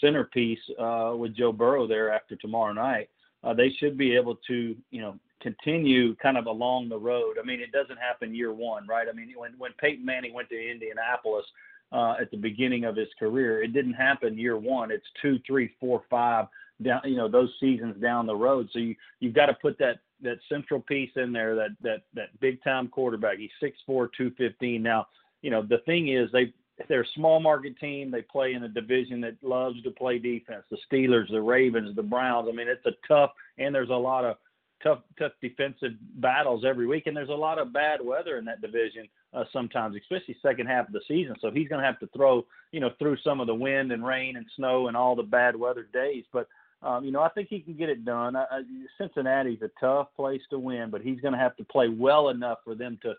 centerpiece 0.00 0.58
uh, 0.78 1.14
with 1.16 1.36
Joe 1.36 1.52
Burrow 1.52 1.86
there 1.86 2.12
after 2.12 2.36
tomorrow 2.36 2.72
night, 2.72 3.08
uh, 3.42 3.54
they 3.54 3.70
should 3.78 3.96
be 3.96 4.14
able 4.14 4.36
to, 4.48 4.76
you 4.90 5.00
know, 5.00 5.18
continue 5.40 6.16
kind 6.16 6.38
of 6.38 6.46
along 6.46 6.88
the 6.88 6.98
road. 6.98 7.36
I 7.40 7.44
mean, 7.44 7.60
it 7.60 7.70
doesn't 7.70 7.98
happen 7.98 8.34
year 8.34 8.52
one, 8.52 8.86
right? 8.86 9.06
I 9.08 9.12
mean, 9.12 9.32
when 9.36 9.52
when 9.58 9.72
Peyton 9.78 10.04
Manning 10.04 10.32
went 10.32 10.48
to 10.48 10.70
Indianapolis 10.70 11.44
uh, 11.92 12.14
at 12.20 12.30
the 12.30 12.36
beginning 12.38 12.84
of 12.84 12.96
his 12.96 13.08
career, 13.18 13.62
it 13.62 13.72
didn't 13.74 13.92
happen 13.92 14.38
year 14.38 14.56
one. 14.56 14.90
It's 14.90 15.06
two, 15.20 15.38
three, 15.46 15.74
four, 15.78 16.02
five 16.08 16.46
down, 16.82 17.02
you 17.04 17.16
know, 17.16 17.28
those 17.28 17.50
seasons 17.60 18.00
down 18.00 18.26
the 18.26 18.34
road. 18.34 18.68
So 18.72 18.78
you 18.78 18.96
you've 19.20 19.34
got 19.34 19.46
to 19.46 19.54
put 19.54 19.78
that 19.78 19.98
that 20.24 20.38
central 20.48 20.80
piece 20.80 21.10
in 21.16 21.32
there, 21.32 21.54
that 21.54 21.70
that 21.82 22.02
that 22.14 22.38
big 22.40 22.62
time 22.62 22.88
quarterback. 22.88 23.38
He's 23.38 23.50
six 23.60 23.78
four, 23.86 24.10
two 24.16 24.32
fifteen. 24.36 24.82
Now, 24.82 25.06
you 25.42 25.50
know, 25.50 25.62
the 25.62 25.78
thing 25.86 26.08
is 26.08 26.30
they 26.32 26.52
they're 26.88 27.02
a 27.02 27.14
small 27.14 27.40
market 27.40 27.78
team. 27.78 28.10
They 28.10 28.22
play 28.22 28.54
in 28.54 28.64
a 28.64 28.68
division 28.68 29.20
that 29.20 29.36
loves 29.42 29.82
to 29.82 29.90
play 29.90 30.18
defense. 30.18 30.64
The 30.70 30.78
Steelers, 30.90 31.30
the 31.30 31.40
Ravens, 31.40 31.94
the 31.94 32.02
Browns. 32.02 32.48
I 32.50 32.54
mean, 32.54 32.68
it's 32.68 32.86
a 32.86 32.92
tough 33.06 33.30
and 33.58 33.74
there's 33.74 33.90
a 33.90 33.92
lot 33.92 34.24
of 34.24 34.36
tough 34.82 35.00
tough 35.18 35.32
defensive 35.40 35.92
battles 36.16 36.64
every 36.64 36.86
week, 36.86 37.06
and 37.06 37.16
there's 37.16 37.28
a 37.28 37.32
lot 37.32 37.58
of 37.58 37.72
bad 37.72 38.00
weather 38.04 38.38
in 38.38 38.44
that 38.44 38.60
division 38.60 39.08
uh, 39.32 39.44
sometimes, 39.52 39.96
especially 39.96 40.36
second 40.42 40.66
half 40.66 40.86
of 40.86 40.92
the 40.92 41.00
season. 41.08 41.34
So 41.40 41.50
he's 41.50 41.68
going 41.68 41.80
to 41.80 41.86
have 41.86 41.98
to 42.00 42.08
throw 42.08 42.44
you 42.72 42.80
know 42.80 42.90
through 42.98 43.16
some 43.24 43.40
of 43.40 43.46
the 43.46 43.54
wind 43.54 43.92
and 43.92 44.04
rain 44.04 44.36
and 44.36 44.46
snow 44.56 44.88
and 44.88 44.96
all 44.96 45.16
the 45.16 45.22
bad 45.22 45.56
weather 45.56 45.88
days, 45.92 46.24
but 46.32 46.46
um, 46.84 47.04
you 47.04 47.10
know, 47.10 47.22
I 47.22 47.30
think 47.30 47.48
he 47.48 47.60
can 47.60 47.74
get 47.74 47.88
it 47.88 48.04
done. 48.04 48.36
I, 48.36 48.44
I, 48.50 48.62
Cincinnati's 48.98 49.62
a 49.62 49.70
tough 49.80 50.08
place 50.14 50.42
to 50.50 50.58
win, 50.58 50.90
but 50.90 51.00
he's 51.00 51.20
going 51.20 51.32
to 51.32 51.38
have 51.38 51.56
to 51.56 51.64
play 51.64 51.88
well 51.88 52.28
enough 52.28 52.58
for 52.62 52.74
them 52.74 52.98
to 53.02 53.14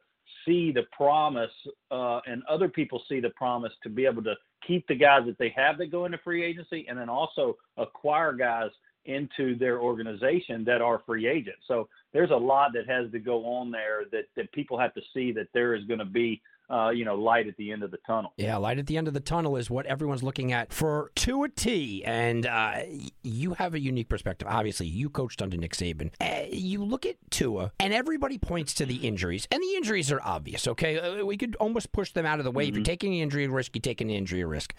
see 0.45 0.71
the 0.71 0.83
promise, 0.91 1.51
uh, 1.91 2.19
and 2.27 2.43
other 2.47 2.69
people 2.69 3.01
see 3.09 3.19
the 3.19 3.31
promise 3.31 3.73
to 3.83 3.89
be 3.89 4.05
able 4.05 4.23
to 4.23 4.35
keep 4.65 4.87
the 4.87 4.95
guys 4.95 5.21
that 5.25 5.37
they 5.39 5.49
have 5.55 5.77
that 5.79 5.91
go 5.91 6.05
into 6.05 6.19
free 6.19 6.43
agency, 6.43 6.85
and 6.87 6.97
then 6.97 7.09
also 7.09 7.57
acquire 7.77 8.33
guys 8.33 8.69
into 9.05 9.55
their 9.57 9.79
organization 9.79 10.63
that 10.65 10.81
are 10.81 11.01
free 11.05 11.27
agents. 11.27 11.61
So 11.67 11.87
there's 12.13 12.31
a 12.31 12.35
lot 12.35 12.71
that 12.73 12.87
has 12.87 13.11
to 13.11 13.19
go 13.19 13.45
on 13.45 13.71
there 13.71 14.03
that 14.11 14.25
that 14.35 14.51
people 14.51 14.79
have 14.79 14.93
to 14.95 15.01
see 15.13 15.31
that 15.33 15.47
there 15.53 15.75
is 15.75 15.83
going 15.85 15.99
to 15.99 16.05
be 16.05 16.41
uh, 16.69 16.89
you 16.89 17.05
know, 17.05 17.15
light 17.15 17.47
at 17.47 17.55
the 17.57 17.71
end 17.71 17.83
of 17.83 17.91
the 17.91 17.97
tunnel. 18.05 18.33
Yeah, 18.37 18.57
light 18.57 18.79
at 18.79 18.87
the 18.87 18.97
end 18.97 19.07
of 19.07 19.13
the 19.13 19.19
tunnel 19.19 19.55
is 19.57 19.69
what 19.69 19.85
everyone's 19.85 20.23
looking 20.23 20.51
at 20.51 20.73
for 20.73 21.11
Tua 21.15 21.49
T. 21.49 22.03
And 22.03 22.45
uh, 22.45 22.81
you 23.23 23.53
have 23.53 23.73
a 23.73 23.79
unique 23.79 24.09
perspective. 24.09 24.47
Obviously, 24.49 24.87
you 24.87 25.09
coached 25.09 25.41
under 25.41 25.57
Nick 25.57 25.73
Saban. 25.73 26.11
Uh, 26.19 26.45
you 26.49 26.83
look 26.83 27.05
at 27.05 27.15
Tua, 27.29 27.71
and 27.79 27.93
everybody 27.93 28.37
points 28.37 28.73
to 28.75 28.85
the 28.85 28.95
injuries, 28.95 29.47
and 29.51 29.61
the 29.61 29.75
injuries 29.75 30.11
are 30.11 30.21
obvious. 30.23 30.67
Okay, 30.67 30.99
uh, 30.99 31.25
we 31.25 31.37
could 31.37 31.55
almost 31.57 31.91
push 31.91 32.11
them 32.11 32.25
out 32.25 32.39
of 32.39 32.45
the 32.45 32.51
way. 32.51 32.63
Mm-hmm. 32.63 32.69
If 32.69 32.75
you're 32.75 32.81
mm-hmm. 32.81 32.91
taking 32.91 33.13
an 33.15 33.19
injury 33.21 33.47
risk, 33.47 33.75
you 33.75 33.81
take 33.81 34.01
an 34.01 34.09
injury 34.09 34.43
risk. 34.43 34.73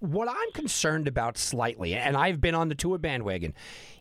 What 0.00 0.28
I'm 0.28 0.52
concerned 0.52 1.08
about 1.08 1.38
slightly, 1.38 1.94
and 1.94 2.16
I've 2.16 2.40
been 2.40 2.54
on 2.54 2.68
the 2.68 2.74
Tua 2.74 2.98
bandwagon, 2.98 3.54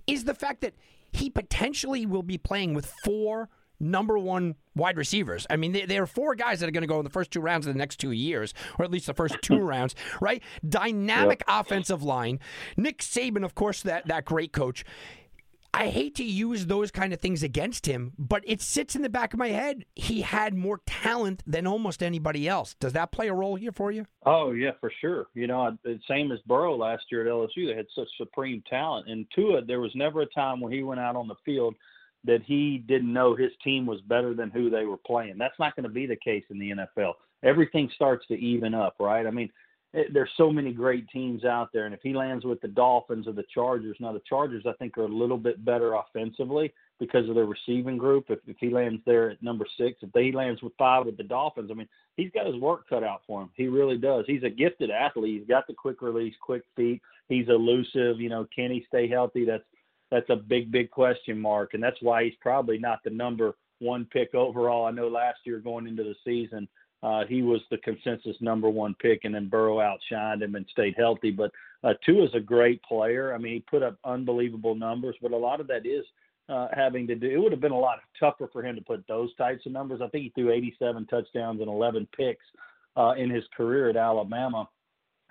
is 0.06 0.26
the 0.26 0.34
fact 0.34 0.62
that 0.62 0.74
he 1.14 1.30
potentially 1.30 2.06
will 2.06 2.24
be 2.24 2.38
playing 2.38 2.74
with 2.74 2.92
four 3.06 3.50
number 3.84 4.18
one 4.18 4.56
wide 4.76 4.98
receivers. 4.98 5.46
I 5.50 5.58
mean, 5.58 5.86
there 5.88 6.04
are 6.04 6.08
four 6.08 6.36
guys 6.36 6.60
that 6.60 6.70
are 6.70 6.72
going 6.72 6.82
to 6.82 6.88
go 6.88 7.00
in 7.00 7.04
the 7.04 7.10
first 7.10 7.32
two 7.32 7.42
rounds 7.42 7.68
of 7.68 7.74
the 7.74 7.78
next 7.78 7.98
two 7.98 8.12
years, 8.12 8.54
or 8.80 8.86
at 8.86 8.92
least 8.92 9.08
the 9.08 9.14
first 9.14 9.36
two 9.42 9.60
rounds, 9.60 9.96
right? 10.22 10.42
Dynamic 10.68 11.44
yep. 11.48 11.62
offensive 11.62 12.04
line. 12.04 12.40
Nick 12.78 13.00
Saban, 13.00 13.44
of 13.44 13.56
course, 13.56 13.82
that, 13.84 14.08
that 14.08 14.26
great 14.26 14.54
coach. 14.54 14.84
I 15.76 15.88
hate 15.88 16.14
to 16.16 16.24
use 16.24 16.68
those 16.68 16.92
kind 16.92 17.14
of 17.14 17.20
things 17.20 17.42
against 17.42 17.88
him, 17.88 18.14
but 18.20 18.44
it 18.46 18.62
sits 18.62 18.96
in 18.96 19.02
the 19.02 19.10
back 19.10 19.34
of 19.34 19.40
my 19.40 19.48
head. 19.48 19.86
He 19.96 20.22
had 20.22 20.54
more 20.54 20.82
talent 20.86 21.42
than 21.48 21.66
almost 21.66 22.04
anybody 22.04 22.48
else. 22.48 22.76
Does 22.76 22.94
that 22.94 23.12
play 23.12 23.28
a 23.28 23.34
role 23.34 23.56
here 23.56 23.72
for 23.72 23.92
you? 23.92 24.06
Oh 24.24 24.52
yeah, 24.52 24.72
for 24.80 24.92
sure. 25.02 25.26
You 25.34 25.48
know, 25.48 25.76
same 26.08 26.32
as 26.32 26.38
Burrow 26.46 26.78
last 26.78 27.06
year 27.12 27.26
at 27.26 27.28
LSU. 27.28 27.68
They 27.68 27.76
had 27.76 27.88
such 27.96 28.08
supreme 28.18 28.62
talent, 28.70 29.10
and 29.10 29.26
Tua, 29.36 29.64
there 29.66 29.80
was 29.80 29.92
never 29.96 30.22
a 30.22 30.28
time 30.28 30.62
when 30.62 30.72
he 30.72 30.84
went 30.84 31.00
out 31.00 31.16
on 31.16 31.28
the 31.28 31.36
field 31.44 31.74
that 32.26 32.42
he 32.46 32.78
didn't 32.78 33.12
know 33.12 33.36
his 33.36 33.52
team 33.64 33.86
was 33.86 34.00
better 34.02 34.34
than 34.34 34.50
who 34.50 34.70
they 34.70 34.86
were 34.86 34.98
playing. 34.98 35.38
That's 35.38 35.60
not 35.60 35.76
going 35.76 35.84
to 35.84 35.90
be 35.90 36.06
the 36.06 36.16
case 36.16 36.44
in 36.50 36.60
the 36.60 36.72
NFL. 36.72 37.14
Everything 37.44 37.90
starts 37.96 38.26
to 38.28 38.36
even 38.36 38.74
up, 38.74 38.96
right? 39.00 39.28
I 39.28 39.32
mean, 39.32 39.50
it, 39.94 40.12
there's 40.14 40.30
so 40.38 40.50
many 40.52 40.74
great 40.74 41.08
teams 41.10 41.46
out 41.46 41.70
there, 41.72 41.86
and 41.86 41.94
if 41.94 42.00
he 42.02 42.14
lands 42.14 42.46
with 42.46 42.60
the 42.62 42.68
Dolphins 42.68 43.28
or 43.28 43.34
the 43.34 43.44
Chargers, 43.54 43.98
now 44.00 44.12
the 44.12 44.22
Chargers 44.28 44.64
I 44.68 44.74
think 44.74 44.98
are 44.98 45.04
a 45.04 45.08
little 45.08 45.38
bit 45.38 45.64
better 45.64 45.94
offensively 45.94 46.74
because 47.00 47.30
of 47.30 47.36
their 47.36 47.46
receiving 47.46 47.98
group. 47.98 48.26
If, 48.30 48.40
if 48.48 48.58
he 48.60 48.70
lands 48.70 49.02
there 49.06 49.32
at 49.32 49.44
number 49.44 49.66
six, 49.78 50.00
if 50.02 50.10
he 50.14 50.32
lands 50.32 50.64
with 50.64 50.74
five 50.80 51.06
with 51.06 51.18
the 51.18 51.24
Dolphins, 51.24 51.70
I 51.70 51.76
mean, 51.76 51.88
he's 52.18 52.32
got 52.32 52.48
his 52.48 52.56
work 52.56 52.88
cut 52.90 53.04
out 53.04 53.22
for 53.28 53.42
him. 53.44 53.50
He 53.56 53.68
really 53.68 53.98
does. 53.98 54.26
He's 54.26 54.44
a 54.44 54.50
gifted 54.50 54.90
athlete. 54.90 55.40
He's 55.40 55.48
got 55.48 55.68
the 55.68 55.74
quick 55.74 56.02
release, 56.02 56.34
quick 56.42 56.64
feet. 56.76 57.02
He's 57.28 57.50
elusive. 57.50 58.20
You 58.20 58.30
know, 58.30 58.48
can 58.56 58.72
he 58.72 58.86
stay 58.88 59.08
healthy? 59.08 59.46
That's 59.46 59.64
that's 60.14 60.30
a 60.30 60.36
big, 60.36 60.72
big 60.72 60.92
question 60.92 61.40
mark, 61.40 61.74
and 61.74 61.82
that's 61.82 62.00
why 62.02 62.24
he's 62.24 62.36
probably 62.40 62.78
not 62.78 63.00
the 63.04 63.10
number 63.10 63.56
one 63.80 64.06
pick 64.06 64.36
overall. 64.36 64.86
I 64.86 64.92
know 64.92 65.08
last 65.08 65.40
year 65.44 65.58
going 65.58 65.88
into 65.88 66.04
the 66.04 66.14
season, 66.24 66.68
uh, 67.02 67.26
he 67.28 67.42
was 67.42 67.62
the 67.72 67.80
consensus 67.80 68.36
number 68.40 68.70
one 68.70 68.96
pick, 69.02 69.22
and 69.24 69.34
then 69.34 69.50
Burrow 69.50 69.78
outshined 69.78 70.44
him 70.44 70.54
and 70.54 70.68
stayed 70.72 70.94
healthy. 70.96 71.32
But 71.32 71.52
uh, 71.84 71.96
Tua 72.06 72.26
is 72.26 72.36
a 72.36 72.40
great 72.40 72.82
player. 72.84 73.34
I 73.34 73.40
mean, 73.40 73.54
he 73.54 73.60
put 73.62 73.82
up 73.82 73.98
unbelievable 74.06 74.76
numbers, 74.76 75.16
but 75.20 75.32
a 75.32 75.38
lot 75.38 75.60
of 75.60 75.66
that 75.68 75.88
is 75.88 76.06
uh, 76.48 76.68
having 76.74 77.08
to 77.08 77.16
do. 77.16 77.32
It 77.32 77.40
would 77.40 77.52
have 77.52 77.60
been 77.60 77.72
a 77.72 77.80
lot 77.80 77.98
tougher 78.20 78.48
for 78.54 78.64
him 78.64 78.76
to 78.76 78.82
put 78.82 79.04
those 79.08 79.34
types 79.36 79.66
of 79.66 79.72
numbers. 79.72 80.00
I 80.00 80.10
think 80.10 80.26
he 80.26 80.30
threw 80.30 80.52
87 80.52 81.08
touchdowns 81.08 81.60
and 81.60 81.70
11 81.70 82.08
picks 82.16 82.46
uh, 82.96 83.16
in 83.18 83.32
his 83.32 83.46
career 83.58 83.90
at 83.90 83.98
Alabama 83.98 84.70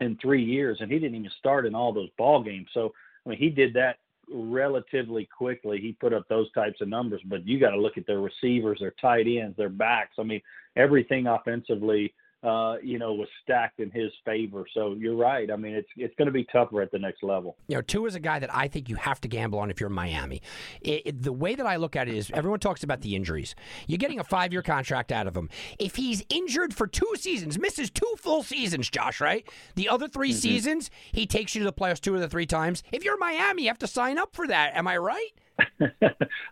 in 0.01 0.19
three 0.21 0.43
years, 0.43 0.79
and 0.81 0.91
he 0.91 0.99
didn't 0.99 1.15
even 1.15 1.31
start 1.39 1.67
in 1.67 1.75
all 1.77 1.93
those 1.93 2.11
ball 2.19 2.43
games. 2.43 2.67
So 2.75 2.93
I 3.25 3.29
mean, 3.29 3.39
he 3.39 3.49
did 3.49 3.73
that 3.75 3.99
relatively 4.33 5.29
quickly. 5.37 5.81
He 5.81 5.93
put 5.93 6.13
up 6.13 6.29
those 6.29 6.51
types 6.53 6.81
of 6.81 6.89
numbers, 6.89 7.21
but 7.27 7.47
you 7.47 7.59
got 7.59 7.71
to 7.71 7.81
look 7.81 7.97
at 7.97 8.07
their 8.07 8.21
receivers, 8.21 8.79
their 8.81 8.95
tight 9.01 9.27
ends, 9.27 9.57
their 9.57 9.69
backs. 9.69 10.15
I 10.19 10.23
mean, 10.23 10.43
everything 10.77 11.27
offensively 11.27 12.13
uh, 12.43 12.77
you 12.83 12.99
know, 12.99 13.13
was 13.15 13.29
stacked 13.43 13.79
in 13.79 13.91
his 13.91 14.11
favor. 14.25 14.65
So 14.75 14.95
you're 14.99 15.17
right. 15.17 15.51
I 15.51 15.57
mean, 15.57 15.75
it's 15.75 15.89
it's 15.97 16.15
going 16.17 16.27
to 16.27 16.33
be 16.33 16.45
tougher 16.53 16.83
at 16.83 16.91
the 16.91 16.99
next 16.99 17.23
level. 17.23 17.57
You 17.69 17.77
know, 17.77 17.83
Tua 17.83 18.09
is 18.09 18.15
a 18.15 18.21
guy 18.21 18.39
that 18.41 18.55
I 18.55 18.69
think 18.69 18.89
you 18.89 18.97
have 18.97 19.21
to 19.21 19.29
gamble 19.29 19.59
on 19.61 19.71
if 19.71 19.81
you're 19.81 19.89
Miami. 19.89 20.43
It, 20.81 21.03
it, 21.05 21.23
the 21.23 21.33
way 21.33 21.55
that 21.55 21.67
I 21.67 21.77
look 21.77 21.95
at 21.95 22.09
it 22.09 22.15
is, 22.15 22.31
everyone 22.35 22.61
talks 22.61 22.83
about 22.83 23.01
the 23.01 23.15
injuries. 23.15 23.55
You're 23.87 23.99
getting 23.99 24.19
a 24.19 24.25
five 24.25 24.53
year 24.53 24.63
contract 24.63 25.13
out 25.13 25.27
of 25.27 25.37
him. 25.37 25.49
If 25.79 25.97
he's 25.97 26.25
injured 26.29 26.75
for 26.75 26.87
two 26.87 27.13
seasons, 27.17 27.59
misses 27.59 27.91
two 27.91 28.15
full 28.19 28.43
seasons, 28.43 28.91
Josh, 28.91 29.21
right? 29.21 29.49
The 29.77 29.89
other 29.89 30.09
3 30.09 30.31
mm-hmm. 30.31 30.37
seasons, 30.37 30.91
he 31.13 31.27
takes 31.27 31.55
you 31.55 31.61
to 31.61 31.65
the 31.65 31.73
playoffs 31.73 32.01
two 32.01 32.15
of 32.15 32.21
the 32.21 32.29
three 32.29 32.47
times. 32.47 32.83
If 32.93 33.05
you're 33.05 33.19
Miami, 33.19 33.63
you 33.63 33.69
have 33.69 33.79
to 33.79 33.87
sign 33.87 34.19
up 34.19 34.35
for 34.35 34.47
that. 34.49 34.75
Am 34.75 34.89
I 34.89 34.97
right? 34.97 35.31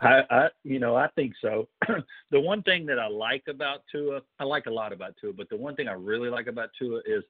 I, 0.00 0.22
I, 0.30 0.48
you 0.64 0.78
know, 0.78 0.96
I 0.96 1.08
think 1.16 1.34
so. 1.40 1.68
the 2.30 2.40
one 2.40 2.62
thing 2.62 2.86
that 2.86 2.98
I 2.98 3.08
like 3.08 3.44
about 3.48 3.80
Tua, 3.90 4.20
I 4.38 4.44
like 4.44 4.66
a 4.66 4.70
lot 4.70 4.92
about 4.92 5.14
Tua, 5.20 5.32
but 5.32 5.48
the 5.48 5.56
one 5.56 5.74
thing 5.74 5.88
I 5.88 5.92
really 5.92 6.28
like 6.28 6.46
about 6.46 6.70
Tua 6.78 7.00
is, 7.06 7.24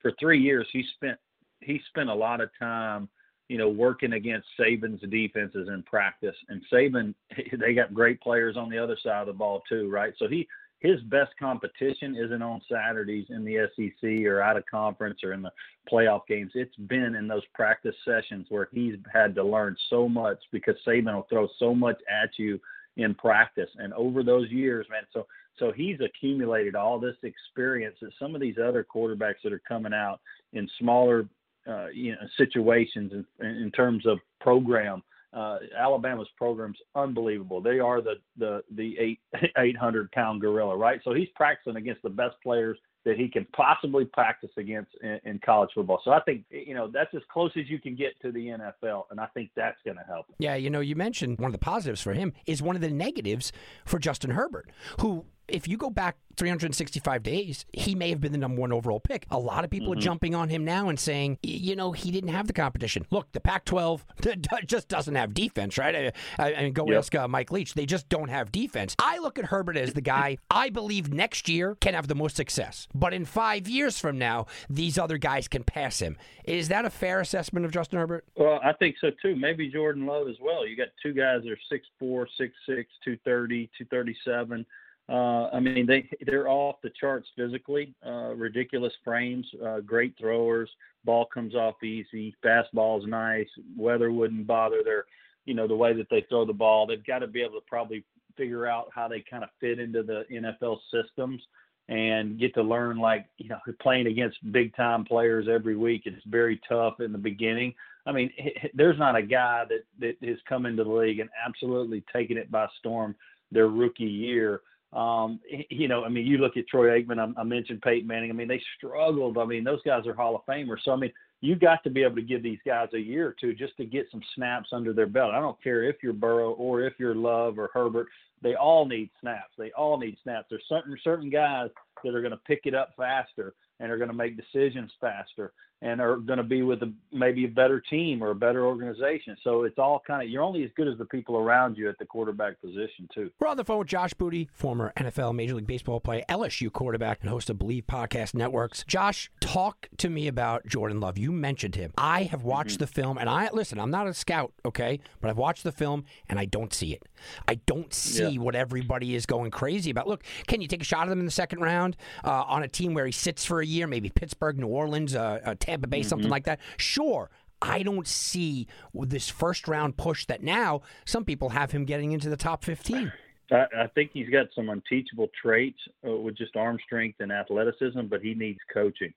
for 0.00 0.12
three 0.20 0.38
years 0.38 0.68
he 0.70 0.84
spent 0.96 1.18
he 1.60 1.80
spent 1.88 2.10
a 2.10 2.14
lot 2.14 2.42
of 2.42 2.50
time, 2.58 3.08
you 3.48 3.56
know, 3.56 3.70
working 3.70 4.12
against 4.12 4.46
Saban's 4.60 5.00
defenses 5.10 5.68
in 5.68 5.82
practice. 5.84 6.36
And 6.48 6.62
Saban, 6.70 7.14
they 7.58 7.72
got 7.72 7.94
great 7.94 8.20
players 8.20 8.56
on 8.56 8.68
the 8.68 8.78
other 8.78 8.98
side 9.02 9.22
of 9.22 9.26
the 9.26 9.32
ball 9.32 9.62
too, 9.68 9.90
right? 9.90 10.12
So 10.18 10.28
he 10.28 10.46
his 10.84 11.00
best 11.04 11.30
competition 11.40 12.14
isn't 12.14 12.42
on 12.42 12.60
Saturdays 12.70 13.24
in 13.30 13.42
the 13.42 13.66
SEC 13.74 14.26
or 14.26 14.42
out 14.42 14.58
of 14.58 14.66
conference 14.70 15.24
or 15.24 15.32
in 15.32 15.40
the 15.40 15.50
playoff 15.90 16.26
games. 16.28 16.52
It's 16.54 16.76
been 16.76 17.14
in 17.14 17.26
those 17.26 17.42
practice 17.54 17.94
sessions 18.04 18.46
where 18.50 18.68
he's 18.70 18.96
had 19.10 19.34
to 19.36 19.42
learn 19.42 19.76
so 19.88 20.10
much 20.10 20.36
because 20.52 20.74
Saban 20.86 21.14
will 21.14 21.26
throw 21.30 21.48
so 21.58 21.74
much 21.74 21.96
at 22.10 22.38
you 22.38 22.60
in 22.98 23.14
practice. 23.14 23.70
And 23.78 23.94
over 23.94 24.22
those 24.22 24.50
years, 24.50 24.86
man, 24.90 25.04
so 25.10 25.26
so 25.58 25.72
he's 25.72 26.00
accumulated 26.00 26.74
all 26.74 26.98
this 26.98 27.16
experience 27.22 27.96
that 28.02 28.10
some 28.18 28.34
of 28.34 28.42
these 28.42 28.56
other 28.58 28.84
quarterbacks 28.84 29.40
that 29.42 29.52
are 29.52 29.62
coming 29.66 29.94
out 29.94 30.20
in 30.52 30.68
smaller 30.78 31.26
uh, 31.66 31.86
you 31.94 32.12
know 32.12 32.18
situations 32.36 33.10
in, 33.40 33.46
in 33.46 33.70
terms 33.70 34.04
of 34.04 34.18
program 34.38 35.02
uh, 35.34 35.58
Alabama's 35.76 36.28
program's 36.36 36.78
unbelievable. 36.94 37.60
They 37.60 37.80
are 37.80 38.00
the 38.00 38.14
the 38.38 38.62
the 38.74 38.96
eight 38.98 39.20
eight 39.58 39.76
hundred 39.76 40.10
pound 40.12 40.40
gorilla, 40.40 40.76
right? 40.76 41.00
So 41.04 41.12
he's 41.12 41.28
practicing 41.34 41.76
against 41.76 42.02
the 42.02 42.10
best 42.10 42.36
players 42.42 42.78
that 43.04 43.18
he 43.18 43.28
can 43.28 43.46
possibly 43.54 44.04
practice 44.06 44.50
against 44.56 44.90
in, 45.02 45.20
in 45.24 45.40
college 45.44 45.70
football. 45.74 46.00
So 46.04 46.12
I 46.12 46.20
think 46.20 46.44
you 46.50 46.74
know 46.74 46.88
that's 46.92 47.12
as 47.14 47.22
close 47.32 47.50
as 47.56 47.68
you 47.68 47.78
can 47.78 47.96
get 47.96 48.20
to 48.22 48.32
the 48.32 48.46
NFL, 48.46 49.04
and 49.10 49.20
I 49.20 49.26
think 49.26 49.50
that's 49.56 49.78
going 49.84 49.96
to 49.96 50.04
help. 50.04 50.26
Yeah, 50.38 50.54
you 50.54 50.70
know, 50.70 50.80
you 50.80 50.96
mentioned 50.96 51.38
one 51.38 51.48
of 51.48 51.52
the 51.52 51.58
positives 51.58 52.00
for 52.00 52.12
him 52.12 52.32
is 52.46 52.62
one 52.62 52.76
of 52.76 52.82
the 52.82 52.90
negatives 52.90 53.52
for 53.84 53.98
Justin 53.98 54.30
Herbert, 54.30 54.70
who 55.00 55.26
if 55.48 55.68
you 55.68 55.76
go 55.76 55.90
back 55.90 56.16
365 56.36 57.22
days, 57.22 57.64
he 57.72 57.94
may 57.94 58.08
have 58.10 58.20
been 58.20 58.32
the 58.32 58.38
number 58.38 58.60
one 58.60 58.72
overall 58.72 58.98
pick. 58.98 59.24
A 59.30 59.38
lot 59.38 59.64
of 59.64 59.70
people 59.70 59.84
Mm-hmm. 59.90 59.98
are 59.98 60.02
jumping 60.02 60.34
on 60.34 60.48
him 60.48 60.64
now 60.64 60.88
and 60.88 60.98
saying, 60.98 61.38
you 61.42 61.76
know, 61.76 61.92
he 61.92 62.10
didn't 62.10 62.30
have 62.30 62.46
the 62.46 62.52
competition. 62.52 63.06
Look, 63.10 63.30
the 63.32 63.40
Pac 63.40 63.64
12 63.66 64.04
just 64.66 64.88
doesn't 64.88 65.14
have 65.14 65.32
defense, 65.34 65.78
right? 65.78 66.12
I, 66.38 66.42
I, 66.42 66.54
I 66.54 66.62
mean, 66.64 66.72
go 66.72 66.86
Yep. 66.88 66.98
ask 66.98 67.14
uh, 67.14 67.28
Mike 67.28 67.52
Leach. 67.52 67.74
They 67.74 67.86
just 67.86 68.08
don't 68.08 68.28
have 68.30 68.50
defense. 68.50 68.96
I 68.98 69.18
look 69.18 69.38
at 69.38 69.44
Herbert 69.46 69.76
as 69.76 69.92
the 69.92 70.00
guy 70.00 70.38
I 70.50 70.70
believe 70.70 71.12
next 71.12 71.48
year 71.48 71.76
can 71.80 71.94
have 71.94 72.08
the 72.08 72.14
most 72.14 72.36
success. 72.36 72.88
But 72.94 73.12
in 73.14 73.24
five 73.24 73.68
years 73.68 73.98
from 73.98 74.18
now, 74.18 74.46
these 74.68 74.98
other 74.98 75.18
guys 75.18 75.46
can 75.46 75.62
pass 75.62 76.00
him. 76.00 76.16
Is 76.44 76.68
that 76.68 76.84
a 76.84 76.90
fair 76.90 77.20
assessment 77.20 77.64
of 77.66 77.70
Justin 77.72 77.98
Herbert? 78.00 78.24
Well, 78.36 78.58
I 78.64 78.72
think 78.72 78.96
so 79.00 79.10
too. 79.22 79.36
Maybe 79.36 79.68
Jordan 79.70 80.06
Love 80.06 80.26
as 80.28 80.36
well. 80.40 80.66
You 80.66 80.76
got 80.76 80.88
two 81.02 81.12
guys 81.12 81.42
that 81.44 81.52
are 81.52 81.58
six 81.70 81.86
four, 81.98 82.26
six 82.38 82.54
six, 82.66 82.90
two 83.04 83.16
thirty, 83.24 83.70
two 83.78 83.84
thirty 83.86 84.16
seven. 84.24 84.66
Uh, 85.08 85.48
I 85.52 85.60
mean, 85.60 85.86
they 85.86 86.08
they're 86.24 86.48
off 86.48 86.76
the 86.82 86.90
charts 86.98 87.28
physically. 87.36 87.94
Uh, 88.04 88.34
ridiculous 88.34 88.92
frames, 89.04 89.46
uh, 89.64 89.80
great 89.80 90.14
throwers. 90.18 90.70
Ball 91.04 91.26
comes 91.26 91.54
off 91.54 91.82
easy. 91.82 92.34
Fastball's 92.42 93.06
nice. 93.06 93.48
Weather 93.76 94.10
wouldn't 94.10 94.46
bother 94.46 94.82
their, 94.82 95.04
you 95.44 95.52
know, 95.52 95.68
the 95.68 95.76
way 95.76 95.92
that 95.92 96.08
they 96.10 96.24
throw 96.28 96.46
the 96.46 96.54
ball. 96.54 96.86
They've 96.86 97.04
got 97.04 97.18
to 97.18 97.26
be 97.26 97.42
able 97.42 97.60
to 97.60 97.66
probably 97.66 98.04
figure 98.36 98.66
out 98.66 98.88
how 98.94 99.06
they 99.06 99.22
kind 99.28 99.44
of 99.44 99.50
fit 99.60 99.78
into 99.78 100.02
the 100.02 100.24
NFL 100.32 100.78
systems 100.90 101.42
and 101.88 102.38
get 102.38 102.54
to 102.54 102.62
learn 102.62 102.96
like 102.96 103.26
you 103.36 103.48
know 103.48 103.58
playing 103.80 104.06
against 104.06 104.38
big 104.52 104.74
time 104.74 105.04
players 105.04 105.46
every 105.50 105.76
week. 105.76 106.02
It's 106.06 106.24
very 106.26 106.60
tough 106.68 107.00
in 107.00 107.12
the 107.12 107.18
beginning. 107.18 107.74
I 108.06 108.12
mean, 108.12 108.30
there's 108.74 108.98
not 108.98 109.16
a 109.16 109.22
guy 109.22 109.64
that 109.68 109.84
that 110.00 110.28
has 110.28 110.38
come 110.48 110.66
into 110.66 110.84
the 110.84 110.90
league 110.90 111.20
and 111.20 111.30
absolutely 111.46 112.02
taken 112.12 112.38
it 112.38 112.50
by 112.50 112.66
storm 112.78 113.14
their 113.52 113.68
rookie 113.68 114.04
year. 114.04 114.62
Um, 114.94 115.40
you 115.70 115.88
know, 115.88 116.04
I 116.04 116.08
mean, 116.08 116.26
you 116.26 116.38
look 116.38 116.56
at 116.56 116.68
Troy 116.68 116.88
Aikman. 116.88 117.18
I, 117.18 117.40
I 117.40 117.44
mentioned 117.44 117.82
Peyton 117.82 118.06
Manning. 118.06 118.30
I 118.30 118.34
mean, 118.34 118.48
they 118.48 118.62
struggled. 118.76 119.38
I 119.38 119.44
mean, 119.44 119.64
those 119.64 119.82
guys 119.82 120.06
are 120.06 120.14
Hall 120.14 120.36
of 120.36 120.46
Famers. 120.46 120.78
So 120.84 120.92
I 120.92 120.96
mean, 120.96 121.12
you 121.40 121.56
got 121.56 121.82
to 121.84 121.90
be 121.90 122.02
able 122.02 122.16
to 122.16 122.22
give 122.22 122.42
these 122.42 122.60
guys 122.64 122.88
a 122.94 122.98
year 122.98 123.28
or 123.28 123.36
two 123.38 123.54
just 123.54 123.76
to 123.78 123.84
get 123.84 124.06
some 124.10 124.22
snaps 124.34 124.68
under 124.72 124.92
their 124.92 125.06
belt. 125.06 125.34
I 125.34 125.40
don't 125.40 125.60
care 125.62 125.82
if 125.82 125.96
you're 126.02 126.12
Burrow 126.12 126.52
or 126.52 126.82
if 126.82 126.94
you're 126.98 127.14
Love 127.14 127.58
or 127.58 127.70
Herbert. 127.74 128.06
They 128.40 128.54
all 128.54 128.86
need 128.86 129.10
snaps. 129.20 129.52
They 129.58 129.72
all 129.72 129.98
need 129.98 130.16
snaps. 130.22 130.46
There's 130.48 130.64
certain 130.68 130.96
certain 131.02 131.28
guys 131.28 131.70
that 132.04 132.14
are 132.14 132.20
going 132.20 132.30
to 132.30 132.40
pick 132.46 132.60
it 132.64 132.74
up 132.74 132.90
faster 132.96 133.54
and 133.80 133.90
are 133.90 133.98
going 133.98 134.10
to 134.10 134.16
make 134.16 134.36
decisions 134.36 134.92
faster 135.00 135.52
and 135.84 136.00
are 136.00 136.16
going 136.16 136.38
to 136.38 136.42
be 136.42 136.62
with 136.62 136.82
a, 136.82 136.90
maybe 137.12 137.44
a 137.44 137.48
better 137.48 137.78
team 137.78 138.24
or 138.24 138.30
a 138.30 138.34
better 138.34 138.64
organization. 138.64 139.36
So 139.44 139.64
it's 139.64 139.78
all 139.78 140.02
kind 140.04 140.22
of 140.22 140.30
you're 140.30 140.42
only 140.42 140.64
as 140.64 140.70
good 140.76 140.88
as 140.88 140.96
the 140.96 141.04
people 141.04 141.36
around 141.36 141.76
you 141.76 141.90
at 141.90 141.98
the 141.98 142.06
quarterback 142.06 142.58
position 142.60 143.06
too. 143.14 143.30
We're 143.38 143.48
on 143.48 143.58
the 143.58 143.64
phone 143.64 143.80
with 143.80 143.88
Josh 143.88 144.14
Booty, 144.14 144.48
former 144.54 144.94
NFL 144.96 145.34
Major 145.34 145.54
League 145.54 145.66
Baseball 145.66 146.00
player, 146.00 146.24
LSU 146.28 146.72
quarterback, 146.72 147.18
and 147.20 147.28
host 147.28 147.50
of 147.50 147.58
Believe 147.58 147.86
Podcast 147.86 148.32
Networks. 148.34 148.82
Josh, 148.88 149.30
talk 149.40 149.88
to 149.98 150.08
me 150.08 150.26
about 150.26 150.66
Jordan 150.66 151.00
Love. 151.00 151.18
You 151.18 151.30
mentioned 151.30 151.76
him. 151.76 151.92
I 151.98 152.24
have 152.24 152.42
watched 152.44 152.78
the 152.78 152.86
film, 152.86 153.18
and 153.18 153.28
I 153.28 153.50
listen. 153.52 153.78
I'm 153.78 153.90
not 153.90 154.06
a 154.06 154.14
scout, 154.14 154.54
okay, 154.64 155.00
but 155.20 155.28
I've 155.28 155.36
watched 155.36 155.64
the 155.64 155.72
film, 155.72 156.04
and 156.30 156.38
I 156.38 156.46
don't 156.46 156.72
see 156.72 156.94
it. 156.94 157.02
I 157.46 157.56
don't 157.66 157.92
see 157.92 158.38
what 158.38 158.54
everybody 158.54 159.14
is 159.14 159.26
going 159.26 159.50
crazy 159.50 159.90
about. 159.90 160.08
Look, 160.08 160.24
can 160.46 160.62
you 160.62 160.68
take 160.68 160.80
a 160.80 160.84
shot 160.84 161.06
at 161.06 161.12
him 161.12 161.20
in 161.20 161.26
the 161.26 161.30
second 161.30 161.60
round 161.60 161.96
uh, 162.24 162.44
on 162.46 162.62
a 162.62 162.68
team 162.68 162.94
where 162.94 163.06
he 163.06 163.12
sits 163.12 163.44
for 163.44 163.60
a 163.60 163.66
year, 163.66 163.86
maybe 163.86 164.08
Pittsburgh, 164.08 164.58
New 164.58 164.66
Orleans, 164.66 165.14
uh, 165.14 165.40
uh, 165.44 165.54
Bay, 165.80 166.02
something 166.02 166.30
like 166.30 166.44
that? 166.44 166.60
Sure. 166.76 167.30
I 167.62 167.82
don't 167.82 168.06
see 168.06 168.66
this 168.92 169.28
first 169.28 169.68
round 169.68 169.96
push 169.96 170.26
that 170.26 170.42
now 170.42 170.82
some 171.04 171.24
people 171.24 171.50
have 171.50 171.70
him 171.70 171.84
getting 171.84 172.12
into 172.12 172.28
the 172.28 172.36
top 172.36 172.64
15. 172.64 173.12
I, 173.50 173.64
I 173.76 173.86
think 173.94 174.10
he's 174.12 174.28
got 174.28 174.46
some 174.54 174.68
unteachable 174.68 175.28
traits 175.40 175.78
uh, 176.06 176.16
with 176.16 176.36
just 176.36 176.56
arm 176.56 176.78
strength 176.84 177.20
and 177.20 177.32
athleticism, 177.32 178.02
but 178.08 178.20
he 178.20 178.34
needs 178.34 178.58
coaching. 178.72 179.12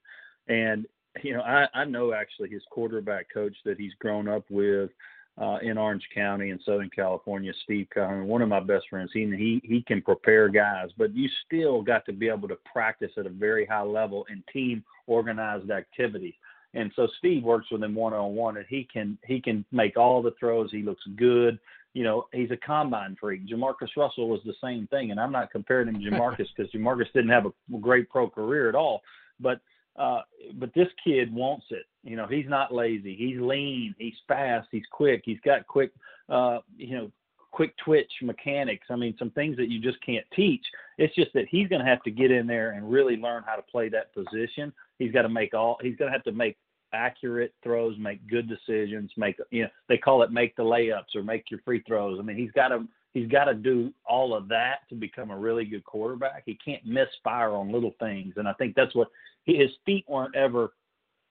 And 0.48 0.86
you 1.24 1.34
know, 1.34 1.42
I, 1.42 1.68
I 1.74 1.86
know 1.86 2.14
actually 2.14 2.50
his 2.50 2.62
quarterback 2.70 3.28
coach 3.34 3.56
that 3.66 3.80
he's 3.80 3.94
grown 4.00 4.28
up 4.28 4.46
with 4.50 4.92
uh, 5.40 5.58
in 5.62 5.78
Orange 5.78 6.08
County 6.14 6.50
in 6.50 6.60
Southern 6.66 6.90
California, 6.90 7.54
Steve 7.64 7.88
Cohen, 7.94 8.28
one 8.28 8.42
of 8.42 8.50
my 8.50 8.60
best 8.60 8.86
friends. 8.90 9.12
He 9.14 9.26
he 9.26 9.62
he 9.64 9.84
can 9.84 10.02
prepare 10.02 10.50
guys, 10.50 10.90
but 10.98 11.16
you 11.16 11.30
still 11.46 11.82
got 11.82 12.06
to 12.06 12.14
be 12.14 12.28
able 12.28 12.48
to 12.48 12.58
practice 12.72 13.12
at 13.18 13.26
a 13.26 13.32
very 13.32 13.66
high 13.66 13.84
level 13.84 14.26
in 14.32 14.44
team 14.52 14.84
organized 15.06 15.70
activities. 15.70 16.34
And 16.74 16.92
so 16.96 17.08
Steve 17.18 17.44
works 17.44 17.68
with 17.72 17.84
him 17.84 17.96
one 17.96 18.14
on 18.14 18.36
one, 18.36 18.58
and 18.58 18.66
he 18.68 18.88
can 18.92 19.18
he 19.26 19.42
can 19.42 19.66
make 19.72 19.98
all 19.98 20.22
the 20.22 20.34
throws. 20.40 20.70
He 20.72 20.84
looks 20.84 21.04
good. 21.16 21.60
You 21.94 22.04
know, 22.04 22.28
he's 22.34 22.52
a 22.52 22.58
combine 22.58 23.18
freak. 23.20 23.48
Jamarcus 23.48 23.96
Russell 23.96 24.30
was 24.30 24.42
the 24.46 24.54
same 24.62 24.86
thing, 24.88 25.12
and 25.12 25.20
I'm 25.20 25.32
not 25.32 25.52
comparing 25.52 25.88
him 25.88 26.02
to 26.02 26.12
Jamarcus 26.12 26.48
because 26.56 26.72
Jamarcus 26.72 27.12
didn't 27.14 27.32
have 27.32 27.46
a 27.46 27.78
great 27.80 28.10
pro 28.10 28.30
career 28.30 28.70
at 28.70 28.76
all. 28.76 29.02
But 29.40 29.62
uh, 29.98 30.22
but 30.56 30.74
this 30.76 30.90
kid 31.04 31.34
wants 31.34 31.66
it. 31.72 31.86
You 32.04 32.16
know, 32.16 32.28
he's 32.28 32.48
not 32.48 32.74
lazy. 32.74 33.16
He's 33.16 33.40
lean. 33.40 33.96
He's 33.98 34.14
fast. 34.28 34.68
He's 34.72 34.86
quick. 34.92 35.24
He's 35.26 35.40
got 35.44 35.66
quick, 35.66 35.92
uh, 36.30 36.60
you 36.78 36.96
know, 36.96 37.12
quick 37.52 37.74
twitch 37.84 38.12
mechanics. 38.22 38.86
I 38.92 38.96
mean, 38.96 39.16
some 39.18 39.32
things 39.32 39.58
that 39.58 39.70
you 39.70 39.82
just 39.82 40.00
can't 40.06 40.26
teach. 40.36 40.64
It's 41.00 41.16
just 41.16 41.34
that 41.34 41.48
he's 41.50 41.68
going 41.68 41.84
to 41.84 41.90
have 41.90 42.04
to 42.04 42.12
get 42.12 42.30
in 42.30 42.46
there 42.46 42.72
and 42.72 42.90
really 42.90 43.18
learn 43.18 43.44
how 43.46 43.56
to 43.56 43.64
play 43.64 43.90
that 43.90 44.14
position. 44.14 44.72
He's 45.00 45.12
got 45.12 45.24
to 45.24 45.30
make 45.30 45.54
all. 45.54 45.78
He's 45.82 45.96
going 45.96 46.12
to 46.12 46.18
have 46.18 46.24
to 46.26 46.32
make 46.32 46.58
accurate 46.94 47.54
throws, 47.64 47.96
make 48.00 48.26
good 48.28 48.48
decisions, 48.48 49.12
make 49.18 49.38
you 49.52 49.64
know 49.64 49.70
they 49.90 49.98
call 49.98 50.24
it 50.24 50.32
make 50.32 50.56
the 50.56 50.64
layups 50.64 51.16
or 51.16 51.24
make 51.24 51.50
your 51.52 51.60
free 51.66 51.84
throws. 51.88 52.18
I 52.20 52.24
mean, 52.24 52.38
he's 52.38 52.52
got 52.52 52.70
to 52.70 52.86
he's 53.14 53.30
got 53.30 53.46
to 53.46 53.54
do 53.54 53.94
all 54.06 54.36
of 54.36 54.48
that 54.50 54.80
to 54.90 54.96
become 54.96 55.32
a 55.32 55.38
really 55.38 55.66
good 55.66 55.84
quarterback. 55.84 56.44
He 56.46 56.58
can't 56.64 56.86
misfire 56.86 57.52
on 57.52 57.72
little 57.72 57.96
things, 58.00 58.34
and 58.38 58.48
I 58.48 58.54
think 58.54 58.76
that's 58.76 58.96
what 58.96 59.10
his 59.46 59.70
feet 59.86 60.06
weren't 60.08 60.36
ever 60.36 60.74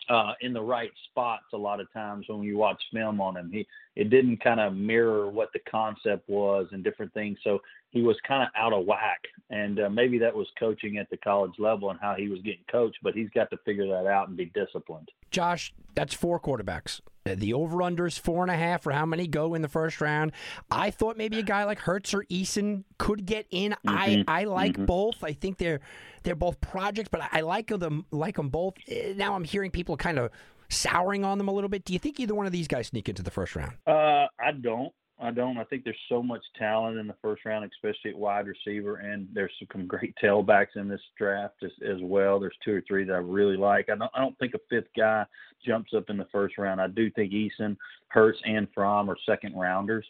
uh, 0.09 0.33
in 0.41 0.53
the 0.53 0.63
right 0.63 0.91
spots 1.11 1.45
a 1.53 1.57
lot 1.57 1.81
of 1.81 1.93
times 1.93 2.27
when 2.29 2.43
you 2.43 2.57
watch 2.57 2.81
film 2.93 3.21
on 3.21 3.37
him. 3.37 3.51
He 3.53 3.67
it 3.97 4.11
didn't 4.11 4.37
kind 4.45 4.61
of 4.61 4.75
mirror 4.75 5.29
what 5.29 5.53
the 5.53 5.59
concept 5.71 6.29
was 6.29 6.67
and 6.73 6.85
different 6.85 7.13
things. 7.15 7.39
So 7.43 7.61
he 7.91 8.03
was 8.03 8.17
kind 8.29 8.43
of 8.43 8.49
out 8.55 8.73
of 8.75 8.85
whack, 8.85 9.21
and 9.51 9.81
uh, 9.81 9.89
maybe 9.89 10.19
that 10.19 10.35
was 10.35 10.47
coaching 10.59 10.99
at 10.99 11.09
the 11.09 11.17
college 11.17 11.55
level 11.59 11.91
and 11.91 11.99
how 11.99 12.15
he 12.15 12.29
was 12.29 12.41
getting 12.43 12.65
coached. 12.71 12.99
But 13.03 13.15
he's 13.15 13.31
got 13.31 13.49
to 13.51 13.57
figure 13.65 13.87
that 13.89 14.07
out 14.07 14.29
and 14.29 14.37
be 14.37 14.47
disciplined. 14.47 15.09
Josh, 15.31 15.73
that's 15.95 16.13
four 16.13 16.39
quarterbacks. 16.39 17.01
Uh, 17.25 17.35
The 17.37 17.55
over 17.55 17.81
under 17.83 18.07
is 18.07 18.19
four 18.19 18.43
and 18.43 18.51
a 18.51 18.57
half 18.57 18.83
for 18.83 18.93
how 18.93 19.07
many 19.07 19.27
go 19.27 19.55
in 19.55 19.63
the 19.63 19.69
first 19.69 20.01
round. 20.03 20.33
I 20.71 20.91
thought 20.91 21.17
maybe 21.17 21.39
a 21.39 21.43
guy 21.43 21.65
like 21.65 21.79
Hurts 21.79 22.13
or 22.13 22.25
Eason 22.25 22.85
could 22.99 23.25
get 23.25 23.47
in. 23.51 23.75
I, 23.87 24.25
I 24.29 24.45
like 24.45 24.85
both. 24.85 25.25
I 25.25 25.33
think 25.33 25.57
they're 25.59 25.81
they're 26.23 26.35
both 26.35 26.61
projects, 26.61 27.09
but 27.11 27.23
I, 27.23 27.29
I 27.33 27.41
like 27.41 27.69
them 27.69 28.05
like 28.11 28.37
them 28.37 28.51
both. 28.51 28.75
Uh, 28.91 29.15
Now 29.17 29.35
I'm 29.35 29.45
hearing 29.45 29.71
people 29.71 29.97
kind 29.97 30.19
of 30.19 30.31
souring 30.69 31.25
on 31.25 31.39
them 31.39 31.49
a 31.49 31.53
little 31.53 31.69
bit. 31.69 31.85
Do 31.85 31.93
you 31.93 31.99
think 31.99 32.21
either 32.21 32.35
one 32.35 32.47
of 32.47 32.53
these 32.53 32.69
guys 32.69 32.89
sneak 32.89 33.09
into 33.09 33.23
the 33.23 33.31
first 33.31 33.57
round? 33.57 33.75
Uh, 33.87 34.27
I 34.41 34.53
don't. 34.61 34.93
I 35.19 35.31
don't. 35.31 35.57
I 35.57 35.65
think 35.65 35.85
there's 35.85 35.97
so 36.11 36.23
much 36.23 36.43
talent 36.59 36.99
in 36.99 37.07
the 37.07 37.15
first 37.23 37.45
round, 37.47 37.65
especially 37.65 38.11
at 38.11 38.19
wide 38.19 38.47
receiver, 38.47 38.97
and 38.97 39.27
there's 39.33 39.53
some 39.73 39.87
great 39.87 40.15
tailbacks 40.23 40.77
in 40.77 40.89
this 40.89 41.01
draft 41.17 41.55
as, 41.65 41.71
as 41.89 41.99
well. 42.03 42.39
There's 42.39 42.57
two 42.63 42.75
or 42.75 42.83
three 42.87 43.05
that 43.05 43.15
I 43.15 43.19
really 43.19 43.57
like. 43.57 43.89
I 43.89 43.97
don't. 43.97 44.11
I 44.15 44.21
don't 44.21 44.39
think 44.39 44.55
a 44.55 44.61
fifth 44.69 44.91
guy 44.97 45.25
jumps 45.65 45.93
up 45.97 46.11
in 46.11 46.19
the 46.19 46.27
first 46.31 46.59
round. 46.59 46.81
I 46.81 46.89
do 46.89 47.11
think 47.13 47.33
Eason, 47.33 47.77
Hurts, 48.09 48.39
and 48.45 48.69
Fromm 48.75 49.09
are 49.09 49.17
second 49.27 49.57
rounders. 49.57 50.07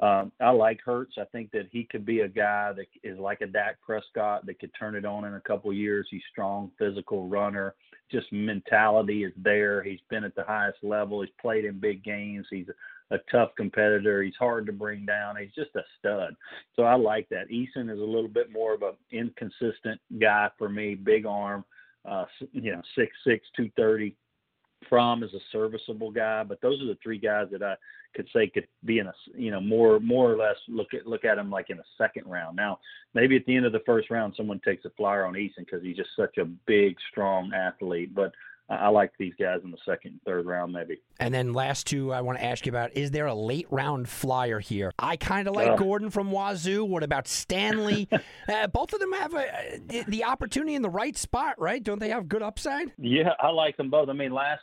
Um, 0.00 0.32
I 0.40 0.50
like 0.50 0.80
Hurts. 0.84 1.14
I 1.18 1.24
think 1.24 1.50
that 1.52 1.68
he 1.70 1.84
could 1.84 2.04
be 2.04 2.20
a 2.20 2.28
guy 2.28 2.72
that 2.72 2.86
is 3.02 3.18
like 3.18 3.40
a 3.42 3.46
Dak 3.46 3.80
Prescott 3.80 4.46
that 4.46 4.58
could 4.58 4.70
turn 4.78 4.94
it 4.94 5.04
on 5.04 5.24
in 5.24 5.34
a 5.34 5.40
couple 5.40 5.72
years. 5.72 6.06
He's 6.10 6.22
strong, 6.30 6.70
physical 6.78 7.28
runner. 7.28 7.74
Just 8.10 8.32
mentality 8.32 9.24
is 9.24 9.32
there. 9.36 9.82
He's 9.82 10.00
been 10.08 10.24
at 10.24 10.34
the 10.34 10.44
highest 10.44 10.78
level. 10.82 11.20
He's 11.20 11.30
played 11.40 11.64
in 11.64 11.78
big 11.78 12.02
games. 12.02 12.46
He's 12.50 12.66
a 13.10 13.18
tough 13.30 13.50
competitor. 13.56 14.22
He's 14.22 14.36
hard 14.38 14.66
to 14.66 14.72
bring 14.72 15.04
down. 15.04 15.36
He's 15.36 15.54
just 15.54 15.74
a 15.76 15.82
stud. 15.98 16.34
So 16.76 16.82
I 16.84 16.94
like 16.94 17.28
that. 17.30 17.48
Eason 17.50 17.90
is 17.90 18.00
a 18.00 18.04
little 18.04 18.28
bit 18.28 18.52
more 18.52 18.74
of 18.74 18.82
an 18.82 18.94
inconsistent 19.10 20.00
guy 20.20 20.50
for 20.58 20.68
me. 20.68 20.94
Big 20.94 21.26
arm, 21.26 21.64
uh, 22.04 22.24
you 22.52 22.72
know, 22.72 22.82
six 22.94 23.12
six, 23.26 23.46
two 23.56 23.70
thirty. 23.76 24.16
Fromm 24.88 25.22
is 25.22 25.32
a 25.34 25.40
serviceable 25.52 26.10
guy, 26.10 26.42
but 26.42 26.60
those 26.60 26.80
are 26.80 26.86
the 26.86 26.98
three 27.02 27.18
guys 27.18 27.48
that 27.52 27.62
I 27.62 27.76
could 28.14 28.28
say 28.34 28.48
could 28.48 28.66
be 28.84 28.98
in 28.98 29.06
a 29.06 29.12
you 29.36 29.50
know 29.50 29.60
more 29.60 30.00
more 30.00 30.32
or 30.32 30.36
less 30.36 30.56
look 30.68 30.94
at 30.94 31.06
look 31.06 31.24
at 31.24 31.38
him 31.38 31.50
like 31.50 31.70
in 31.70 31.78
a 31.78 31.84
second 31.98 32.26
round. 32.26 32.56
Now 32.56 32.78
maybe 33.14 33.36
at 33.36 33.44
the 33.46 33.56
end 33.56 33.66
of 33.66 33.72
the 33.72 33.82
first 33.86 34.10
round 34.10 34.34
someone 34.36 34.60
takes 34.64 34.84
a 34.84 34.90
flyer 34.90 35.24
on 35.24 35.34
Eason 35.34 35.58
because 35.58 35.82
he's 35.82 35.96
just 35.96 36.10
such 36.16 36.38
a 36.38 36.44
big 36.44 36.96
strong 37.10 37.52
athlete, 37.54 38.14
but 38.14 38.32
I 38.70 38.88
like 38.88 39.10
these 39.18 39.32
guys 39.38 39.58
in 39.64 39.72
the 39.72 39.78
second, 39.84 40.20
third 40.24 40.46
round, 40.46 40.72
maybe. 40.72 41.00
And 41.18 41.34
then 41.34 41.52
last 41.52 41.88
two, 41.88 42.12
I 42.12 42.20
want 42.20 42.38
to 42.38 42.44
ask 42.44 42.64
you 42.64 42.70
about: 42.70 42.96
Is 42.96 43.10
there 43.10 43.26
a 43.26 43.34
late 43.34 43.66
round 43.70 44.08
flyer 44.08 44.60
here? 44.60 44.92
I 44.98 45.16
kind 45.16 45.48
of 45.48 45.54
like 45.56 45.70
Uh. 45.70 45.76
Gordon 45.76 46.10
from 46.10 46.30
Wazoo. 46.30 46.84
What 46.84 47.02
about 47.02 47.26
Stanley? 47.26 48.08
uh, 48.48 48.68
both 48.68 48.92
of 48.92 49.00
them 49.00 49.12
have 49.12 49.34
a, 49.34 49.80
the 50.06 50.24
opportunity 50.24 50.74
in 50.74 50.82
the 50.82 50.88
right 50.90 51.16
spot, 51.16 51.60
right? 51.60 51.82
Don't 51.82 51.98
they 51.98 52.10
have 52.10 52.28
good 52.28 52.42
upside? 52.42 52.92
Yeah, 52.96 53.32
I 53.40 53.48
like 53.50 53.76
them 53.76 53.90
both. 53.90 54.08
I 54.08 54.12
mean, 54.12 54.32
last 54.32 54.62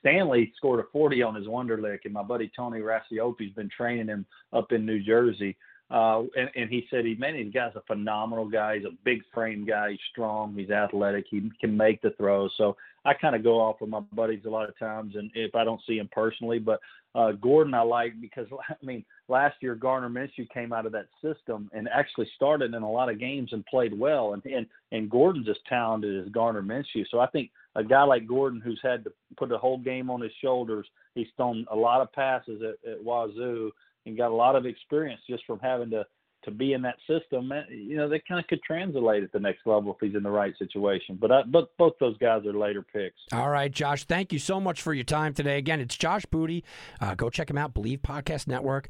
Stanley 0.00 0.52
scored 0.56 0.80
a 0.80 0.84
40 0.92 1.22
on 1.22 1.34
his 1.34 1.46
Wonderlic, 1.46 2.00
and 2.04 2.12
my 2.12 2.22
buddy 2.22 2.50
Tony 2.54 2.80
Racioppi's 2.80 3.54
been 3.54 3.70
training 3.74 4.08
him 4.08 4.26
up 4.52 4.72
in 4.72 4.84
New 4.84 5.02
Jersey. 5.02 5.56
Uh, 5.88 6.22
and, 6.36 6.50
and 6.56 6.68
he 6.68 6.86
said 6.90 7.04
he, 7.04 7.14
man, 7.14 7.50
guy's 7.54 7.76
a 7.76 7.82
phenomenal 7.86 8.48
guy. 8.48 8.76
He's 8.76 8.86
a 8.86 8.96
big 9.04 9.22
frame 9.32 9.64
guy. 9.64 9.90
He's 9.90 10.00
strong. 10.10 10.54
He's 10.54 10.70
athletic. 10.70 11.26
He 11.30 11.48
can 11.60 11.76
make 11.76 12.02
the 12.02 12.10
throws. 12.10 12.52
So 12.56 12.76
I 13.04 13.14
kind 13.14 13.36
of 13.36 13.44
go 13.44 13.60
off 13.60 13.76
with 13.80 13.90
my 13.90 14.00
buddies 14.12 14.42
a 14.46 14.50
lot 14.50 14.68
of 14.68 14.76
times, 14.78 15.14
and 15.14 15.30
if 15.34 15.54
I 15.54 15.62
don't 15.62 15.80
see 15.86 15.98
him 15.98 16.08
personally, 16.10 16.58
but 16.58 16.80
uh, 17.14 17.32
Gordon 17.32 17.72
I 17.72 17.82
like 17.82 18.20
because 18.20 18.46
I 18.68 18.74
mean 18.84 19.04
last 19.28 19.56
year 19.60 19.76
Gardner 19.76 20.10
Minshew 20.10 20.48
came 20.50 20.72
out 20.72 20.86
of 20.86 20.92
that 20.92 21.06
system 21.22 21.70
and 21.72 21.88
actually 21.88 22.28
started 22.34 22.74
in 22.74 22.82
a 22.82 22.90
lot 22.90 23.08
of 23.08 23.20
games 23.20 23.52
and 23.52 23.64
played 23.66 23.96
well, 23.96 24.34
and 24.34 24.44
and 24.44 24.66
and 24.90 25.08
Gordon's 25.08 25.48
as 25.48 25.56
talented 25.68 26.26
as 26.26 26.32
Gardner 26.32 26.62
Minshew. 26.62 27.04
So 27.10 27.20
I 27.20 27.28
think 27.28 27.50
a 27.76 27.84
guy 27.84 28.02
like 28.02 28.26
Gordon 28.26 28.60
who's 28.60 28.80
had 28.82 29.04
to 29.04 29.12
put 29.36 29.50
the 29.50 29.58
whole 29.58 29.78
game 29.78 30.10
on 30.10 30.20
his 30.20 30.32
shoulders, 30.42 30.86
he's 31.14 31.28
thrown 31.36 31.64
a 31.70 31.76
lot 31.76 32.00
of 32.00 32.12
passes 32.12 32.60
at, 32.60 32.90
at 32.90 33.04
Wazoo 33.04 33.70
and 34.06 34.16
got 34.16 34.30
a 34.30 34.34
lot 34.34 34.56
of 34.56 34.64
experience 34.64 35.20
just 35.28 35.44
from 35.46 35.58
having 35.60 35.90
to 35.90 36.06
to 36.44 36.50
be 36.52 36.72
in 36.72 36.82
that 36.82 36.96
system. 37.08 37.52
You 37.68 37.96
know, 37.96 38.08
they 38.08 38.22
kind 38.26 38.38
of 38.38 38.46
could 38.46 38.62
translate 38.62 39.24
at 39.24 39.32
the 39.32 39.40
next 39.40 39.66
level 39.66 39.92
if 39.92 39.96
he's 40.06 40.16
in 40.16 40.22
the 40.22 40.30
right 40.30 40.54
situation. 40.58 41.18
But 41.20 41.32
I, 41.32 41.42
but 41.42 41.76
both 41.76 41.94
those 41.98 42.16
guys 42.18 42.46
are 42.46 42.52
later 42.52 42.82
picks. 42.82 43.16
All 43.32 43.50
right, 43.50 43.70
Josh. 43.70 44.04
Thank 44.04 44.32
you 44.32 44.38
so 44.38 44.60
much 44.60 44.80
for 44.80 44.94
your 44.94 45.04
time 45.04 45.34
today. 45.34 45.58
Again, 45.58 45.80
it's 45.80 45.96
Josh 45.96 46.24
Booty. 46.24 46.64
Uh, 47.00 47.14
go 47.16 47.28
check 47.30 47.50
him 47.50 47.58
out. 47.58 47.74
Believe 47.74 48.00
Podcast 48.00 48.46
Network. 48.46 48.88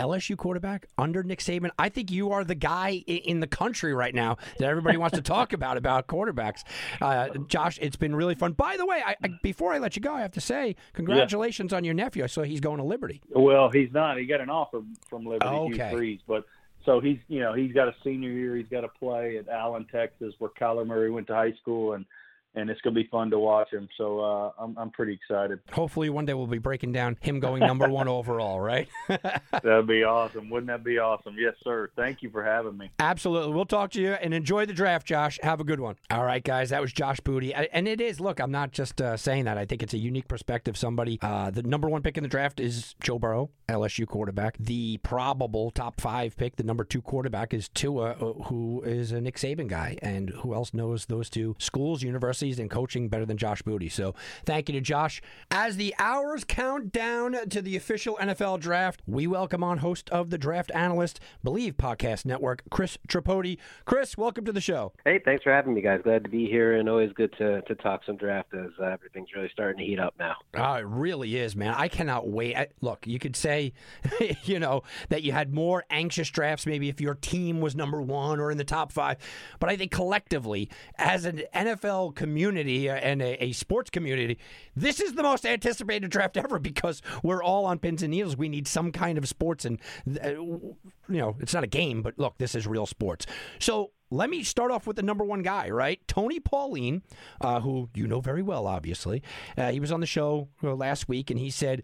LSU 0.00 0.36
quarterback 0.36 0.86
under 0.96 1.22
Nick 1.22 1.40
Saban. 1.40 1.70
I 1.78 1.90
think 1.90 2.10
you 2.10 2.32
are 2.32 2.42
the 2.42 2.54
guy 2.54 3.02
in 3.06 3.40
the 3.40 3.46
country 3.46 3.92
right 3.92 4.14
now 4.14 4.38
that 4.58 4.68
everybody 4.68 4.96
wants 4.96 5.16
to 5.16 5.22
talk 5.22 5.52
about 5.52 5.76
about 5.76 6.06
quarterbacks. 6.06 6.64
Uh, 7.00 7.28
Josh, 7.46 7.78
it's 7.82 7.96
been 7.96 8.14
really 8.16 8.34
fun. 8.34 8.52
By 8.52 8.76
the 8.78 8.86
way, 8.86 9.02
I, 9.04 9.16
I, 9.22 9.28
before 9.42 9.74
I 9.74 9.78
let 9.78 9.96
you 9.96 10.02
go, 10.02 10.14
I 10.14 10.22
have 10.22 10.32
to 10.32 10.40
say 10.40 10.76
congratulations 10.94 11.72
yeah. 11.72 11.76
on 11.76 11.84
your 11.84 11.94
nephew. 11.94 12.24
I 12.24 12.28
saw 12.28 12.42
he's 12.42 12.60
going 12.60 12.78
to 12.78 12.84
Liberty. 12.84 13.20
Well, 13.30 13.68
he's 13.70 13.92
not. 13.92 14.16
He 14.16 14.24
got 14.24 14.40
an 14.40 14.48
offer 14.48 14.80
from 15.08 15.26
Liberty, 15.26 15.50
okay. 15.50 15.90
Freeze, 15.92 16.20
but 16.26 16.44
so 16.86 17.00
he's 17.00 17.18
you 17.28 17.40
know 17.40 17.52
he's 17.52 17.72
got 17.72 17.88
a 17.88 17.94
senior 18.02 18.30
year. 18.30 18.56
He's 18.56 18.68
got 18.68 18.80
to 18.80 18.88
play 18.88 19.36
at 19.36 19.48
Allen, 19.48 19.86
Texas, 19.92 20.34
where 20.38 20.50
Kyler 20.58 20.86
Murray 20.86 21.10
went 21.10 21.26
to 21.26 21.34
high 21.34 21.52
school, 21.60 21.92
and 21.92 22.06
and 22.54 22.68
it's 22.68 22.80
going 22.80 22.94
to 22.94 23.00
be 23.00 23.08
fun 23.08 23.30
to 23.30 23.38
watch 23.38 23.72
him. 23.72 23.88
So 23.96 24.20
uh, 24.20 24.50
I'm 24.58 24.76
I'm 24.76 24.90
pretty 24.90 25.14
excited. 25.14 25.60
Hopefully, 25.72 26.10
one 26.10 26.24
day 26.24 26.34
we'll 26.34 26.46
be 26.46 26.58
breaking 26.58 26.92
down 26.92 27.16
him 27.20 27.40
going 27.40 27.60
number 27.60 27.88
one 27.88 28.08
overall. 28.18 28.60
Right? 28.60 28.88
That'd 29.08 29.86
be 29.86 30.02
awesome. 30.04 30.50
Wouldn't 30.50 30.68
that 30.68 30.84
be 30.84 30.98
awesome? 30.98 31.36
Yes, 31.38 31.54
sir. 31.62 31.90
Thank 31.96 32.22
you 32.22 32.30
for 32.30 32.44
having 32.44 32.76
me. 32.76 32.90
Absolutely. 32.98 33.52
We'll 33.52 33.64
talk 33.64 33.90
to 33.92 34.00
you 34.00 34.12
and 34.12 34.34
enjoy 34.34 34.66
the 34.66 34.72
draft, 34.72 35.06
Josh. 35.06 35.38
Have 35.42 35.60
a 35.60 35.64
good 35.64 35.80
one. 35.80 35.96
All 36.10 36.24
right, 36.24 36.42
guys. 36.42 36.70
That 36.70 36.80
was 36.80 36.92
Josh 36.92 37.20
Booty, 37.20 37.54
and 37.54 37.86
it 37.86 38.00
is. 38.00 38.20
Look, 38.20 38.40
I'm 38.40 38.50
not 38.50 38.72
just 38.72 39.00
uh, 39.00 39.16
saying 39.16 39.44
that. 39.44 39.56
I 39.58 39.64
think 39.64 39.82
it's 39.82 39.94
a 39.94 39.98
unique 39.98 40.28
perspective. 40.28 40.76
Somebody, 40.76 41.18
uh, 41.22 41.50
the 41.50 41.62
number 41.62 41.88
one 41.88 42.02
pick 42.02 42.16
in 42.16 42.22
the 42.22 42.28
draft 42.28 42.60
is 42.60 42.94
Joe 43.02 43.18
Burrow, 43.18 43.50
LSU 43.68 44.06
quarterback. 44.06 44.56
The 44.58 44.98
probable 44.98 45.70
top 45.70 46.00
five 46.00 46.36
pick, 46.36 46.56
the 46.56 46.64
number 46.64 46.84
two 46.84 47.02
quarterback, 47.02 47.54
is 47.54 47.68
Tua, 47.68 48.10
uh, 48.12 48.32
who 48.44 48.82
is 48.84 49.12
a 49.12 49.20
Nick 49.20 49.36
Saban 49.36 49.68
guy, 49.68 49.96
and 50.02 50.30
who 50.30 50.54
else 50.54 50.74
knows 50.74 51.06
those 51.06 51.30
two 51.30 51.56
schools, 51.58 52.02
universities 52.02 52.39
and 52.40 52.70
coaching 52.70 53.08
better 53.08 53.26
than 53.26 53.36
Josh 53.36 53.60
Booty. 53.60 53.90
So 53.90 54.14
thank 54.46 54.68
you 54.68 54.72
to 54.72 54.80
Josh. 54.80 55.20
As 55.50 55.76
the 55.76 55.94
hours 55.98 56.42
count 56.42 56.90
down 56.90 57.36
to 57.50 57.60
the 57.60 57.76
official 57.76 58.16
NFL 58.16 58.60
draft, 58.60 59.02
we 59.06 59.26
welcome 59.26 59.62
on 59.62 59.78
host 59.78 60.08
of 60.08 60.30
the 60.30 60.38
Draft 60.38 60.70
Analyst, 60.74 61.20
Believe 61.44 61.76
Podcast 61.76 62.24
Network, 62.24 62.62
Chris 62.70 62.96
Tripodi. 63.08 63.58
Chris, 63.84 64.16
welcome 64.16 64.46
to 64.46 64.52
the 64.52 64.60
show. 64.60 64.92
Hey, 65.04 65.20
thanks 65.22 65.42
for 65.42 65.52
having 65.52 65.74
me, 65.74 65.82
guys. 65.82 66.00
Glad 66.02 66.24
to 66.24 66.30
be 66.30 66.46
here 66.46 66.76
and 66.76 66.88
always 66.88 67.12
good 67.12 67.34
to, 67.36 67.60
to 67.62 67.74
talk 67.74 68.04
some 68.06 68.16
draft 68.16 68.54
as 68.54 68.70
uh, 68.80 68.84
everything's 68.84 69.28
really 69.36 69.50
starting 69.52 69.78
to 69.78 69.84
heat 69.84 69.98
up 69.98 70.14
now. 70.18 70.36
Oh, 70.54 70.74
it 70.74 70.86
really 70.86 71.36
is, 71.36 71.54
man. 71.54 71.74
I 71.76 71.88
cannot 71.88 72.26
wait. 72.26 72.56
I, 72.56 72.68
look, 72.80 73.06
you 73.06 73.18
could 73.18 73.36
say, 73.36 73.74
you 74.44 74.58
know, 74.58 74.82
that 75.10 75.22
you 75.22 75.32
had 75.32 75.52
more 75.52 75.84
anxious 75.90 76.30
drafts 76.30 76.64
maybe 76.64 76.88
if 76.88 77.02
your 77.02 77.14
team 77.14 77.60
was 77.60 77.76
number 77.76 78.00
one 78.00 78.40
or 78.40 78.50
in 78.50 78.56
the 78.56 78.64
top 78.64 78.92
five. 78.92 79.18
But 79.58 79.68
I 79.68 79.76
think 79.76 79.90
collectively, 79.90 80.70
as 80.96 81.26
an 81.26 81.42
NFL 81.54 82.14
community, 82.14 82.29
community 82.30 82.88
and 82.88 83.20
a, 83.20 83.44
a, 83.44 83.52
sports 83.52 83.90
community, 83.90 84.38
this 84.76 85.00
is 85.00 85.14
the 85.14 85.22
most 85.22 85.44
anticipated 85.44 86.10
draft 86.10 86.36
ever 86.36 86.58
because 86.60 87.02
we're 87.24 87.42
all 87.42 87.66
on 87.66 87.78
pins 87.78 88.02
and 88.02 88.12
needles. 88.12 88.36
We 88.36 88.48
need 88.48 88.68
some 88.68 88.92
kind 88.92 89.18
of 89.18 89.26
sports, 89.26 89.64
and 89.64 89.80
uh, 90.24 90.28
you 90.30 90.76
know, 91.08 91.36
it's 91.40 91.52
not 91.52 91.64
a 91.64 91.68
game, 91.68 92.02
but 92.02 92.18
look, 92.18 92.38
this 92.38 92.54
is 92.54 92.66
real 92.66 92.86
sports. 92.86 93.26
So 93.58 93.90
let 94.10 94.30
me 94.30 94.44
start 94.44 94.70
off 94.70 94.86
with 94.86 94.96
the 94.96 95.02
number 95.02 95.24
one 95.24 95.42
guy, 95.42 95.70
right? 95.70 96.00
Tony 96.06 96.38
Pauline, 96.38 97.02
uh, 97.40 97.60
who 97.60 97.88
you 97.94 98.06
know 98.06 98.20
very 98.20 98.42
well, 98.42 98.66
obviously. 98.66 99.22
Uh, 99.58 99.72
he 99.72 99.80
was 99.80 99.90
on 99.90 100.00
the 100.00 100.06
show 100.06 100.48
last 100.62 101.08
week, 101.08 101.30
and 101.30 101.38
he 101.38 101.50
said, 101.50 101.82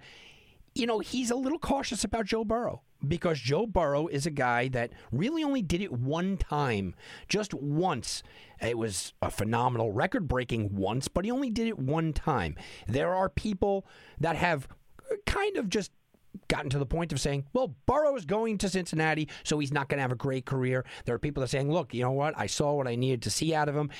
you 0.76 0.86
know, 0.86 0.98
he's 0.98 1.30
a 1.30 1.36
little 1.36 1.58
cautious 1.58 2.04
about 2.04 2.26
Joe 2.26 2.44
Burrow 2.44 2.82
because 3.06 3.38
Joe 3.40 3.66
Burrow 3.66 4.06
is 4.08 4.26
a 4.26 4.30
guy 4.30 4.68
that 4.68 4.90
really 5.10 5.42
only 5.42 5.62
did 5.62 5.80
it 5.80 5.92
one 5.92 6.36
time, 6.36 6.94
just 7.28 7.54
once. 7.54 8.22
It 8.60 8.76
was 8.76 9.12
a 9.22 9.30
phenomenal 9.30 9.92
record 9.92 10.28
breaking 10.28 10.74
once, 10.74 11.08
but 11.08 11.24
he 11.24 11.30
only 11.30 11.50
did 11.50 11.66
it 11.66 11.78
one 11.78 12.12
time. 12.12 12.56
There 12.86 13.14
are 13.14 13.28
people 13.28 13.86
that 14.20 14.36
have 14.36 14.68
kind 15.24 15.56
of 15.56 15.68
just 15.68 15.92
gotten 16.48 16.70
to 16.70 16.78
the 16.78 16.86
point 16.86 17.12
of 17.12 17.20
saying, 17.20 17.46
well, 17.54 17.74
Burrow 17.86 18.14
is 18.16 18.26
going 18.26 18.58
to 18.58 18.68
Cincinnati, 18.68 19.28
so 19.44 19.58
he's 19.58 19.72
not 19.72 19.88
going 19.88 19.98
to 19.98 20.02
have 20.02 20.12
a 20.12 20.16
great 20.16 20.44
career. 20.44 20.84
There 21.04 21.14
are 21.14 21.18
people 21.18 21.40
that 21.40 21.46
are 21.46 21.48
saying, 21.48 21.72
look, 21.72 21.94
you 21.94 22.02
know 22.02 22.12
what? 22.12 22.34
I 22.36 22.46
saw 22.46 22.74
what 22.74 22.86
I 22.86 22.96
needed 22.96 23.22
to 23.22 23.30
see 23.30 23.54
out 23.54 23.68
of 23.68 23.76
him. 23.76 23.90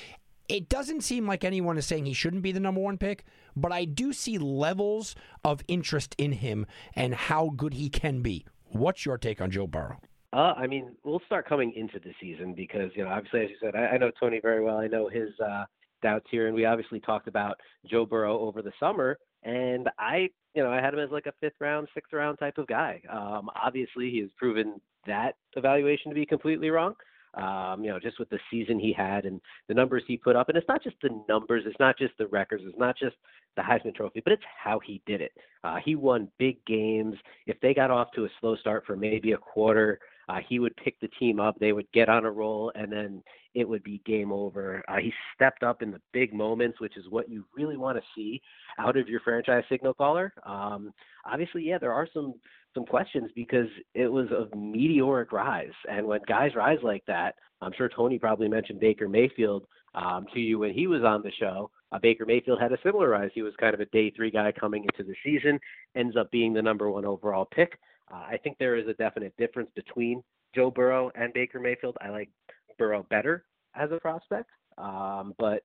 It 0.49 0.69
doesn't 0.69 1.01
seem 1.01 1.27
like 1.27 1.43
anyone 1.43 1.77
is 1.77 1.85
saying 1.85 2.05
he 2.05 2.13
shouldn't 2.13 2.41
be 2.41 2.53
the 2.53 2.61
number 2.61 2.79
one 2.79 2.97
pick, 2.97 3.25
but 3.55 3.73
I 3.73 3.83
do 3.83 4.13
see 4.13 4.37
levels 4.37 5.13
of 5.43 5.61
interest 5.67 6.15
in 6.17 6.31
him 6.31 6.65
and 6.93 7.13
how 7.13 7.49
good 7.49 7.73
he 7.73 7.89
can 7.89 8.21
be. 8.21 8.45
What's 8.67 9.05
your 9.05 9.17
take 9.17 9.41
on 9.41 9.51
Joe 9.51 9.67
Burrow? 9.67 9.99
Uh, 10.31 10.53
I 10.55 10.67
mean, 10.67 10.95
we'll 11.03 11.21
start 11.25 11.49
coming 11.49 11.73
into 11.75 11.99
the 11.99 12.13
season 12.21 12.53
because, 12.53 12.91
you 12.95 13.03
know, 13.03 13.09
obviously, 13.09 13.41
as 13.41 13.49
you 13.49 13.55
said, 13.61 13.75
I, 13.75 13.95
I 13.95 13.97
know 13.97 14.11
Tony 14.17 14.39
very 14.41 14.63
well. 14.63 14.77
I 14.77 14.87
know 14.87 15.09
his 15.09 15.29
uh, 15.45 15.65
doubts 16.01 16.27
here, 16.31 16.47
and 16.47 16.55
we 16.55 16.63
obviously 16.63 17.01
talked 17.01 17.27
about 17.27 17.57
Joe 17.89 18.05
Burrow 18.05 18.39
over 18.39 18.61
the 18.61 18.73
summer. 18.79 19.17
And 19.43 19.89
I, 19.99 20.29
you 20.53 20.63
know, 20.63 20.71
I 20.71 20.81
had 20.81 20.93
him 20.93 20.99
as 20.99 21.11
like 21.11 21.25
a 21.25 21.33
fifth 21.41 21.55
round, 21.59 21.87
sixth 21.93 22.13
round 22.13 22.39
type 22.39 22.57
of 22.57 22.67
guy. 22.67 23.01
Um, 23.09 23.49
obviously, 23.61 24.11
he 24.11 24.19
has 24.19 24.29
proven 24.37 24.79
that 25.07 25.35
evaluation 25.55 26.11
to 26.11 26.15
be 26.15 26.25
completely 26.25 26.69
wrong. 26.69 26.93
Um, 27.37 27.83
you 27.83 27.91
know, 27.91 27.99
just 27.99 28.17
with 28.17 28.29
the 28.29 28.39
season 28.49 28.79
he 28.79 28.91
had 28.91 29.25
and 29.25 29.39
the 29.67 29.73
numbers 29.73 30.03
he 30.07 30.17
put 30.17 30.35
up. 30.35 30.49
And 30.49 30.57
it's 30.57 30.67
not 30.67 30.83
just 30.83 30.95
the 31.03 31.23
numbers, 31.29 31.63
it's 31.67 31.79
not 31.79 31.97
just 31.97 32.13
the 32.17 32.27
records, 32.27 32.63
it's 32.65 32.79
not 32.79 32.97
just 32.97 33.15
the 33.55 33.61
Heisman 33.61 33.93
Trophy, 33.95 34.21
but 34.23 34.33
it's 34.33 34.43
how 34.63 34.79
he 34.79 35.01
did 35.05 35.21
it. 35.21 35.33
Uh, 35.63 35.77
he 35.83 35.95
won 35.95 36.29
big 36.39 36.63
games. 36.65 37.15
If 37.45 37.59
they 37.59 37.73
got 37.73 37.91
off 37.91 38.11
to 38.15 38.25
a 38.25 38.29
slow 38.39 38.55
start 38.55 38.85
for 38.87 38.95
maybe 38.95 39.33
a 39.33 39.37
quarter, 39.37 39.99
uh, 40.29 40.39
he 40.47 40.59
would 40.59 40.75
pick 40.77 40.99
the 40.99 41.07
team 41.19 41.39
up. 41.39 41.57
They 41.59 41.71
would 41.71 41.89
get 41.93 42.09
on 42.09 42.25
a 42.25 42.31
roll, 42.31 42.71
and 42.75 42.91
then 42.91 43.23
it 43.53 43.67
would 43.67 43.83
be 43.83 44.01
game 44.05 44.31
over. 44.31 44.83
Uh, 44.87 44.97
he 44.97 45.13
stepped 45.33 45.63
up 45.63 45.81
in 45.81 45.91
the 45.91 46.01
big 46.13 46.33
moments, 46.33 46.81
which 46.81 46.97
is 46.97 47.05
what 47.09 47.29
you 47.29 47.45
really 47.55 47.77
want 47.77 47.97
to 47.97 48.03
see 48.15 48.41
out 48.77 48.97
of 48.97 49.07
your 49.07 49.21
franchise 49.21 49.63
signal 49.69 49.93
caller. 49.93 50.33
Um, 50.45 50.93
obviously, 51.25 51.63
yeah, 51.63 51.77
there 51.77 51.93
are 51.93 52.07
some 52.13 52.35
some 52.77 52.85
questions 52.85 53.31
because 53.33 53.67
it 53.95 54.07
was 54.07 54.27
a 54.29 54.55
meteoric 54.55 55.31
rise, 55.31 55.73
and 55.89 56.05
when 56.05 56.19
guys 56.27 56.53
rise 56.55 56.77
like 56.83 57.03
that, 57.07 57.33
I'm 57.59 57.71
sure 57.75 57.89
Tony 57.89 58.19
probably 58.19 58.47
mentioned 58.47 58.79
Baker 58.79 59.09
Mayfield 59.09 59.65
um, 59.95 60.27
to 60.35 60.39
you 60.39 60.59
when 60.59 60.73
he 60.73 60.85
was 60.85 61.03
on 61.03 61.23
the 61.23 61.31
show. 61.39 61.71
Uh, 61.91 61.97
Baker 61.97 62.25
Mayfield 62.25 62.61
had 62.61 62.71
a 62.71 62.77
similar 62.83 63.09
rise. 63.09 63.31
He 63.33 63.41
was 63.41 63.53
kind 63.59 63.73
of 63.73 63.79
a 63.79 63.85
day 63.87 64.11
three 64.11 64.29
guy 64.29 64.51
coming 64.51 64.83
into 64.83 65.09
the 65.09 65.15
season, 65.23 65.59
ends 65.95 66.15
up 66.15 66.29
being 66.29 66.53
the 66.53 66.61
number 66.61 66.91
one 66.91 67.03
overall 67.03 67.45
pick. 67.45 67.79
Uh, 68.13 68.17
I 68.17 68.37
think 68.43 68.57
there 68.57 68.75
is 68.75 68.87
a 68.87 68.93
definite 68.93 69.35
difference 69.37 69.71
between 69.75 70.23
Joe 70.53 70.69
Burrow 70.69 71.11
and 71.15 71.33
Baker 71.33 71.59
Mayfield. 71.59 71.97
I 71.99 72.09
like 72.09 72.29
Burrow 72.77 73.07
better 73.09 73.45
as 73.75 73.89
a 73.91 73.99
prospect, 73.99 74.49
um, 74.77 75.33
but 75.39 75.63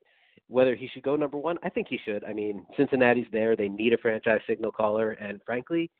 whether 0.48 0.74
he 0.74 0.88
should 0.88 1.02
go 1.02 1.16
number 1.16 1.36
one, 1.36 1.58
I 1.62 1.68
think 1.68 1.88
he 1.88 1.98
should. 2.04 2.24
I 2.24 2.32
mean, 2.32 2.64
Cincinnati's 2.76 3.26
there; 3.32 3.54
they 3.54 3.68
need 3.68 3.92
a 3.92 3.98
franchise 3.98 4.40
signal 4.46 4.72
caller, 4.72 5.12
and 5.12 5.40
frankly, 5.44 5.90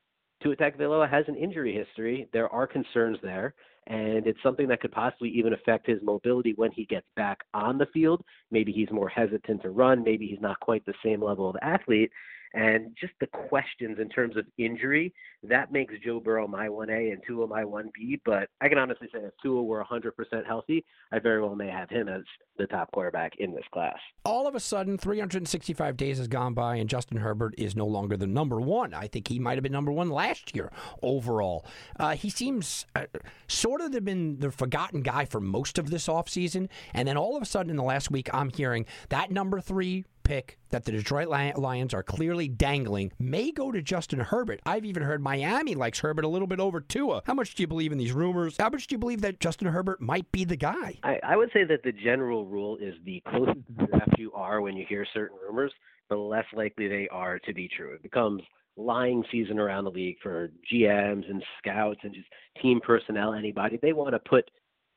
Tua 0.43 0.57
Tagovailoa 0.57 1.09
has 1.09 1.24
an 1.28 1.36
injury 1.36 1.74
history. 1.74 2.28
There 2.32 2.49
are 2.49 2.66
concerns 2.66 3.18
there, 3.22 3.55
and 3.86 4.26
it's 4.26 4.43
something 4.43 4.66
that 4.68 4.80
could 4.80 4.93
possibly 4.93 5.30
even 5.30 5.53
affect 5.53 5.86
his 5.86 5.99
mobility 6.03 6.53
when 6.57 6.72
he 6.72 6.84
gets 6.84 7.07
back 7.16 7.38
on 7.55 7.78
the 7.78 7.86
field. 7.86 8.24
Maybe 8.51 8.72
he's 8.72 8.90
more 8.90 9.09
hesitant 9.09 9.62
to 9.62 9.70
run. 9.70 10.03
Maybe 10.03 10.26
he's 10.26 10.40
not 10.40 10.59
quite 10.61 10.84
the 10.84 10.95
same 11.05 11.22
level 11.22 11.49
of 11.49 11.57
athlete. 11.62 12.11
And 12.55 12.96
just 13.00 13.12
the 13.20 13.26
questions 13.26 13.98
in 13.98 14.09
terms 14.09 14.36
of 14.36 14.44
injury, 14.59 15.12
that 15.42 15.72
makes 15.72 15.94
Joe 16.05 16.20
Burrow 16.20 16.46
my 16.46 16.68
1A 16.68 17.12
and 17.12 17.22
Tua 17.26 17.46
my 17.46 17.62
1B. 17.62 18.20
But 18.24 18.48
I 18.61 18.68
can 18.68 18.78
honestly 18.78 19.09
say 19.12 19.20
if 19.20 19.32
Tua 19.42 19.62
were 19.62 19.84
100% 19.84 20.46
healthy, 20.46 20.84
I 21.11 21.18
very 21.18 21.40
well 21.40 21.57
may 21.57 21.68
have 21.68 21.88
him 21.88 22.09
as 22.09 22.22
the 22.59 22.66
top 22.66 22.92
quarterback 22.92 23.32
in 23.38 23.55
this 23.55 23.64
class. 23.72 23.96
All 24.24 24.46
of 24.46 24.55
a 24.55 24.61
sudden, 24.61 24.98
365 24.98 25.96
days 25.96 26.18
has 26.18 26.28
gone 26.28 26.55
by, 26.55 26.76
and 26.76 26.88
Justin 26.88 27.18
Herbert 27.18 27.55
is 27.57 27.74
no 27.74 27.86
longer 27.86 28.16
the 28.16 28.26
number 28.26 28.61
one. 28.61 28.92
I 28.94 29.09
think 29.09 29.28
he 29.28 29.38
might 29.38 29.55
have 29.55 29.62
been 29.62 29.72
number 29.72 29.92
one 29.92 30.11
last 30.11 30.55
year 30.55 30.70
overall. 31.03 31.64
Uh, 31.98 32.14
he 32.14 32.28
seems 32.28 32.86
uh, 32.94 33.07
sort 33.48 33.80
of 33.80 33.92
been 34.05 34.38
the 34.38 34.50
forgotten 34.50 35.03
guy 35.03 35.24
for 35.24 35.40
most 35.40 35.78
of 35.78 35.90
this 35.90 36.07
offseason. 36.07 36.68
And 36.92 37.09
then 37.09 37.16
all 37.16 37.36
of 37.36 37.42
a 37.42 37.46
sudden 37.46 37.70
in 37.70 37.76
the 37.76 37.82
last 37.82 38.11
week, 38.11 38.28
I'm 38.32 38.50
hearing 38.50 38.86
that 39.09 39.30
number 39.30 39.61
three 39.61 40.05
pick 40.22 40.58
that 40.70 40.84
the 40.84 40.92
Detroit 40.92 41.28
Lions 41.28 41.94
are 41.94 42.02
clearly 42.02 42.48
dangling 42.48 43.12
may 43.18 43.50
go 43.50 43.70
to 43.70 43.82
Justin 43.82 44.20
Herbert. 44.20 44.60
I've 44.64 44.84
even 44.84 45.02
heard 45.02 45.22
Miami 45.22 45.74
likes 45.74 46.00
Herbert 46.00 46.24
a 46.24 46.28
little 46.28 46.48
bit 46.48 46.60
over 46.60 46.80
Tua. 46.80 47.22
How 47.26 47.34
much 47.34 47.54
do 47.54 47.62
you 47.62 47.66
believe 47.66 47.92
in 47.92 47.98
these 47.98 48.12
rumors? 48.12 48.56
How 48.58 48.68
much 48.68 48.86
do 48.86 48.94
you 48.94 48.98
believe 48.98 49.20
that 49.22 49.40
Justin 49.40 49.68
Herbert 49.68 50.00
might 50.00 50.30
be 50.32 50.44
the 50.44 50.56
guy? 50.56 50.98
I, 51.02 51.18
I 51.22 51.36
would 51.36 51.50
say 51.52 51.64
that 51.64 51.82
the 51.82 51.92
general 51.92 52.46
rule 52.46 52.76
is 52.78 52.94
the 53.04 53.22
closer 53.28 53.54
to 53.78 53.86
draft 53.86 54.18
you 54.18 54.32
are 54.32 54.60
when 54.60 54.76
you 54.76 54.86
hear 54.88 55.06
certain 55.12 55.38
rumors, 55.46 55.72
the 56.08 56.16
less 56.16 56.46
likely 56.54 56.88
they 56.88 57.08
are 57.10 57.38
to 57.40 57.52
be 57.52 57.68
true. 57.68 57.94
It 57.94 58.02
becomes 58.02 58.42
lying 58.76 59.24
season 59.30 59.58
around 59.58 59.84
the 59.84 59.90
league 59.90 60.16
for 60.22 60.50
GMs 60.72 61.28
and 61.28 61.42
scouts 61.58 62.00
and 62.02 62.14
just 62.14 62.26
team 62.60 62.80
personnel, 62.84 63.34
anybody. 63.34 63.78
They 63.80 63.92
want 63.92 64.12
to 64.12 64.18
put 64.18 64.50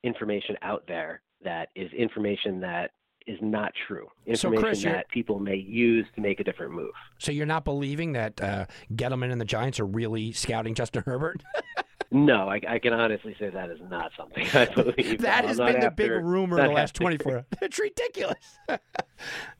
information 0.03 0.55
out 0.61 0.83
there 0.87 1.21
that 1.43 1.69
is 1.75 1.91
information 1.93 2.59
that 2.61 2.91
is 3.27 3.39
not 3.41 3.73
true. 3.87 4.07
Information 4.25 4.57
so 4.57 4.61
Chris, 4.61 4.83
that 4.83 5.09
people 5.09 5.39
may 5.39 5.55
use 5.55 6.05
to 6.15 6.21
make 6.21 6.39
a 6.39 6.43
different 6.43 6.73
move. 6.73 6.91
So 7.17 7.31
you're 7.31 7.45
not 7.45 7.65
believing 7.65 8.13
that 8.13 8.41
uh, 8.41 8.65
Gettleman 8.93 9.31
and 9.31 9.41
the 9.41 9.45
Giants 9.45 9.79
are 9.79 9.85
really 9.85 10.31
scouting 10.31 10.75
Justin 10.75 11.03
Herbert? 11.05 11.43
no, 12.11 12.47
I, 12.47 12.61
I, 12.67 12.79
can 12.79 12.93
honestly 12.93 13.35
say 13.39 13.49
that 13.49 13.69
is 13.69 13.79
not 13.89 14.11
something 14.17 14.47
I 14.53 14.65
believe. 14.75 15.21
that 15.21 15.45
has 15.45 15.57
been 15.57 15.79
the 15.79 15.91
big 15.91 16.11
rumor 16.11 16.59
in 16.59 16.67
the 16.67 16.73
last 16.73 16.95
24 16.95 17.45
It's 17.61 17.79
ridiculous. 17.79 18.59
uh, 18.69 18.77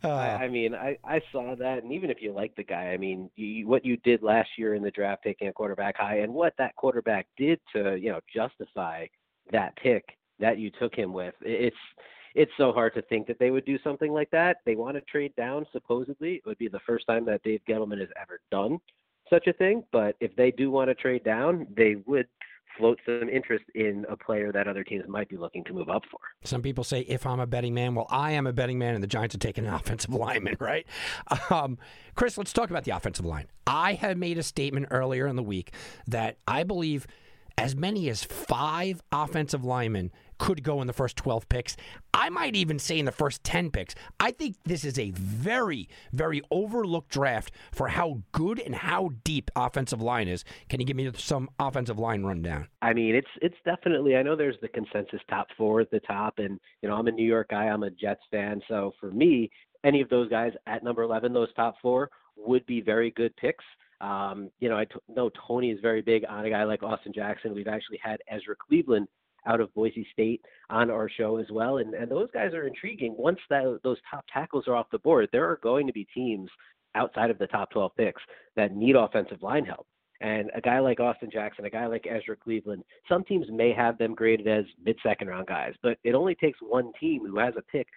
I, 0.04 0.44
I, 0.44 0.48
mean, 0.48 0.76
I, 0.76 0.98
I 1.04 1.22
saw 1.32 1.56
that, 1.56 1.84
and 1.84 1.92
even 1.92 2.10
if 2.10 2.22
you 2.22 2.34
like 2.34 2.56
the 2.56 2.64
guy, 2.64 2.92
I 2.92 2.98
mean, 2.98 3.30
you, 3.36 3.68
what 3.68 3.84
you 3.84 3.98
did 3.98 4.22
last 4.22 4.50
year 4.58 4.76
in 4.76 4.84
the 4.84 4.92
draft, 4.92 5.24
taking 5.24 5.48
a 5.48 5.54
quarterback 5.54 5.98
high, 5.98 6.20
and 6.20 6.34
what 6.34 6.54
that 6.58 6.76
quarterback 6.76 7.28
did 7.38 7.60
to 7.74 7.98
you 7.98 8.12
know 8.12 8.20
justify 8.34 9.08
that 9.52 9.76
pick 9.78 10.06
that 10.40 10.60
you 10.60 10.70
took 10.80 10.94
him 10.94 11.14
with, 11.14 11.34
it's 11.42 11.76
it's 12.36 12.52
so 12.58 12.72
hard 12.72 12.94
to 12.96 13.02
think 13.04 13.28
that 13.28 13.40
they 13.40 13.50
would 13.50 13.66
do 13.66 13.80
something 13.84 14.12
like 14.12 14.30
that. 14.32 14.58
They 14.66 14.76
want 14.76 14.96
to 14.96 15.02
trade 15.02 15.34
down, 15.36 15.66
supposedly. 15.72 16.36
It 16.36 16.46
would 16.46 16.58
be 16.58 16.68
the 16.68 16.82
first 16.86 17.08
time 17.08 17.26
that 17.26 17.42
Dave 17.44 17.62
Gettleman 17.68 18.00
has 18.00 18.10
ever 18.22 18.42
done 18.52 18.80
such 19.30 19.48
a 19.48 19.54
thing. 19.54 19.84
But 19.92 20.16
if 20.20 20.36
they 20.36 20.52
do 20.52 20.70
want 20.70 20.90
to 20.90 20.96
trade 20.96 21.24
down, 21.24 21.66
they 21.76 21.96
would 22.06 22.28
float 22.78 23.00
some 23.06 23.30
interest 23.30 23.64
in 23.74 24.06
a 24.10 24.18
player 24.18 24.52
that 24.52 24.68
other 24.68 24.84
teams 24.84 25.06
might 25.08 25.30
be 25.30 25.38
looking 25.38 25.64
to 25.64 25.74
move 25.74 25.90
up 25.90 26.04
for. 26.12 26.20
Some 26.44 26.62
people 26.62 26.84
say, 26.84 27.02
if 27.02 27.26
I'm 27.26 27.40
a 27.40 27.48
betting 27.48 27.74
man, 27.74 27.96
well, 27.96 28.08
I 28.10 28.32
am 28.32 28.48
a 28.48 28.54
betting 28.54 28.78
man, 28.78 28.96
and 28.96 29.04
the 29.04 29.08
Giants 29.08 29.34
are 29.34 29.40
taking 29.40 29.66
an 29.66 29.74
offensive 29.74 30.14
lineman, 30.14 30.58
right? 30.60 30.86
Um, 31.50 31.78
Chris, 32.16 32.38
let's 32.38 32.52
talk 32.52 32.70
about 32.70 32.84
the 32.84 32.92
offensive 32.92 33.26
line. 33.26 33.48
I 33.66 33.94
had 33.94 34.18
made 34.18 34.38
a 34.38 34.44
statement 34.44 34.88
earlier 34.92 35.26
in 35.28 35.38
the 35.38 35.44
week 35.44 35.72
that 36.08 36.38
I 36.48 36.64
believe 36.64 37.08
as 37.58 37.76
many 37.76 38.10
as 38.10 38.24
five 38.24 39.02
offensive 39.12 39.64
linemen 39.64 40.12
could 40.38 40.64
go 40.64 40.82
in 40.82 40.88
the 40.88 40.94
first 40.94 41.16
12 41.16 41.48
picks. 41.48 41.78
I 42.14 42.30
might 42.30 42.56
even 42.56 42.80
say 42.80 43.00
in 43.00 43.06
the 43.06 43.12
first 43.12 43.44
10 43.44 43.72
picks. 43.72 43.96
I 44.20 44.32
think 44.32 44.58
this 44.66 44.84
is 44.84 45.00
a 45.00 45.12
very, 45.12 45.88
very 46.12 46.42
overlooked 46.52 47.10
draft 47.10 47.52
for 47.72 47.88
how 47.88 48.22
good 48.32 48.60
and 48.60 48.76
how 48.76 49.12
deep 49.24 49.50
offensive 49.56 50.02
line 50.02 50.28
is. 50.28 50.44
Can 50.70 50.80
you 50.80 50.86
give 50.86 50.98
me 50.98 51.10
some 51.16 51.50
offensive 51.60 52.00
line 52.00 52.24
rundown? 52.24 52.68
I 52.82 52.94
mean, 52.94 53.16
it's 53.16 53.28
it's 53.42 53.56
definitely. 53.64 54.16
I 54.16 54.24
know 54.24 54.36
there's 54.36 54.60
the 54.62 54.68
consensus 54.68 55.22
top 55.30 55.48
four 55.58 55.82
at 55.82 55.92
the 55.92 56.02
top, 56.02 56.40
and 56.40 56.60
you 56.82 56.90
know 56.90 56.96
I'm 56.96 57.08
a 57.08 57.12
New 57.12 57.26
York 57.26 57.50
guy. 57.50 57.66
I'm 57.66 57.84
a 57.84 57.90
Jets 57.90 58.22
fan, 58.32 58.62
so 58.68 58.94
for 59.00 59.12
me, 59.12 59.50
any 59.84 60.02
of 60.02 60.10
those 60.10 60.30
guys 60.30 60.52
at 60.68 60.84
number 60.84 61.04
11, 61.04 61.32
those 61.32 61.54
top 61.54 61.76
four 61.82 62.10
would 62.36 62.66
be 62.66 62.82
very 62.82 63.12
good 63.12 63.36
picks. 63.38 63.64
Um, 64.02 64.50
you 64.60 64.70
know, 64.70 64.78
I 64.78 64.86
t- 64.86 65.00
know 65.08 65.30
Tony 65.48 65.72
is 65.72 65.80
very 65.82 66.02
big 66.02 66.24
on 66.28 66.46
a 66.46 66.50
guy 66.50 66.64
like 66.64 66.84
Austin 66.84 67.14
Jackson. 67.14 67.54
We've 67.54 67.68
actually 67.68 68.00
had 68.04 68.20
Ezra 68.30 68.56
Cleveland 68.56 69.08
out 69.48 69.62
of 69.62 69.74
Boise 69.74 70.08
State 70.12 70.42
on 70.70 70.90
our 70.90 71.10
show 71.10 71.38
as 71.38 71.46
well. 71.52 71.78
And, 71.78 71.94
and 71.94 72.10
those 72.10 72.30
guys 72.34 72.54
are 72.54 72.68
intriguing. 72.68 73.16
Once 73.18 73.40
that, 73.50 73.80
those 73.84 73.98
top 74.10 74.26
tackles 74.32 74.68
are 74.68 74.76
off 74.76 74.88
the 74.92 75.00
board, 75.00 75.30
there 75.32 75.50
are 75.50 75.60
going 75.62 75.88
to 75.88 75.94
be 75.94 76.08
teams 76.14 76.50
outside 76.96 77.30
of 77.30 77.38
the 77.38 77.48
top 77.48 77.70
12 77.72 77.92
picks 77.96 78.22
that 78.56 78.76
need 78.76 78.96
offensive 78.96 79.44
line 79.44 79.66
help. 79.66 79.88
And 80.22 80.50
a 80.56 80.62
guy 80.62 80.80
like 80.80 81.00
Austin 81.00 81.30
Jackson, 81.32 81.66
a 81.66 81.70
guy 81.70 81.88
like 81.88 82.08
Ezra 82.10 82.38
Cleveland, 82.38 82.84
some 83.10 83.24
teams 83.26 83.48
may 83.52 83.74
have 83.74 83.98
them 83.98 84.16
graded 84.16 84.48
as 84.48 84.66
mid 84.84 84.98
second 85.04 85.28
round 85.28 85.48
guys, 85.48 85.74
but 85.84 85.98
it 86.04 86.16
only 86.16 86.36
takes 86.36 86.58
one 86.62 86.92
team 87.00 87.26
who 87.26 87.38
has 87.38 87.54
a 87.58 87.62
pick 87.62 87.88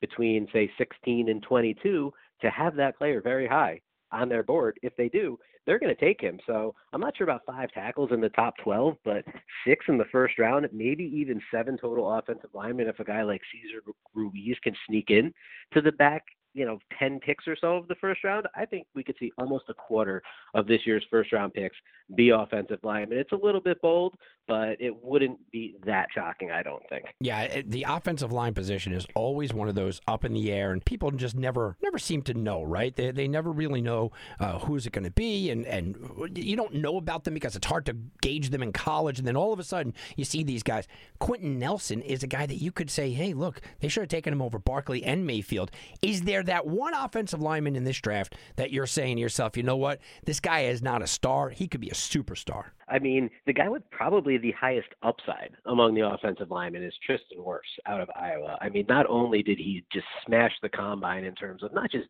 between, 0.00 0.48
say, 0.52 0.70
16 0.76 1.28
and 1.28 1.42
22 1.42 2.12
to 2.40 2.50
have 2.50 2.74
that 2.76 2.98
player 2.98 3.20
very 3.20 3.46
high 3.46 3.80
on 4.10 4.28
their 4.28 4.42
board. 4.42 4.78
If 4.82 4.96
they 4.96 5.08
do, 5.08 5.38
they're 5.68 5.78
going 5.78 5.94
to 5.94 6.00
take 6.00 6.18
him. 6.18 6.40
So 6.46 6.74
I'm 6.94 7.00
not 7.02 7.14
sure 7.14 7.26
about 7.26 7.42
five 7.46 7.70
tackles 7.72 8.08
in 8.10 8.22
the 8.22 8.30
top 8.30 8.54
12, 8.64 8.96
but 9.04 9.22
six 9.66 9.84
in 9.86 9.98
the 9.98 10.06
first 10.06 10.38
round, 10.38 10.66
maybe 10.72 11.04
even 11.04 11.42
seven 11.52 11.76
total 11.76 12.10
offensive 12.10 12.48
linemen 12.54 12.88
if 12.88 12.98
a 13.00 13.04
guy 13.04 13.22
like 13.22 13.42
Cesar 13.52 13.82
Ruiz 14.14 14.56
can 14.64 14.74
sneak 14.88 15.10
in 15.10 15.30
to 15.74 15.82
the 15.82 15.92
back 15.92 16.24
you 16.58 16.66
know, 16.66 16.78
10 16.98 17.20
picks 17.20 17.46
or 17.46 17.56
so 17.56 17.76
of 17.76 17.86
the 17.86 17.94
first 17.94 18.24
round, 18.24 18.48
I 18.56 18.66
think 18.66 18.86
we 18.94 19.04
could 19.04 19.14
see 19.20 19.32
almost 19.38 19.66
a 19.68 19.74
quarter 19.74 20.22
of 20.54 20.66
this 20.66 20.80
year's 20.84 21.06
first 21.08 21.32
round 21.32 21.54
picks 21.54 21.76
be 22.14 22.30
offensive 22.30 22.78
linemen. 22.82 23.18
It's 23.18 23.32
a 23.32 23.36
little 23.36 23.60
bit 23.60 23.80
bold, 23.82 24.14
but 24.46 24.80
it 24.80 24.94
wouldn't 25.04 25.38
be 25.50 25.76
that 25.84 26.08
shocking, 26.14 26.50
I 26.50 26.62
don't 26.62 26.82
think. 26.88 27.04
Yeah, 27.20 27.62
the 27.66 27.84
offensive 27.86 28.32
line 28.32 28.54
position 28.54 28.92
is 28.92 29.06
always 29.14 29.52
one 29.52 29.68
of 29.68 29.74
those 29.74 30.00
up 30.08 30.24
in 30.24 30.32
the 30.32 30.50
air, 30.50 30.72
and 30.72 30.82
people 30.84 31.10
just 31.10 31.36
never 31.36 31.76
never 31.82 31.98
seem 31.98 32.22
to 32.22 32.34
know, 32.34 32.62
right? 32.62 32.96
They, 32.96 33.10
they 33.10 33.28
never 33.28 33.52
really 33.52 33.82
know 33.82 34.12
uh, 34.40 34.58
who's 34.60 34.86
it 34.86 34.92
going 34.92 35.04
to 35.04 35.10
be, 35.10 35.50
and, 35.50 35.66
and 35.66 35.96
you 36.34 36.56
don't 36.56 36.74
know 36.74 36.96
about 36.96 37.24
them 37.24 37.34
because 37.34 37.56
it's 37.56 37.66
hard 37.66 37.84
to 37.86 37.96
gauge 38.22 38.50
them 38.50 38.62
in 38.62 38.72
college. 38.72 39.18
And 39.18 39.28
then 39.28 39.36
all 39.36 39.52
of 39.52 39.58
a 39.58 39.64
sudden, 39.64 39.92
you 40.16 40.24
see 40.24 40.42
these 40.42 40.62
guys. 40.62 40.88
Quenton 41.18 41.58
Nelson 41.58 42.00
is 42.00 42.22
a 42.22 42.26
guy 42.26 42.46
that 42.46 42.56
you 42.56 42.72
could 42.72 42.90
say, 42.90 43.10
hey, 43.10 43.34
look, 43.34 43.60
they 43.80 43.88
should 43.88 44.02
have 44.02 44.08
taken 44.08 44.32
him 44.32 44.40
over 44.40 44.58
Barkley 44.58 45.04
and 45.04 45.26
Mayfield. 45.26 45.70
Is 46.00 46.22
there 46.22 46.42
that 46.48 46.66
one 46.66 46.94
offensive 46.94 47.40
lineman 47.40 47.76
in 47.76 47.84
this 47.84 47.98
draft 47.98 48.34
that 48.56 48.72
you're 48.72 48.86
saying 48.86 49.16
to 49.16 49.20
yourself, 49.20 49.56
you 49.56 49.62
know 49.62 49.76
what? 49.76 50.00
This 50.24 50.40
guy 50.40 50.60
is 50.60 50.82
not 50.82 51.02
a 51.02 51.06
star. 51.06 51.50
He 51.50 51.68
could 51.68 51.80
be 51.80 51.90
a 51.90 51.94
superstar. 51.94 52.64
I 52.88 52.98
mean, 52.98 53.28
the 53.46 53.52
guy 53.52 53.68
with 53.68 53.88
probably 53.90 54.38
the 54.38 54.52
highest 54.52 54.88
upside 55.02 55.50
among 55.66 55.94
the 55.94 56.08
offensive 56.08 56.50
linemen 56.50 56.82
is 56.82 56.94
Tristan 57.04 57.38
Wirfs 57.38 57.60
out 57.86 58.00
of 58.00 58.08
Iowa. 58.16 58.56
I 58.62 58.70
mean, 58.70 58.86
not 58.88 59.06
only 59.08 59.42
did 59.42 59.58
he 59.58 59.84
just 59.92 60.06
smash 60.26 60.52
the 60.62 60.70
combine 60.70 61.24
in 61.24 61.34
terms 61.34 61.62
of 61.62 61.74
not 61.74 61.90
just 61.90 62.08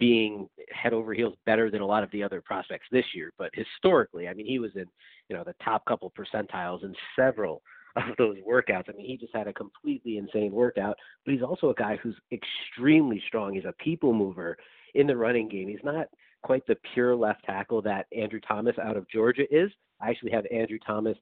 being 0.00 0.48
head 0.72 0.92
over 0.92 1.14
heels 1.14 1.34
better 1.46 1.70
than 1.70 1.80
a 1.80 1.86
lot 1.86 2.02
of 2.02 2.10
the 2.10 2.24
other 2.24 2.40
prospects 2.40 2.86
this 2.90 3.04
year, 3.14 3.32
but 3.38 3.50
historically, 3.54 4.26
I 4.26 4.34
mean, 4.34 4.46
he 4.46 4.58
was 4.58 4.72
in, 4.74 4.86
you 5.28 5.36
know, 5.36 5.44
the 5.44 5.54
top 5.64 5.84
couple 5.84 6.12
percentiles 6.18 6.82
in 6.82 6.92
several 7.14 7.62
of 7.96 8.16
those 8.18 8.36
workouts. 8.48 8.88
I 8.88 8.96
mean, 8.96 9.06
he 9.06 9.16
just 9.16 9.34
had 9.34 9.48
a 9.48 9.52
completely 9.52 10.18
insane 10.18 10.52
workout, 10.52 10.96
but 11.24 11.32
he's 11.32 11.42
also 11.42 11.70
a 11.70 11.74
guy 11.74 11.98
who's 12.02 12.16
extremely 12.32 13.22
strong. 13.26 13.54
He's 13.54 13.64
a 13.64 13.74
people 13.82 14.12
mover 14.12 14.56
in 14.94 15.06
the 15.06 15.16
running 15.16 15.48
game. 15.48 15.68
He's 15.68 15.84
not 15.84 16.06
quite 16.42 16.66
the 16.66 16.76
pure 16.94 17.16
left 17.16 17.44
tackle 17.44 17.82
that 17.82 18.06
Andrew 18.16 18.40
Thomas 18.46 18.76
out 18.82 18.96
of 18.96 19.08
Georgia 19.08 19.44
is. 19.50 19.70
I 20.00 20.10
actually 20.10 20.32
have 20.32 20.44
Andrew 20.52 20.78
Thomas 20.86 21.16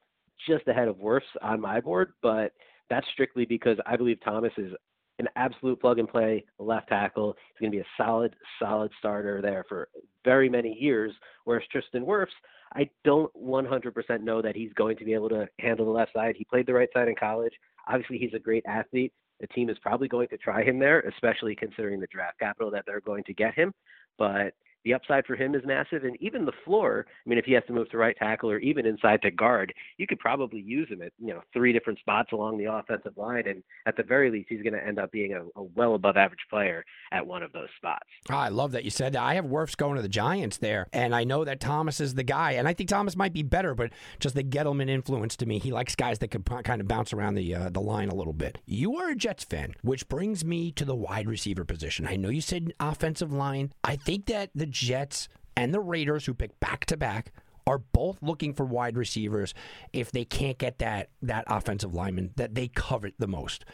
just 0.48 0.66
ahead 0.68 0.88
of 0.88 0.96
Wirfs 0.96 1.22
on 1.42 1.60
my 1.60 1.80
board, 1.80 2.12
but 2.22 2.52
that's 2.90 3.06
strictly 3.12 3.44
because 3.44 3.78
I 3.86 3.96
believe 3.96 4.18
Thomas 4.22 4.52
is 4.58 4.72
an 5.18 5.28
absolute 5.36 5.80
plug 5.80 5.98
and 5.98 6.08
play 6.08 6.44
left 6.58 6.88
tackle. 6.88 7.36
He's 7.52 7.60
going 7.60 7.72
to 7.72 7.76
be 7.76 7.82
a 7.82 8.02
solid, 8.02 8.34
solid 8.58 8.90
starter 8.98 9.40
there 9.40 9.64
for 9.68 9.88
very 10.24 10.48
many 10.48 10.76
years. 10.78 11.12
Whereas 11.44 11.62
Tristan 11.70 12.04
Wirfs, 12.04 12.26
I 12.74 12.88
don't 13.04 13.32
100% 13.34 14.20
know 14.22 14.42
that 14.42 14.56
he's 14.56 14.72
going 14.72 14.96
to 14.96 15.04
be 15.04 15.14
able 15.14 15.28
to 15.28 15.48
handle 15.60 15.86
the 15.86 15.92
left 15.92 16.12
side. 16.12 16.34
He 16.36 16.44
played 16.44 16.66
the 16.66 16.74
right 16.74 16.88
side 16.92 17.08
in 17.08 17.14
college. 17.14 17.52
Obviously, 17.88 18.18
he's 18.18 18.34
a 18.34 18.38
great 18.38 18.64
athlete. 18.66 19.12
The 19.40 19.46
team 19.48 19.68
is 19.68 19.78
probably 19.80 20.08
going 20.08 20.28
to 20.28 20.38
try 20.38 20.62
him 20.62 20.78
there, 20.78 21.00
especially 21.00 21.54
considering 21.54 22.00
the 22.00 22.06
draft 22.10 22.38
capital 22.38 22.70
that 22.70 22.84
they're 22.86 23.00
going 23.00 23.24
to 23.24 23.34
get 23.34 23.54
him. 23.54 23.72
But 24.18 24.54
the 24.84 24.94
upside 24.94 25.26
for 25.26 25.36
him 25.36 25.54
is 25.54 25.62
massive, 25.64 26.04
and 26.04 26.16
even 26.20 26.44
the 26.44 26.52
floor. 26.64 27.06
I 27.08 27.28
mean, 27.28 27.38
if 27.38 27.44
he 27.44 27.52
has 27.52 27.64
to 27.66 27.72
move 27.72 27.90
to 27.90 27.98
right 27.98 28.16
tackle 28.16 28.50
or 28.50 28.58
even 28.58 28.86
inside 28.86 29.22
to 29.22 29.30
guard, 29.30 29.72
you 29.96 30.06
could 30.06 30.18
probably 30.18 30.60
use 30.60 30.88
him 30.88 31.02
at 31.02 31.12
you 31.18 31.32
know 31.32 31.40
three 31.52 31.72
different 31.72 31.98
spots 31.98 32.32
along 32.32 32.58
the 32.58 32.72
offensive 32.72 33.16
line, 33.16 33.46
and 33.46 33.62
at 33.86 33.96
the 33.96 34.02
very 34.02 34.30
least, 34.30 34.46
he's 34.48 34.62
going 34.62 34.74
to 34.74 34.86
end 34.86 34.98
up 34.98 35.10
being 35.10 35.32
a, 35.32 35.42
a, 35.58 35.62
well 35.74 35.94
above 35.94 36.16
average 36.16 36.44
player 36.50 36.84
at 37.12 37.26
one 37.26 37.42
of 37.42 37.52
those 37.52 37.68
spots. 37.76 38.06
Oh, 38.30 38.34
I 38.34 38.48
love 38.48 38.72
that 38.72 38.84
you 38.84 38.90
said 38.90 39.14
that. 39.14 39.22
I 39.22 39.34
have 39.34 39.46
Wirfs 39.46 39.76
going 39.76 39.96
to 39.96 40.02
the 40.02 40.08
Giants 40.08 40.58
there, 40.58 40.86
and 40.92 41.14
I 41.14 41.24
know 41.24 41.44
that 41.44 41.60
Thomas 41.60 42.00
is 42.00 42.14
the 42.14 42.22
guy, 42.22 42.52
and 42.52 42.68
I 42.68 42.74
think 42.74 42.88
Thomas 42.88 43.16
might 43.16 43.32
be 43.32 43.42
better, 43.42 43.74
but 43.74 43.90
just 44.20 44.34
the 44.34 44.44
Gettleman 44.44 44.90
influence 44.90 45.36
to 45.36 45.46
me. 45.46 45.58
He 45.58 45.72
likes 45.72 45.96
guys 45.96 46.18
that 46.18 46.30
can 46.30 46.42
kind 46.42 46.80
of 46.80 46.88
bounce 46.88 47.12
around 47.12 47.34
the 47.34 47.54
uh, 47.54 47.70
the 47.70 47.80
line 47.80 48.08
a 48.08 48.14
little 48.14 48.32
bit. 48.32 48.58
You 48.66 48.96
are 48.96 49.10
a 49.10 49.16
Jets 49.16 49.44
fan, 49.44 49.74
which 49.82 50.08
brings 50.08 50.44
me 50.44 50.70
to 50.72 50.84
the 50.84 50.94
wide 50.94 51.28
receiver 51.28 51.64
position. 51.64 52.06
I 52.06 52.16
know 52.16 52.28
you 52.28 52.40
said 52.40 52.72
offensive 52.78 53.32
line. 53.32 53.72
I 53.82 53.96
think 53.96 54.26
that 54.26 54.50
the 54.54 54.66
Jets 54.74 55.28
and 55.56 55.72
the 55.72 55.80
Raiders, 55.80 56.26
who 56.26 56.34
pick 56.34 56.58
back 56.60 56.84
to 56.86 56.96
back, 56.96 57.32
are 57.66 57.78
both 57.78 58.18
looking 58.22 58.52
for 58.52 58.66
wide 58.66 58.96
receivers 58.96 59.54
if 59.92 60.10
they 60.10 60.24
can't 60.24 60.58
get 60.58 60.78
that 60.78 61.08
that 61.22 61.44
offensive 61.46 61.94
lineman 61.94 62.32
that 62.36 62.54
they 62.54 62.68
covet 62.68 63.14
the 63.18 63.26
most. 63.26 63.64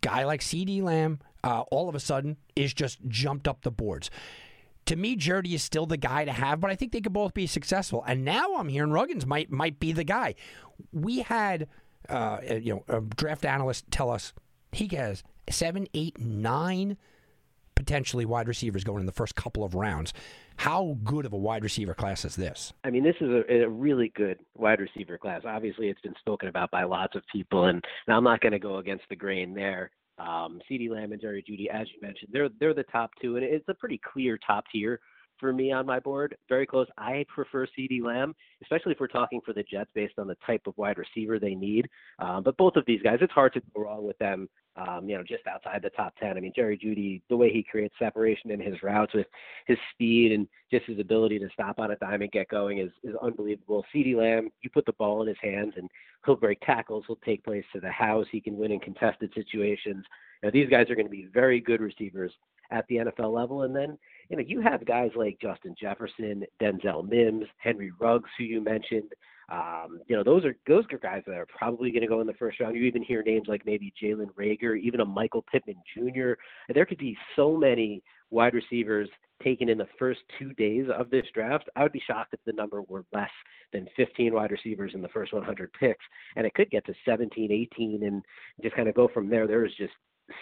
Guy 0.00 0.24
like 0.24 0.40
CeeDee 0.40 0.82
Lamb, 0.82 1.20
uh, 1.42 1.62
all 1.70 1.88
of 1.88 1.94
a 1.94 2.00
sudden, 2.00 2.36
is 2.54 2.72
just 2.72 2.98
jumped 3.08 3.48
up 3.48 3.62
the 3.62 3.70
boards. 3.70 4.10
To 4.86 4.96
me, 4.96 5.16
Jeudy 5.16 5.54
is 5.54 5.64
still 5.64 5.86
the 5.86 5.96
guy 5.96 6.24
to 6.24 6.32
have, 6.32 6.60
but 6.60 6.70
I 6.70 6.76
think 6.76 6.92
they 6.92 7.00
could 7.00 7.12
both 7.12 7.34
be 7.34 7.46
successful. 7.48 8.04
And 8.06 8.24
now 8.24 8.54
I'm 8.56 8.68
hearing 8.68 8.92
Ruggins 8.92 9.26
might 9.26 9.50
might 9.50 9.80
be 9.80 9.92
the 9.92 10.04
guy. 10.04 10.34
We 10.92 11.20
had, 11.20 11.68
uh, 12.08 12.38
you 12.48 12.74
know, 12.74 12.84
a 12.88 13.00
draft 13.00 13.44
analyst 13.44 13.90
tell 13.90 14.10
us 14.10 14.32
he 14.72 14.94
has 14.94 15.24
seven, 15.50 15.88
eight, 15.94 16.18
nine 16.20 16.96
potentially 17.76 18.24
wide 18.24 18.48
receivers 18.48 18.82
going 18.82 19.00
in 19.00 19.06
the 19.06 19.12
first 19.12 19.36
couple 19.36 19.62
of 19.62 19.74
rounds. 19.74 20.12
How 20.56 20.98
good 21.04 21.24
of 21.26 21.32
a 21.32 21.36
wide 21.36 21.62
receiver 21.62 21.94
class 21.94 22.24
is 22.24 22.34
this? 22.34 22.72
I 22.82 22.90
mean, 22.90 23.04
this 23.04 23.14
is 23.20 23.28
a, 23.28 23.62
a 23.62 23.68
really 23.68 24.10
good 24.16 24.38
wide 24.56 24.80
receiver 24.80 25.18
class. 25.18 25.42
Obviously, 25.46 25.88
it's 25.88 26.00
been 26.00 26.14
spoken 26.18 26.48
about 26.48 26.70
by 26.70 26.82
lots 26.82 27.14
of 27.14 27.22
people, 27.30 27.66
and 27.66 27.84
I'm 28.08 28.24
not 28.24 28.40
going 28.40 28.52
to 28.52 28.58
go 28.58 28.78
against 28.78 29.04
the 29.08 29.16
grain 29.16 29.54
there. 29.54 29.90
Um, 30.18 30.60
CeeDee 30.68 30.90
Lamb 30.90 31.12
and 31.12 31.20
Jerry 31.20 31.44
Jeudy, 31.46 31.68
as 31.68 31.86
you 31.94 32.00
mentioned, 32.00 32.30
they're 32.32 32.48
they're 32.58 32.72
the 32.72 32.84
top 32.84 33.10
two, 33.20 33.36
and 33.36 33.44
it's 33.44 33.68
a 33.68 33.74
pretty 33.74 34.00
clear 34.12 34.38
top 34.46 34.64
tier 34.72 34.98
for 35.38 35.52
me 35.52 35.72
on 35.72 35.86
my 35.86 36.00
board. 36.00 36.36
Very 36.48 36.66
close. 36.66 36.86
I 36.98 37.24
prefer 37.28 37.66
CeeDee 37.66 38.02
Lamb, 38.02 38.34
especially 38.62 38.92
if 38.92 39.00
we're 39.00 39.08
talking 39.08 39.40
for 39.44 39.52
the 39.52 39.62
Jets 39.62 39.90
based 39.94 40.18
on 40.18 40.26
the 40.26 40.36
type 40.46 40.62
of 40.66 40.76
wide 40.76 40.98
receiver 40.98 41.38
they 41.38 41.54
need. 41.54 41.88
Um, 42.18 42.42
but 42.42 42.56
both 42.56 42.76
of 42.76 42.84
these 42.86 43.02
guys, 43.02 43.18
it's 43.20 43.32
hard 43.32 43.52
to 43.54 43.62
go 43.74 43.82
wrong 43.82 44.06
with 44.06 44.18
them 44.18 44.48
um, 44.76 45.08
you 45.08 45.16
know, 45.16 45.22
just 45.22 45.46
outside 45.46 45.80
the 45.82 45.90
top 45.90 46.14
10. 46.20 46.36
I 46.36 46.40
mean, 46.40 46.52
Jerry 46.54 46.78
Jeudy, 46.78 47.22
the 47.30 47.36
way 47.36 47.50
he 47.50 47.62
creates 47.62 47.94
separation 47.98 48.50
in 48.50 48.60
his 48.60 48.82
routes 48.82 49.14
with 49.14 49.26
his 49.66 49.78
speed 49.92 50.32
and 50.32 50.46
just 50.70 50.84
his 50.86 50.98
ability 50.98 51.38
to 51.38 51.48
stop 51.52 51.78
on 51.78 51.92
a 51.92 51.96
dime 51.96 52.22
and 52.22 52.30
get 52.30 52.48
going 52.48 52.78
is, 52.78 52.90
is 53.02 53.14
unbelievable. 53.22 53.84
CeeDee 53.94 54.16
Lamb, 54.16 54.50
you 54.62 54.70
put 54.70 54.84
the 54.84 54.92
ball 54.94 55.22
in 55.22 55.28
his 55.28 55.38
hands 55.42 55.74
and 55.76 55.88
he'll 56.24 56.36
break 56.36 56.60
tackles. 56.60 57.04
He'll 57.06 57.16
take 57.24 57.44
plays 57.44 57.64
to 57.72 57.80
the 57.80 57.90
house. 57.90 58.26
He 58.30 58.40
can 58.40 58.56
win 58.56 58.72
in 58.72 58.80
contested 58.80 59.32
situations. 59.34 60.04
These 60.52 60.68
guys 60.68 60.90
are 60.90 60.94
going 60.94 61.06
to 61.06 61.10
be 61.10 61.28
very 61.32 61.60
good 61.60 61.80
receivers 61.80 62.32
at 62.70 62.86
the 62.88 62.96
NFL 62.96 63.32
level. 63.32 63.62
And 63.62 63.74
then, 63.74 63.98
you 64.28 64.36
know, 64.36 64.44
you 64.46 64.60
have 64.60 64.84
guys 64.86 65.10
like 65.16 65.38
Justin 65.40 65.74
Jefferson, 65.80 66.44
Denzel 66.60 67.08
Mims, 67.08 67.46
Henry 67.58 67.92
Ruggs, 67.98 68.30
who 68.38 68.44
you 68.44 68.60
mentioned. 68.60 69.12
Um, 69.48 70.00
you 70.08 70.16
know, 70.16 70.24
those 70.24 70.44
are 70.44 70.56
those 70.66 70.84
are 70.90 70.98
guys 70.98 71.22
that 71.26 71.36
are 71.36 71.46
probably 71.46 71.90
going 71.90 72.02
to 72.02 72.08
go 72.08 72.20
in 72.20 72.26
the 72.26 72.34
first 72.34 72.58
round. 72.58 72.74
You 72.74 72.82
even 72.82 73.02
hear 73.02 73.22
names 73.22 73.46
like 73.46 73.64
maybe 73.64 73.92
Jalen 74.02 74.34
Reagor, 74.34 74.78
even 74.80 75.00
a 75.00 75.04
Michael 75.04 75.44
Pittman 75.50 75.76
Jr. 75.94 76.32
There 76.74 76.84
could 76.84 76.98
be 76.98 77.16
so 77.36 77.56
many 77.56 78.02
wide 78.30 78.54
receivers 78.54 79.08
taken 79.42 79.68
in 79.68 79.78
the 79.78 79.86
first 79.98 80.20
two 80.38 80.52
days 80.54 80.86
of 80.96 81.10
this 81.10 81.26
draft. 81.32 81.68
I 81.76 81.82
would 81.82 81.92
be 81.92 82.02
shocked 82.04 82.34
if 82.34 82.40
the 82.44 82.52
number 82.52 82.82
were 82.82 83.04
less 83.12 83.30
than 83.72 83.86
15 83.96 84.32
wide 84.34 84.50
receivers 84.50 84.92
in 84.94 85.02
the 85.02 85.08
first 85.08 85.32
100 85.32 85.72
picks, 85.78 86.04
and 86.34 86.46
it 86.46 86.54
could 86.54 86.70
get 86.70 86.84
to 86.86 86.94
17, 87.04 87.52
18, 87.52 88.02
and 88.02 88.22
just 88.62 88.74
kind 88.74 88.88
of 88.88 88.94
go 88.94 89.08
from 89.12 89.28
there. 89.28 89.46
There 89.46 89.64
is 89.64 89.72
just 89.76 89.92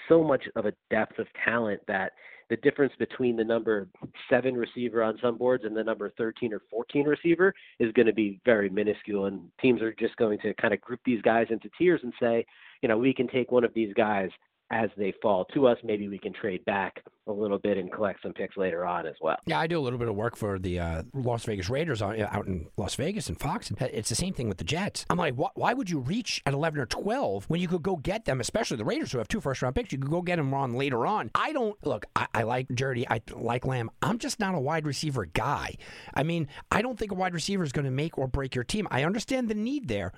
so 0.09 0.22
much 0.22 0.45
of 0.57 0.66
a 0.66 0.72
depth 0.91 1.18
of 1.18 1.26
talent 1.45 1.80
that 1.89 2.12
the 2.51 2.57
difference 2.57 2.93
between 2.99 3.37
the 3.37 3.45
number 3.45 3.89
seven 4.28 4.55
receiver 4.55 5.03
on 5.03 5.18
some 5.22 5.39
boards 5.39 5.64
and 5.64 5.76
the 5.76 5.82
number 5.82 6.12
13 6.16 6.53
or 6.53 6.61
14 6.70 7.07
receiver 7.07 7.55
is 7.78 7.93
going 7.93 8.07
to 8.07 8.12
be 8.12 8.41
very 8.45 8.68
minuscule. 8.68 9.26
And 9.26 9.49
teams 9.61 9.80
are 9.80 9.95
just 9.95 10.16
going 10.16 10.39
to 10.41 10.53
kind 10.55 10.74
of 10.74 10.80
group 10.80 11.01
these 11.05 11.22
guys 11.22 11.47
into 11.51 11.70
tiers 11.78 12.01
and 12.03 12.12
say, 12.20 12.45
you 12.82 12.89
know, 12.89 12.99
we 12.99 13.14
can 13.14 13.28
take 13.28 13.51
one 13.51 13.64
of 13.64 13.72
these 13.74 13.95
guys 13.95 14.28
as 14.74 14.90
they 14.96 15.14
fall 15.22 15.44
to 15.54 15.68
us. 15.68 15.78
Maybe 15.84 16.08
we 16.08 16.18
can 16.18 16.32
trade 16.32 16.64
back 16.64 17.00
a 17.28 17.32
little 17.32 17.58
bit 17.58 17.78
and 17.78 17.90
collect 17.92 18.20
some 18.22 18.32
picks 18.32 18.56
later 18.56 18.84
on 18.84 19.06
as 19.06 19.14
well. 19.20 19.36
Yeah, 19.46 19.60
I 19.60 19.68
do 19.68 19.78
a 19.78 19.80
little 19.80 20.00
bit 20.00 20.08
of 20.08 20.16
work 20.16 20.36
for 20.36 20.58
the 20.58 20.80
uh, 20.80 21.02
Las 21.14 21.44
Vegas 21.44 21.70
Raiders 21.70 22.02
on, 22.02 22.20
out 22.20 22.46
in 22.46 22.66
Las 22.76 22.96
Vegas 22.96 23.28
and 23.28 23.38
Fox. 23.38 23.70
It's 23.80 24.08
the 24.08 24.16
same 24.16 24.34
thing 24.34 24.48
with 24.48 24.58
the 24.58 24.64
Jets. 24.64 25.06
I'm 25.08 25.16
like, 25.16 25.36
wh- 25.36 25.56
why 25.56 25.74
would 25.74 25.88
you 25.88 26.00
reach 26.00 26.42
at 26.44 26.52
11 26.52 26.80
or 26.80 26.86
12 26.86 27.44
when 27.44 27.60
you 27.60 27.68
could 27.68 27.84
go 27.84 27.96
get 27.96 28.24
them, 28.24 28.40
especially 28.40 28.76
the 28.76 28.84
Raiders 28.84 29.12
who 29.12 29.18
have 29.18 29.28
two 29.28 29.40
first 29.40 29.62
round 29.62 29.76
picks? 29.76 29.92
You 29.92 29.98
could 29.98 30.10
go 30.10 30.22
get 30.22 30.36
them 30.36 30.52
on 30.52 30.74
later 30.74 31.06
on. 31.06 31.30
I 31.36 31.52
don't 31.52 31.76
look. 31.86 32.04
I, 32.16 32.26
I 32.34 32.42
like 32.42 32.68
Jeudy. 32.68 33.06
I 33.08 33.22
like 33.32 33.64
Lamb. 33.64 33.90
I'm 34.02 34.18
just 34.18 34.40
not 34.40 34.56
a 34.56 34.60
wide 34.60 34.86
receiver 34.86 35.24
guy. 35.24 35.76
I 36.14 36.24
mean, 36.24 36.48
I 36.72 36.82
don't 36.82 36.98
think 36.98 37.12
a 37.12 37.14
wide 37.14 37.32
receiver 37.32 37.62
is 37.62 37.70
going 37.70 37.84
to 37.86 37.92
make 37.92 38.18
or 38.18 38.26
break 38.26 38.56
your 38.56 38.64
team. 38.64 38.88
I 38.90 39.04
understand 39.04 39.48
the 39.48 39.54
need 39.54 39.86
there, 39.86 40.12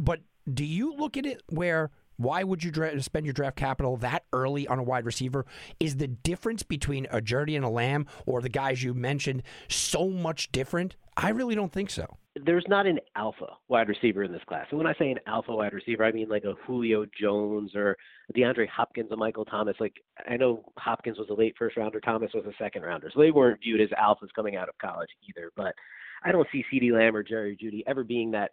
but 0.00 0.20
do 0.52 0.64
you 0.64 0.94
look 0.96 1.16
at 1.16 1.26
it 1.26 1.42
where 1.48 1.90
why 2.20 2.44
would 2.44 2.62
you 2.62 2.70
dra- 2.70 3.00
spend 3.00 3.24
your 3.24 3.32
draft 3.32 3.56
capital 3.56 3.96
that 3.98 4.24
early 4.32 4.68
on 4.68 4.78
a 4.78 4.82
wide 4.82 5.06
receiver? 5.06 5.46
Is 5.78 5.96
the 5.96 6.06
difference 6.06 6.62
between 6.62 7.06
a 7.06 7.20
Jeudy 7.20 7.56
and 7.56 7.64
a 7.64 7.68
Lamb 7.70 8.06
or 8.26 8.42
the 8.42 8.50
guys 8.50 8.82
you 8.82 8.92
mentioned 8.92 9.42
so 9.68 10.10
much 10.10 10.52
different? 10.52 10.96
I 11.16 11.30
really 11.30 11.54
don't 11.54 11.72
think 11.72 11.88
so. 11.88 12.18
There's 12.44 12.64
not 12.68 12.86
an 12.86 12.98
alpha 13.16 13.46
wide 13.68 13.88
receiver 13.88 14.22
in 14.22 14.32
this 14.32 14.42
class. 14.46 14.66
And 14.70 14.78
when 14.78 14.86
I 14.86 14.94
say 14.98 15.10
an 15.10 15.18
alpha 15.26 15.54
wide 15.54 15.72
receiver, 15.72 16.04
I 16.04 16.12
mean 16.12 16.28
like 16.28 16.44
a 16.44 16.54
Julio 16.66 17.06
Jones 17.18 17.74
or 17.74 17.96
DeAndre 18.36 18.68
Hopkins 18.68 19.10
or 19.10 19.16
Michael 19.16 19.46
Thomas. 19.46 19.76
Like 19.80 19.94
I 20.28 20.36
know 20.36 20.62
Hopkins 20.76 21.18
was 21.18 21.28
a 21.30 21.34
late 21.34 21.54
first 21.58 21.78
rounder, 21.78 22.00
Thomas 22.00 22.30
was 22.34 22.44
a 22.44 22.62
second 22.62 22.82
rounder. 22.82 23.10
So 23.14 23.20
they 23.20 23.30
weren't 23.30 23.60
viewed 23.62 23.80
as 23.80 23.88
alphas 23.90 24.28
coming 24.34 24.56
out 24.56 24.68
of 24.68 24.76
college 24.78 25.08
either. 25.26 25.50
But 25.56 25.74
I 26.22 26.32
don't 26.32 26.46
see 26.52 26.64
CeeDee 26.72 26.92
Lamb 26.92 27.16
or 27.16 27.22
Jerry 27.22 27.56
Jeudy 27.60 27.82
ever 27.86 28.04
being 28.04 28.30
that 28.32 28.50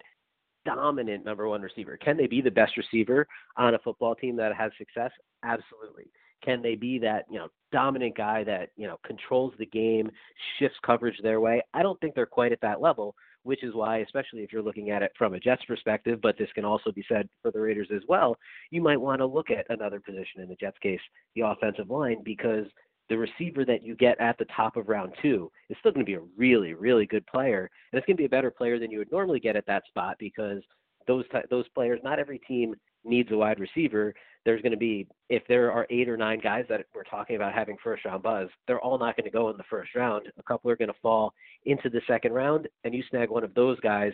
dominant 0.68 1.24
number 1.24 1.48
one 1.48 1.62
receiver. 1.62 1.98
Can 1.98 2.18
they 2.18 2.28
be 2.28 2.42
the 2.42 2.52
best 2.52 2.76
receiver 2.76 3.26
on 3.56 3.74
a 3.74 3.80
football 3.80 4.16
team 4.16 4.36
that 4.36 4.54
has 4.54 4.72
success? 4.78 5.12
Absolutely. 5.44 6.12
Can 6.44 6.62
they 6.62 6.76
be 6.76 7.00
that, 7.00 7.26
you 7.32 7.40
know, 7.40 7.48
dominant 7.72 8.16
guy 8.16 8.44
that, 8.44 8.70
you 8.76 8.86
know, 8.86 8.98
controls 9.06 9.54
the 9.58 9.66
game, 9.66 10.12
shifts 10.60 10.78
coverage 10.86 11.18
their 11.24 11.40
way? 11.40 11.64
I 11.74 11.82
don't 11.82 12.00
think 12.00 12.14
they're 12.14 12.26
quite 12.26 12.52
at 12.52 12.62
that 12.62 12.82
level, 12.82 13.16
which 13.44 13.64
is 13.64 13.74
why, 13.74 14.00
especially 14.00 14.42
if 14.42 14.52
you're 14.52 14.62
looking 14.62 14.92
at 14.92 15.02
it 15.02 15.12
from 15.18 15.34
a 15.34 15.40
Jets 15.40 15.64
perspective, 15.66 16.20
but 16.22 16.38
this 16.38 16.50
can 16.54 16.66
also 16.66 16.92
be 16.92 17.06
said 17.08 17.30
for 17.42 17.50
the 17.50 17.62
Raiders 17.62 17.88
as 17.96 18.02
well, 18.08 18.38
you 18.70 18.82
might 18.82 19.02
want 19.02 19.20
to 19.20 19.26
look 19.26 19.50
at 19.50 19.66
another 19.70 20.00
position 20.00 20.42
in 20.42 20.50
the 20.50 20.56
Jets 20.56 20.78
case, 20.84 21.00
the 21.36 21.42
offensive 21.42 21.90
line, 21.90 22.22
because 22.24 22.66
the 23.10 23.18
receiver 23.18 23.64
that 23.66 23.84
you 23.84 23.96
get 23.96 24.20
at 24.20 24.38
the 24.38 24.46
top 24.56 24.76
of 24.76 24.90
round 24.90 25.14
two 25.22 25.52
is 25.70 25.78
still 25.80 25.92
going 25.92 26.06
to 26.06 26.10
be 26.10 26.18
a 26.18 26.28
really, 26.36 26.74
really 26.74 27.06
good 27.06 27.26
player, 27.28 27.70
and 27.92 27.98
it's 27.98 28.06
going 28.06 28.18
to 28.18 28.22
be 28.22 28.26
a 28.26 28.30
better 28.30 28.52
player 28.52 28.80
than 28.80 28.92
you 28.92 29.00
would 29.00 29.12
normally 29.12 29.40
get 29.40 29.56
at 29.56 29.66
that 29.68 29.86
spot 29.88 30.18
because 30.20 30.62
those 31.08 31.26
t- 31.32 31.40
those 31.50 31.68
players, 31.70 32.00
not 32.04 32.20
every 32.20 32.40
team 32.40 32.76
needs 33.04 33.32
a 33.32 33.38
wide 33.38 33.60
receiver. 33.60 34.14
There's 34.46 34.62
going 34.62 34.72
to 34.72 34.78
be 34.78 35.08
if 35.30 35.44
there 35.48 35.72
are 35.72 35.88
eight 35.90 36.10
or 36.10 36.18
nine 36.18 36.40
guys 36.40 36.66
that 36.70 36.86
we're 36.94 37.04
talking 37.04 37.36
about 37.36 37.54
having 37.54 37.78
first 37.84 38.06
round 38.06 38.24
buzz, 38.24 38.50
they're 38.68 38.80
all 38.80 38.98
not 38.98 39.16
going 39.16 39.26
to 39.26 39.32
go 39.32 39.50
in 39.50 39.58
the 39.58 39.64
first 39.70 39.96
round. 39.96 40.28
A 40.38 40.44
couple 40.44 40.70
are 40.70 40.78
going 40.78 40.88
to 40.90 41.00
fall 41.02 41.34
into 41.66 41.90
the 41.90 42.02
second 42.08 42.34
round, 42.34 42.68
and 42.84 42.94
you 42.94 43.04
snag 43.10 43.30
one 43.30 43.44
of 43.44 43.54
those 43.54 43.80
guys 43.80 44.12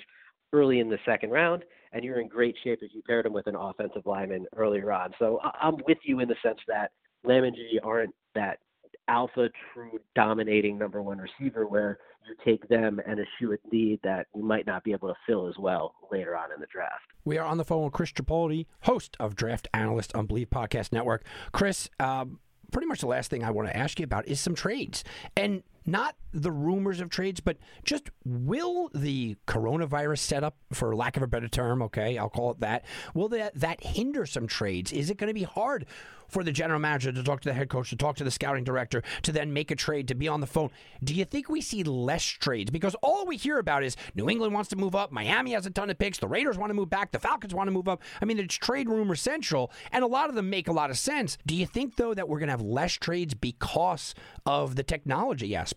early 0.54 0.80
in 0.80 0.90
the 0.90 1.00
second 1.06 1.32
round, 1.32 1.64
and 1.92 2.04
you're 2.04 2.22
in 2.22 2.28
great 2.28 2.56
shape 2.64 2.80
if 2.82 2.94
you 2.94 3.02
paired 3.02 3.26
them 3.26 3.34
with 3.34 3.48
an 3.48 3.56
offensive 3.56 4.04
lineman 4.06 4.46
earlier 4.56 4.92
on. 4.92 5.12
So 5.18 5.40
I'm 5.60 5.78
with 5.88 5.98
you 6.04 6.20
in 6.20 6.28
the 6.28 6.36
sense 6.44 6.60
that 6.68 6.92
Lamb 7.24 7.44
and 7.44 7.56
G 7.56 7.80
aren't 7.84 8.14
that 8.36 8.60
alpha, 9.08 9.50
true, 9.74 10.00
dominating 10.16 10.78
number 10.78 11.02
one 11.02 11.18
receiver 11.18 11.68
where 11.68 12.00
you 12.28 12.36
take 12.46 12.68
them 12.70 13.02
and 13.06 13.20
eschew 13.20 13.54
a 13.54 13.58
lead 13.72 14.00
that 14.04 14.28
you 14.36 14.44
might 14.44 14.66
not 14.66 14.84
be 14.84 14.92
able 14.92 15.10
to 15.10 15.16
fill 15.28 15.48
as 15.48 15.56
well 15.58 15.96
later 16.12 16.38
on 16.38 16.52
in 16.54 16.60
the 16.60 16.68
draft. 16.68 17.04
We 17.26 17.38
are 17.38 17.46
on 17.46 17.58
the 17.58 17.66
phone 17.66 17.84
with 17.84 17.94
Chris 17.94 18.12
Tripodi, 18.12 18.66
host 18.82 19.18
of 19.20 19.36
Draft 19.36 19.68
Analyst 19.74 20.16
on 20.16 20.26
Believe 20.26 20.50
Podcast 20.50 20.92
Network. 20.94 21.26
Chris, 21.52 21.90
um, 22.00 22.40
pretty 22.72 22.88
much 22.88 23.02
the 23.02 23.08
last 23.08 23.30
thing 23.30 23.44
I 23.44 23.52
want 23.52 23.68
to 23.68 23.76
ask 23.76 24.00
you 24.00 24.04
about 24.04 24.28
is 24.28 24.40
some 24.40 24.56
trades. 24.56 25.04
And 25.36 25.64
not 25.86 26.16
the 26.34 26.52
rumors 26.52 27.00
of 27.00 27.10
trades, 27.10 27.40
but 27.40 27.58
just 27.84 28.10
will 28.26 28.90
the 28.94 29.36
coronavirus 29.48 30.20
setup, 30.20 30.58
for 30.72 30.96
lack 30.96 31.18
of 31.18 31.24
a 31.24 31.28
better 31.28 31.48
term, 31.48 31.82
okay, 31.84 32.18
I'll 32.18 32.30
call 32.30 32.52
it 32.52 32.60
that, 32.62 32.86
will 33.14 33.30
that, 33.30 33.56
that 33.56 33.84
hinder 33.84 34.26
some 34.26 34.48
trades? 34.48 34.92
Is 34.92 35.10
it 35.10 35.18
going 35.18 35.28
to 35.28 35.34
be 35.34 35.44
hard 35.44 35.86
for 36.34 36.44
the 36.44 36.52
general 36.52 36.80
manager 36.80 37.12
to 37.12 37.24
talk 37.24 37.42
to 37.42 37.50
the 37.50 37.54
head 37.54 37.70
coach, 37.70 37.92
to 37.92 37.96
talk 37.96 38.16
to 38.18 38.24
the 38.24 38.32
scouting 38.32 38.64
director, 38.64 39.04
to 39.22 39.32
then 39.32 39.54
make 39.54 39.70
a 39.70 39.76
trade, 39.76 40.08
to 40.08 40.16
be 40.16 40.28
on 40.28 40.42
the 40.42 40.48
phone. 40.48 40.72
Do 41.04 41.14
you 41.14 41.26
think 41.26 41.48
we 41.48 41.62
see 41.62 41.84
less 41.84 42.24
trades? 42.24 42.72
Because 42.72 42.96
all 43.04 43.26
we 43.26 43.38
hear 43.38 43.60
about 43.60 43.84
is 43.84 43.96
New 44.16 44.30
England 44.30 44.54
wants 44.54 44.70
to 44.72 44.76
move 44.76 44.96
up, 44.96 45.12
Miami 45.12 45.52
has 45.52 45.66
a 45.66 45.70
ton 45.70 45.92
of 45.92 46.00
picks, 46.00 46.18
the 46.18 46.28
Raiders 46.28 46.58
want 46.58 46.72
to 46.72 46.74
move 46.74 46.90
back, 46.90 47.12
the 47.12 47.20
Falcons 47.20 47.54
want 47.54 47.68
to 47.68 47.72
move 47.72 47.88
up. 47.88 48.02
I 48.22 48.26
mean, 48.26 48.40
it's 48.40 48.56
trade 48.56 48.90
rumor 48.90 49.16
central, 49.16 49.72
and 49.92 50.04
a 50.04 50.08
lot 50.08 50.30
of 50.30 50.36
them 50.36 50.50
make 50.50 50.68
a 50.68 50.74
lot 50.74 50.90
of 50.90 50.98
sense. 50.98 51.38
Do 51.46 51.56
you 51.56 51.68
think, 51.68 51.98
though, 51.98 52.16
that 52.16 52.28
we're 52.28 52.40
going 52.40 52.48
to 52.48 52.54
have 52.54 52.62
less 52.62 52.94
trades 52.94 53.36
because 53.36 54.16
of 54.46 54.76
the 54.76 54.84
technology 54.84 55.56
aspect? 55.56 55.73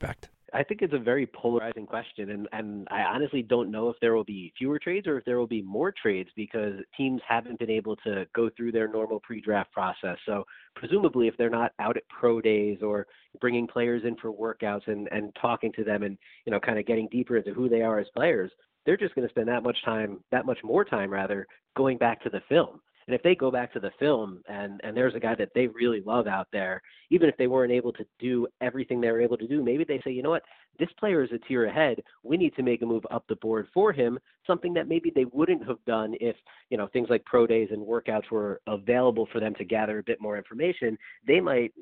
I 0.54 0.62
think 0.62 0.80
it's 0.80 0.94
a 0.94 0.98
very 0.98 1.26
polarizing 1.26 1.86
question, 1.86 2.30
and, 2.30 2.48
and 2.52 2.86
I 2.90 3.02
honestly 3.02 3.42
don't 3.42 3.70
know 3.70 3.88
if 3.88 3.96
there 4.00 4.14
will 4.14 4.24
be 4.24 4.52
fewer 4.56 4.78
trades 4.78 5.06
or 5.06 5.18
if 5.18 5.24
there 5.24 5.38
will 5.38 5.46
be 5.46 5.60
more 5.60 5.92
trades 5.92 6.30
because 6.36 6.74
teams 6.96 7.20
haven't 7.28 7.58
been 7.58 7.70
able 7.70 7.96
to 7.96 8.26
go 8.34 8.48
through 8.56 8.72
their 8.72 8.88
normal 8.88 9.20
pre-draft 9.20 9.72
process. 9.72 10.16
So 10.24 10.44
presumably, 10.74 11.26
if 11.26 11.36
they're 11.36 11.50
not 11.50 11.72
out 11.80 11.96
at 11.96 12.08
pro 12.08 12.40
days 12.40 12.78
or 12.80 13.06
bringing 13.40 13.66
players 13.66 14.02
in 14.04 14.16
for 14.16 14.32
workouts 14.32 14.86
and, 14.86 15.08
and 15.10 15.34
talking 15.40 15.72
to 15.72 15.84
them 15.84 16.04
and 16.04 16.16
you 16.46 16.52
know 16.52 16.60
kind 16.60 16.78
of 16.78 16.86
getting 16.86 17.08
deeper 17.10 17.36
into 17.36 17.52
who 17.52 17.68
they 17.68 17.82
are 17.82 17.98
as 17.98 18.06
players, 18.14 18.50
they're 18.86 18.96
just 18.96 19.14
going 19.14 19.26
to 19.26 19.32
spend 19.32 19.48
that 19.48 19.64
much 19.64 19.76
time, 19.84 20.20
that 20.30 20.46
much 20.46 20.58
more 20.62 20.84
time 20.84 21.10
rather, 21.10 21.46
going 21.76 21.98
back 21.98 22.22
to 22.22 22.30
the 22.30 22.40
film 22.48 22.80
And 23.06 23.14
if 23.14 23.22
they 23.22 23.34
go 23.34 23.50
back 23.50 23.72
to 23.72 23.80
the 23.80 23.92
film 23.98 24.42
and 24.48 24.80
and 24.82 24.96
there's 24.96 25.14
a 25.14 25.20
guy 25.20 25.34
that 25.36 25.50
they 25.54 25.68
really 25.68 26.00
love 26.00 26.26
out 26.26 26.48
there, 26.52 26.82
even 27.10 27.28
if 27.28 27.36
they 27.36 27.46
weren't 27.46 27.72
able 27.72 27.92
to 27.92 28.04
do 28.18 28.46
everything 28.60 29.00
they 29.00 29.10
were 29.10 29.20
able 29.20 29.36
to 29.36 29.46
do, 29.46 29.62
maybe 29.62 29.84
they 29.84 30.00
say, 30.04 30.10
you 30.10 30.22
know 30.22 30.30
what, 30.30 30.42
this 30.78 30.88
player 30.98 31.22
is 31.22 31.30
a 31.32 31.38
tier 31.46 31.66
ahead. 31.66 32.02
We 32.22 32.36
need 32.36 32.54
to 32.56 32.62
make 32.62 32.82
a 32.82 32.86
move 32.86 33.04
up 33.10 33.24
the 33.28 33.36
board 33.36 33.68
for 33.72 33.92
him, 33.92 34.18
something 34.46 34.74
that 34.74 34.88
maybe 34.88 35.12
they 35.14 35.24
wouldn't 35.26 35.66
have 35.66 35.84
done 35.86 36.14
if, 36.20 36.36
you 36.70 36.76
know, 36.76 36.88
things 36.88 37.08
like 37.08 37.24
pro 37.24 37.46
days 37.46 37.68
and 37.70 37.86
workouts 37.86 38.30
were 38.30 38.60
available 38.66 39.28
for 39.32 39.40
them 39.40 39.54
to 39.54 39.64
gather 39.64 39.98
a 39.98 40.04
bit 40.04 40.20
more 40.20 40.36
information. 40.36 40.98
They 41.26 41.40
might 41.40 41.72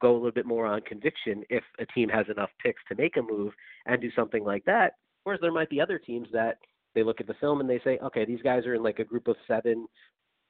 go 0.00 0.12
a 0.12 0.14
little 0.14 0.30
bit 0.30 0.46
more 0.46 0.66
on 0.66 0.82
conviction 0.82 1.42
if 1.48 1.64
a 1.78 1.86
team 1.86 2.08
has 2.10 2.26
enough 2.28 2.50
picks 2.62 2.82
to 2.88 2.94
make 2.96 3.16
a 3.16 3.22
move 3.22 3.52
and 3.86 4.00
do 4.00 4.10
something 4.14 4.44
like 4.44 4.64
that. 4.66 4.94
Whereas 5.24 5.40
there 5.40 5.52
might 5.52 5.70
be 5.70 5.80
other 5.80 5.98
teams 5.98 6.28
that 6.32 6.58
they 6.94 7.02
look 7.02 7.20
at 7.20 7.26
the 7.26 7.34
film 7.40 7.60
and 7.60 7.68
they 7.68 7.80
say, 7.84 7.98
okay, 8.02 8.24
these 8.24 8.42
guys 8.42 8.66
are 8.66 8.74
in 8.74 8.82
like 8.82 8.98
a 8.98 9.04
group 9.04 9.28
of 9.28 9.36
seven 9.46 9.86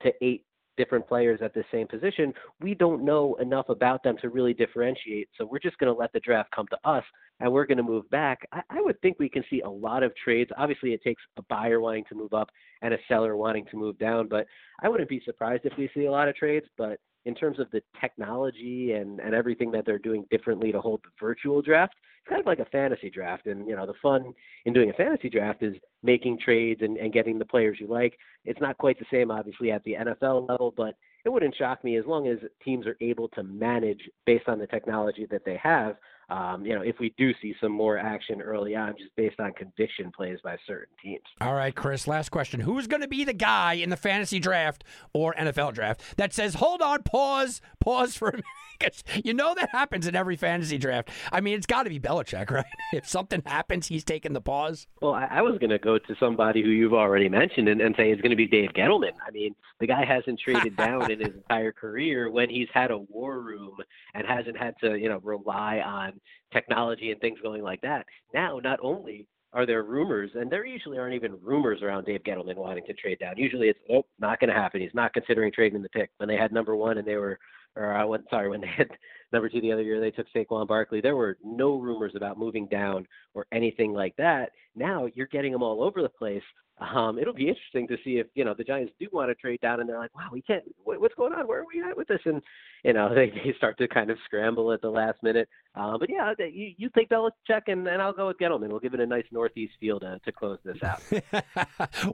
to 0.02 0.12
eight 0.22 0.44
different 0.76 1.06
players 1.06 1.40
at 1.42 1.54
the 1.54 1.64
same 1.72 1.86
position. 1.86 2.32
We 2.60 2.74
don't 2.74 3.04
know 3.04 3.34
enough 3.36 3.68
about 3.68 4.02
them 4.02 4.16
to 4.20 4.28
really 4.28 4.54
differentiate. 4.54 5.28
So 5.38 5.46
we're 5.46 5.58
just 5.58 5.78
going 5.78 5.92
to 5.92 5.98
let 5.98 6.12
the 6.12 6.20
draft 6.20 6.50
come 6.54 6.66
to 6.68 6.78
us 6.88 7.04
and 7.40 7.52
we're 7.52 7.66
going 7.66 7.78
to 7.78 7.82
move 7.82 8.08
back. 8.10 8.40
I, 8.52 8.62
I 8.70 8.80
would 8.80 9.00
think 9.00 9.18
we 9.18 9.28
can 9.28 9.44
see 9.50 9.60
a 9.60 9.68
lot 9.68 10.02
of 10.02 10.14
trades. 10.16 10.50
Obviously, 10.56 10.92
it 10.92 11.02
takes 11.02 11.22
a 11.36 11.42
buyer 11.42 11.80
wanting 11.80 12.04
to 12.08 12.14
move 12.14 12.34
up 12.34 12.50
and 12.82 12.94
a 12.94 12.98
seller 13.08 13.36
wanting 13.36 13.66
to 13.70 13.76
move 13.76 13.98
down, 13.98 14.28
but 14.28 14.46
I 14.82 14.88
wouldn't 14.88 15.08
be 15.08 15.22
surprised 15.24 15.64
if 15.64 15.72
we 15.76 15.90
see 15.94 16.06
a 16.06 16.10
lot 16.10 16.28
of 16.28 16.36
trades. 16.36 16.66
But 16.76 16.98
in 17.24 17.34
terms 17.34 17.58
of 17.58 17.70
the 17.72 17.82
technology 18.00 18.92
and, 18.92 19.20
and 19.20 19.34
everything 19.34 19.70
that 19.72 19.84
they're 19.84 19.98
doing 19.98 20.24
differently 20.30 20.72
to 20.72 20.80
hold 20.80 21.00
the 21.02 21.10
virtual 21.20 21.60
draft, 21.60 21.94
kind 22.28 22.40
of 22.40 22.46
like 22.46 22.58
a 22.58 22.64
fantasy 22.66 23.10
draft. 23.10 23.46
And, 23.46 23.68
you 23.68 23.76
know, 23.76 23.86
the 23.86 23.94
fun 24.02 24.34
in 24.64 24.72
doing 24.72 24.90
a 24.90 24.94
fantasy 24.94 25.28
draft 25.28 25.62
is 25.62 25.74
making 26.02 26.38
trades 26.38 26.82
and, 26.82 26.96
and 26.96 27.12
getting 27.12 27.38
the 27.38 27.44
players 27.44 27.78
you 27.80 27.86
like. 27.86 28.16
It's 28.44 28.60
not 28.60 28.78
quite 28.78 28.98
the 28.98 29.06
same, 29.10 29.30
obviously, 29.30 29.70
at 29.70 29.84
the 29.84 29.94
NFL 29.94 30.48
level, 30.48 30.72
but 30.76 30.94
it 31.24 31.30
wouldn't 31.30 31.56
shock 31.56 31.82
me 31.82 31.96
as 31.96 32.06
long 32.06 32.28
as 32.28 32.38
teams 32.64 32.86
are 32.86 32.96
able 33.00 33.28
to 33.30 33.42
manage 33.42 34.00
based 34.26 34.48
on 34.48 34.58
the 34.58 34.66
technology 34.66 35.26
that 35.30 35.44
they 35.44 35.58
have 35.62 35.96
um, 36.28 36.66
you 36.66 36.74
know, 36.74 36.82
if 36.82 36.98
we 36.98 37.14
do 37.16 37.32
see 37.40 37.54
some 37.60 37.70
more 37.70 37.98
action 37.98 38.40
early 38.40 38.74
on, 38.74 38.94
just 38.98 39.14
based 39.14 39.38
on 39.38 39.52
conviction 39.52 40.10
plays 40.10 40.38
by 40.42 40.56
certain 40.66 40.94
teams. 41.02 41.22
All 41.40 41.54
right, 41.54 41.74
Chris, 41.74 42.08
last 42.08 42.30
question. 42.30 42.60
Who's 42.60 42.88
going 42.88 43.02
to 43.02 43.08
be 43.08 43.24
the 43.24 43.32
guy 43.32 43.74
in 43.74 43.90
the 43.90 43.96
fantasy 43.96 44.40
draft 44.40 44.82
or 45.12 45.34
NFL 45.34 45.74
draft 45.74 46.02
that 46.16 46.32
says, 46.32 46.54
hold 46.54 46.82
on, 46.82 47.02
pause, 47.04 47.60
pause 47.80 48.16
for 48.16 48.28
a 48.28 48.32
minute? 48.32 48.44
Because 48.78 49.04
you 49.24 49.32
know 49.32 49.54
that 49.54 49.70
happens 49.70 50.06
in 50.06 50.14
every 50.14 50.36
fantasy 50.36 50.76
draft. 50.76 51.08
I 51.32 51.40
mean, 51.40 51.54
it's 51.54 51.64
got 51.64 51.84
to 51.84 51.88
be 51.88 51.98
Belichick, 51.98 52.50
right? 52.50 52.66
If 52.92 53.08
something 53.08 53.42
happens, 53.46 53.86
he's 53.86 54.04
taking 54.04 54.34
the 54.34 54.42
pause. 54.42 54.86
Well, 55.00 55.14
I, 55.14 55.26
I 55.30 55.40
was 55.40 55.56
going 55.56 55.70
to 55.70 55.78
go 55.78 55.96
to 55.96 56.14
somebody 56.20 56.62
who 56.62 56.68
you've 56.68 56.92
already 56.92 57.30
mentioned 57.30 57.68
and, 57.68 57.80
and 57.80 57.94
say 57.96 58.10
it's 58.10 58.20
going 58.20 58.32
to 58.32 58.36
be 58.36 58.46
Dave 58.46 58.74
Gettleman. 58.74 59.12
I 59.26 59.30
mean, 59.30 59.54
the 59.80 59.86
guy 59.86 60.04
hasn't 60.04 60.40
traded 60.40 60.76
down 60.76 61.10
in 61.10 61.20
his 61.20 61.34
entire 61.34 61.72
career 61.72 62.30
when 62.30 62.50
he's 62.50 62.68
had 62.74 62.90
a 62.90 62.98
war 62.98 63.40
room 63.40 63.78
and 64.14 64.26
hasn't 64.26 64.58
had 64.58 64.74
to, 64.82 64.98
you 64.98 65.08
know, 65.08 65.20
rely 65.22 65.80
on 65.80 66.15
technology 66.52 67.10
and 67.10 67.20
things 67.20 67.38
going 67.42 67.62
like 67.62 67.80
that. 67.82 68.06
Now, 68.34 68.60
not 68.62 68.78
only 68.82 69.26
are 69.52 69.66
there 69.66 69.84
rumors, 69.84 70.30
and 70.34 70.50
there 70.50 70.66
usually 70.66 70.98
aren't 70.98 71.14
even 71.14 71.38
rumors 71.42 71.80
around 71.82 72.04
Dave 72.04 72.22
Gettleman 72.24 72.56
wanting 72.56 72.84
to 72.86 72.92
trade 72.94 73.18
down. 73.18 73.38
Usually 73.38 73.68
it's, 73.68 73.78
nope, 73.88 74.06
not 74.18 74.38
going 74.38 74.50
to 74.50 74.56
happen. 74.56 74.80
He's 74.80 74.90
not 74.92 75.14
considering 75.14 75.52
trading 75.52 75.82
the 75.82 75.88
pick. 75.88 76.10
When 76.18 76.28
they 76.28 76.36
had 76.36 76.52
number 76.52 76.76
one 76.76 76.98
and 76.98 77.06
they 77.06 77.16
were 77.16 77.38
or 77.76 77.92
I 77.92 78.04
went 78.04 78.24
sorry 78.30 78.48
when 78.48 78.60
they 78.60 78.70
had 78.76 78.88
number 79.32 79.48
two 79.48 79.60
the 79.60 79.72
other 79.72 79.82
year 79.82 80.00
they 80.00 80.10
took 80.10 80.26
Saquon 80.34 80.66
Barkley. 80.66 81.00
There 81.00 81.16
were 81.16 81.36
no 81.44 81.76
rumors 81.76 82.12
about 82.16 82.38
moving 82.38 82.66
down 82.66 83.06
or 83.34 83.46
anything 83.52 83.92
like 83.92 84.16
that. 84.16 84.50
Now 84.74 85.06
you're 85.14 85.26
getting 85.26 85.52
them 85.52 85.62
all 85.62 85.82
over 85.82 86.02
the 86.02 86.08
place. 86.08 86.42
Um, 86.78 87.18
it'll 87.18 87.32
be 87.32 87.48
interesting 87.48 87.88
to 87.88 87.96
see 88.04 88.18
if 88.18 88.26
you 88.34 88.44
know 88.44 88.54
the 88.56 88.64
Giants 88.64 88.92
do 89.00 89.08
want 89.10 89.30
to 89.30 89.34
trade 89.34 89.60
down, 89.62 89.80
and 89.80 89.88
they're 89.88 89.98
like, 89.98 90.14
"Wow, 90.14 90.28
we 90.30 90.42
can't. 90.42 90.62
What, 90.84 91.00
what's 91.00 91.14
going 91.14 91.32
on? 91.32 91.48
Where 91.48 91.60
are 91.60 91.64
we 91.72 91.82
at 91.82 91.96
with 91.96 92.06
this?" 92.06 92.20
And 92.26 92.42
you 92.84 92.92
know 92.92 93.08
they, 93.14 93.30
they 93.30 93.54
start 93.56 93.78
to 93.78 93.88
kind 93.88 94.10
of 94.10 94.18
scramble 94.26 94.70
at 94.72 94.82
the 94.82 94.90
last 94.90 95.22
minute. 95.22 95.48
Uh, 95.76 95.98
but 95.98 96.08
yeah, 96.08 96.32
you, 96.38 96.72
you 96.78 96.88
take 96.88 97.10
Belichick, 97.10 97.62
and, 97.66 97.86
and 97.86 98.00
I'll 98.00 98.14
go 98.14 98.28
with 98.28 98.38
Gettleman. 98.38 98.68
We'll 98.68 98.80
give 98.80 98.94
it 98.94 99.00
a 99.00 99.06
nice 99.06 99.26
northeast 99.30 99.74
feel 99.78 100.00
to, 100.00 100.18
to 100.24 100.32
close 100.32 100.58
this 100.64 100.78
out. 100.82 101.02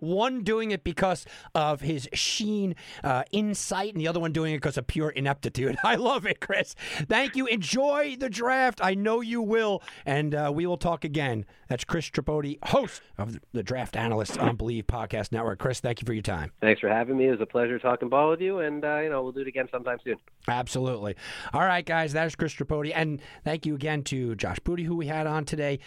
one 0.02 0.42
doing 0.42 0.72
it 0.72 0.82
because 0.82 1.24
of 1.54 1.80
his 1.80 2.08
sheen 2.12 2.74
uh, 3.04 3.22
insight, 3.30 3.92
and 3.92 4.00
the 4.00 4.08
other 4.08 4.18
one 4.18 4.32
doing 4.32 4.52
it 4.54 4.56
because 4.56 4.76
of 4.76 4.88
pure 4.88 5.10
ineptitude. 5.10 5.76
I 5.84 5.94
love 5.94 6.26
it, 6.26 6.40
Chris. 6.40 6.74
Thank 7.08 7.36
you. 7.36 7.46
Enjoy 7.46 8.16
the 8.18 8.28
draft. 8.28 8.80
I 8.82 8.94
know 8.94 9.20
you 9.20 9.40
will, 9.40 9.80
and 10.04 10.34
uh, 10.34 10.50
we 10.52 10.66
will 10.66 10.76
talk 10.76 11.04
again. 11.04 11.44
That's 11.68 11.84
Chris 11.84 12.10
Tripodi, 12.10 12.58
host 12.66 13.00
of 13.16 13.38
the 13.52 13.62
Draft 13.62 13.96
Analysts 13.96 14.36
on 14.36 14.56
Believe 14.56 14.86
Podcast 14.88 15.30
Network. 15.30 15.60
Chris, 15.60 15.78
thank 15.80 16.02
you 16.02 16.06
for 16.06 16.12
your 16.12 16.22
time. 16.22 16.50
Thanks 16.60 16.80
for 16.80 16.88
having 16.88 17.16
me. 17.16 17.28
It 17.28 17.30
was 17.30 17.40
a 17.40 17.46
pleasure 17.46 17.78
talking 17.78 18.08
ball 18.08 18.30
with 18.30 18.40
you, 18.40 18.58
and 18.58 18.84
uh, 18.84 18.98
you 18.98 19.08
know 19.08 19.22
we'll 19.22 19.32
do 19.32 19.40
it 19.40 19.48
again 19.48 19.68
sometime 19.70 19.98
soon. 20.02 20.16
Absolutely. 20.48 21.14
All 21.54 21.62
right, 21.62 21.86
guys, 21.86 22.12
that 22.14 22.26
is 22.26 22.34
Chris 22.34 22.52
Tripodi, 22.52 22.92
and 22.94 23.22
thank 23.53 23.66
you 23.66 23.74
again 23.74 24.03
to 24.03 24.34
Josh 24.34 24.59
Booty, 24.61 24.82
who 24.82 24.96
we 24.96 25.09
had 25.09 25.26
on 25.26 25.44
today. 25.44 25.78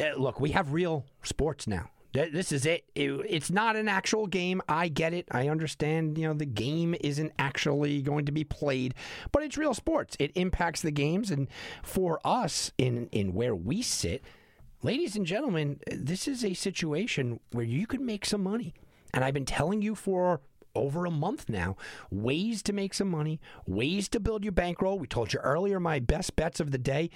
Uh, 0.00 0.12
look, 0.16 0.40
we 0.40 0.52
have 0.52 0.72
real 0.72 1.04
sports 1.22 1.66
now. 1.66 1.90
This 2.12 2.50
is 2.50 2.64
it. 2.64 2.86
it. 2.94 3.10
It's 3.28 3.50
not 3.50 3.76
an 3.76 3.88
actual 3.88 4.26
game. 4.26 4.62
I 4.70 4.88
get 4.88 5.12
it. 5.12 5.28
I 5.30 5.48
understand. 5.48 6.16
You 6.16 6.28
know, 6.28 6.32
the 6.32 6.46
game 6.46 6.96
isn't 6.98 7.30
actually 7.38 8.00
going 8.00 8.24
to 8.24 8.32
be 8.32 8.42
played, 8.42 8.94
but 9.32 9.42
it's 9.42 9.58
real 9.58 9.74
sports. 9.74 10.16
It 10.18 10.32
impacts 10.34 10.80
the 10.80 10.90
games, 10.90 11.30
and 11.30 11.48
for 11.82 12.20
us, 12.24 12.72
in 12.78 13.10
in 13.12 13.34
where 13.34 13.54
we 13.54 13.82
sit, 13.82 14.24
ladies 14.82 15.14
and 15.14 15.26
gentlemen, 15.26 15.78
this 15.88 16.26
is 16.26 16.42
a 16.42 16.54
situation 16.54 17.38
where 17.52 17.66
you 17.66 17.86
can 17.86 18.06
make 18.06 18.24
some 18.24 18.42
money. 18.42 18.72
And 19.12 19.22
I've 19.22 19.34
been 19.34 19.44
telling 19.44 19.82
you 19.82 19.94
for 19.94 20.40
over 20.74 21.04
a 21.04 21.10
month 21.10 21.48
now 21.48 21.76
ways 22.10 22.62
to 22.62 22.72
make 22.72 22.94
some 22.94 23.08
money, 23.08 23.40
ways 23.66 24.08
to 24.08 24.20
build 24.20 24.44
your 24.44 24.52
bankroll. 24.52 24.98
We 24.98 25.06
told 25.06 25.32
you 25.32 25.40
earlier 25.40 25.80
my 25.80 25.98
best 25.98 26.36
bets 26.36 26.60
of 26.60 26.70
the 26.70 26.78
day 26.78 27.10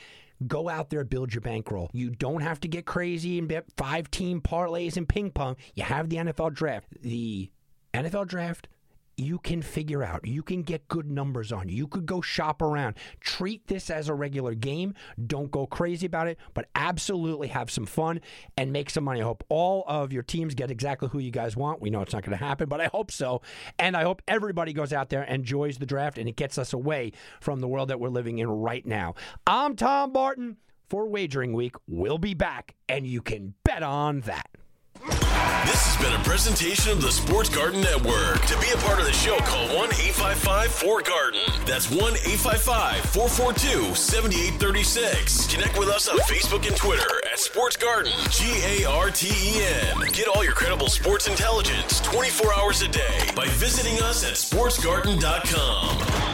Go 0.47 0.69
out 0.69 0.91
there, 0.91 1.05
build 1.05 1.33
your 1.33 1.41
bankroll. 1.41 1.91
You 1.93 2.11
don't 2.11 2.43
have 2.43 2.61
to 2.61 2.69
get 2.69 2.87
crazy 2.87 3.39
and 3.39 3.49
bet 3.49 3.67
five 3.77 4.11
team 4.11 4.41
parlays 4.41 4.97
and 4.97 5.09
ping 5.09 5.31
pong. 5.31 5.57
You 5.75 5.85
have 5.85 6.09
the 6.09 6.17
NFL 6.17 6.55
draft. 6.55 6.89
The 7.01 7.51
NFL 7.95 8.27
draft 8.27 8.69
you 9.17 9.39
can 9.39 9.63
figure 9.63 10.03
out. 10.03 10.27
You 10.27 10.43
can 10.43 10.63
get 10.63 10.89
good 10.89 11.11
numbers 11.11 11.53
on. 11.53 11.69
You 11.69 11.87
could 11.87 12.07
go 12.07 12.21
shop 12.21 12.63
around. 12.63 12.97
Treat 13.21 13.67
this 13.67 13.91
as 13.91 14.09
a 14.09 14.15
regular 14.15 14.55
game. 14.55 14.95
Don't 15.27 15.51
go 15.51 15.67
crazy 15.67 16.07
about 16.07 16.29
it, 16.29 16.39
but 16.53 16.69
absolutely 16.75 17.49
have 17.49 17.71
some 17.71 17.87
fun 17.87 18.21
and 18.57 18.73
make 18.73 18.91
some 18.91 19.05
money. 19.05 19.21
I 19.21 19.25
hope 19.25 19.45
all 19.49 19.85
of 19.87 20.13
your 20.13 20.23
teams 20.23 20.55
get 20.55 20.71
exactly 20.71 21.09
who 21.09 21.19
you 21.19 21.31
guys 21.31 21.57
want. 21.57 21.81
We 21.81 21.91
know 21.91 22.03
it's 22.03 22.13
not 22.13 22.23
going 22.23 22.37
to 22.39 22.45
happen, 22.45 22.69
but 22.69 22.81
I 22.81 22.87
hope 22.87 23.11
so. 23.11 23.43
And 23.79 23.97
I 23.97 24.03
hope 24.03 24.23
everybody 24.27 24.73
goes 24.73 24.93
out 24.93 25.11
there 25.11 25.23
and 25.23 25.35
enjoys 25.35 25.79
the 25.79 25.87
draft 25.87 26.19
and 26.19 26.29
it 26.29 26.37
gets 26.37 26.59
us 26.59 26.73
away 26.73 27.13
from 27.41 27.61
the 27.61 27.69
world 27.69 27.89
that 27.91 28.01
we're 28.01 28.09
living 28.09 28.39
in 28.39 28.49
right 28.49 28.85
now. 28.85 29.15
I'm 29.47 29.77
Tom 29.77 30.13
Barton 30.13 30.57
for 30.89 31.07
Wagering 31.07 31.53
Week. 31.53 31.75
We'll 31.87 32.19
be 32.19 32.35
back, 32.35 32.75
and 32.89 33.07
you 33.07 33.21
can 33.23 33.55
bet 33.65 33.83
on 33.83 34.21
that. 34.21 34.49
This 35.67 35.87
has 35.87 35.97
been 36.05 36.13
a 36.13 36.23
presentation 36.23 36.93
of 36.93 37.01
the 37.01 37.11
Sports 37.11 37.49
Garden 37.49 37.81
Network. 37.81 38.45
To 38.47 38.59
be 38.61 38.69
a 38.75 38.77
part 38.85 39.01
of 39.01 39.07
the 39.07 39.13
show, 39.13 39.39
call 39.39 39.67
1 39.69 39.95
855 39.95 40.71
4 40.71 41.01
Garden. 41.03 41.41
That's 41.65 41.91
1 41.91 42.01
855 42.01 43.01
442 43.01 43.95
7836. 43.95 45.47
Connect 45.55 45.79
with 45.79 45.89
us 45.89 46.07
on 46.09 46.19
Facebook 46.19 46.69
and 46.69 46.77
Twitter 46.77 47.09
at 47.33 47.39
Sports 47.39 47.79
Garden, 47.79 48.13
G 48.31 48.45
A 48.63 48.85
R 48.85 49.11
T 49.11 49.29
E 49.29 49.63
N. 49.89 49.97
Get 50.13 50.29
all 50.29 50.45
your 50.45 50.53
credible 50.53 50.91
sports 50.91 51.29
intelligence 51.29 51.99
24 52.01 52.53
hours 52.55 52.83
a 52.83 52.89
day 52.89 53.31
by 53.35 53.47
visiting 53.49 54.03
us 54.03 54.23
at 54.23 54.35
sportsgarden.com. 54.35 56.34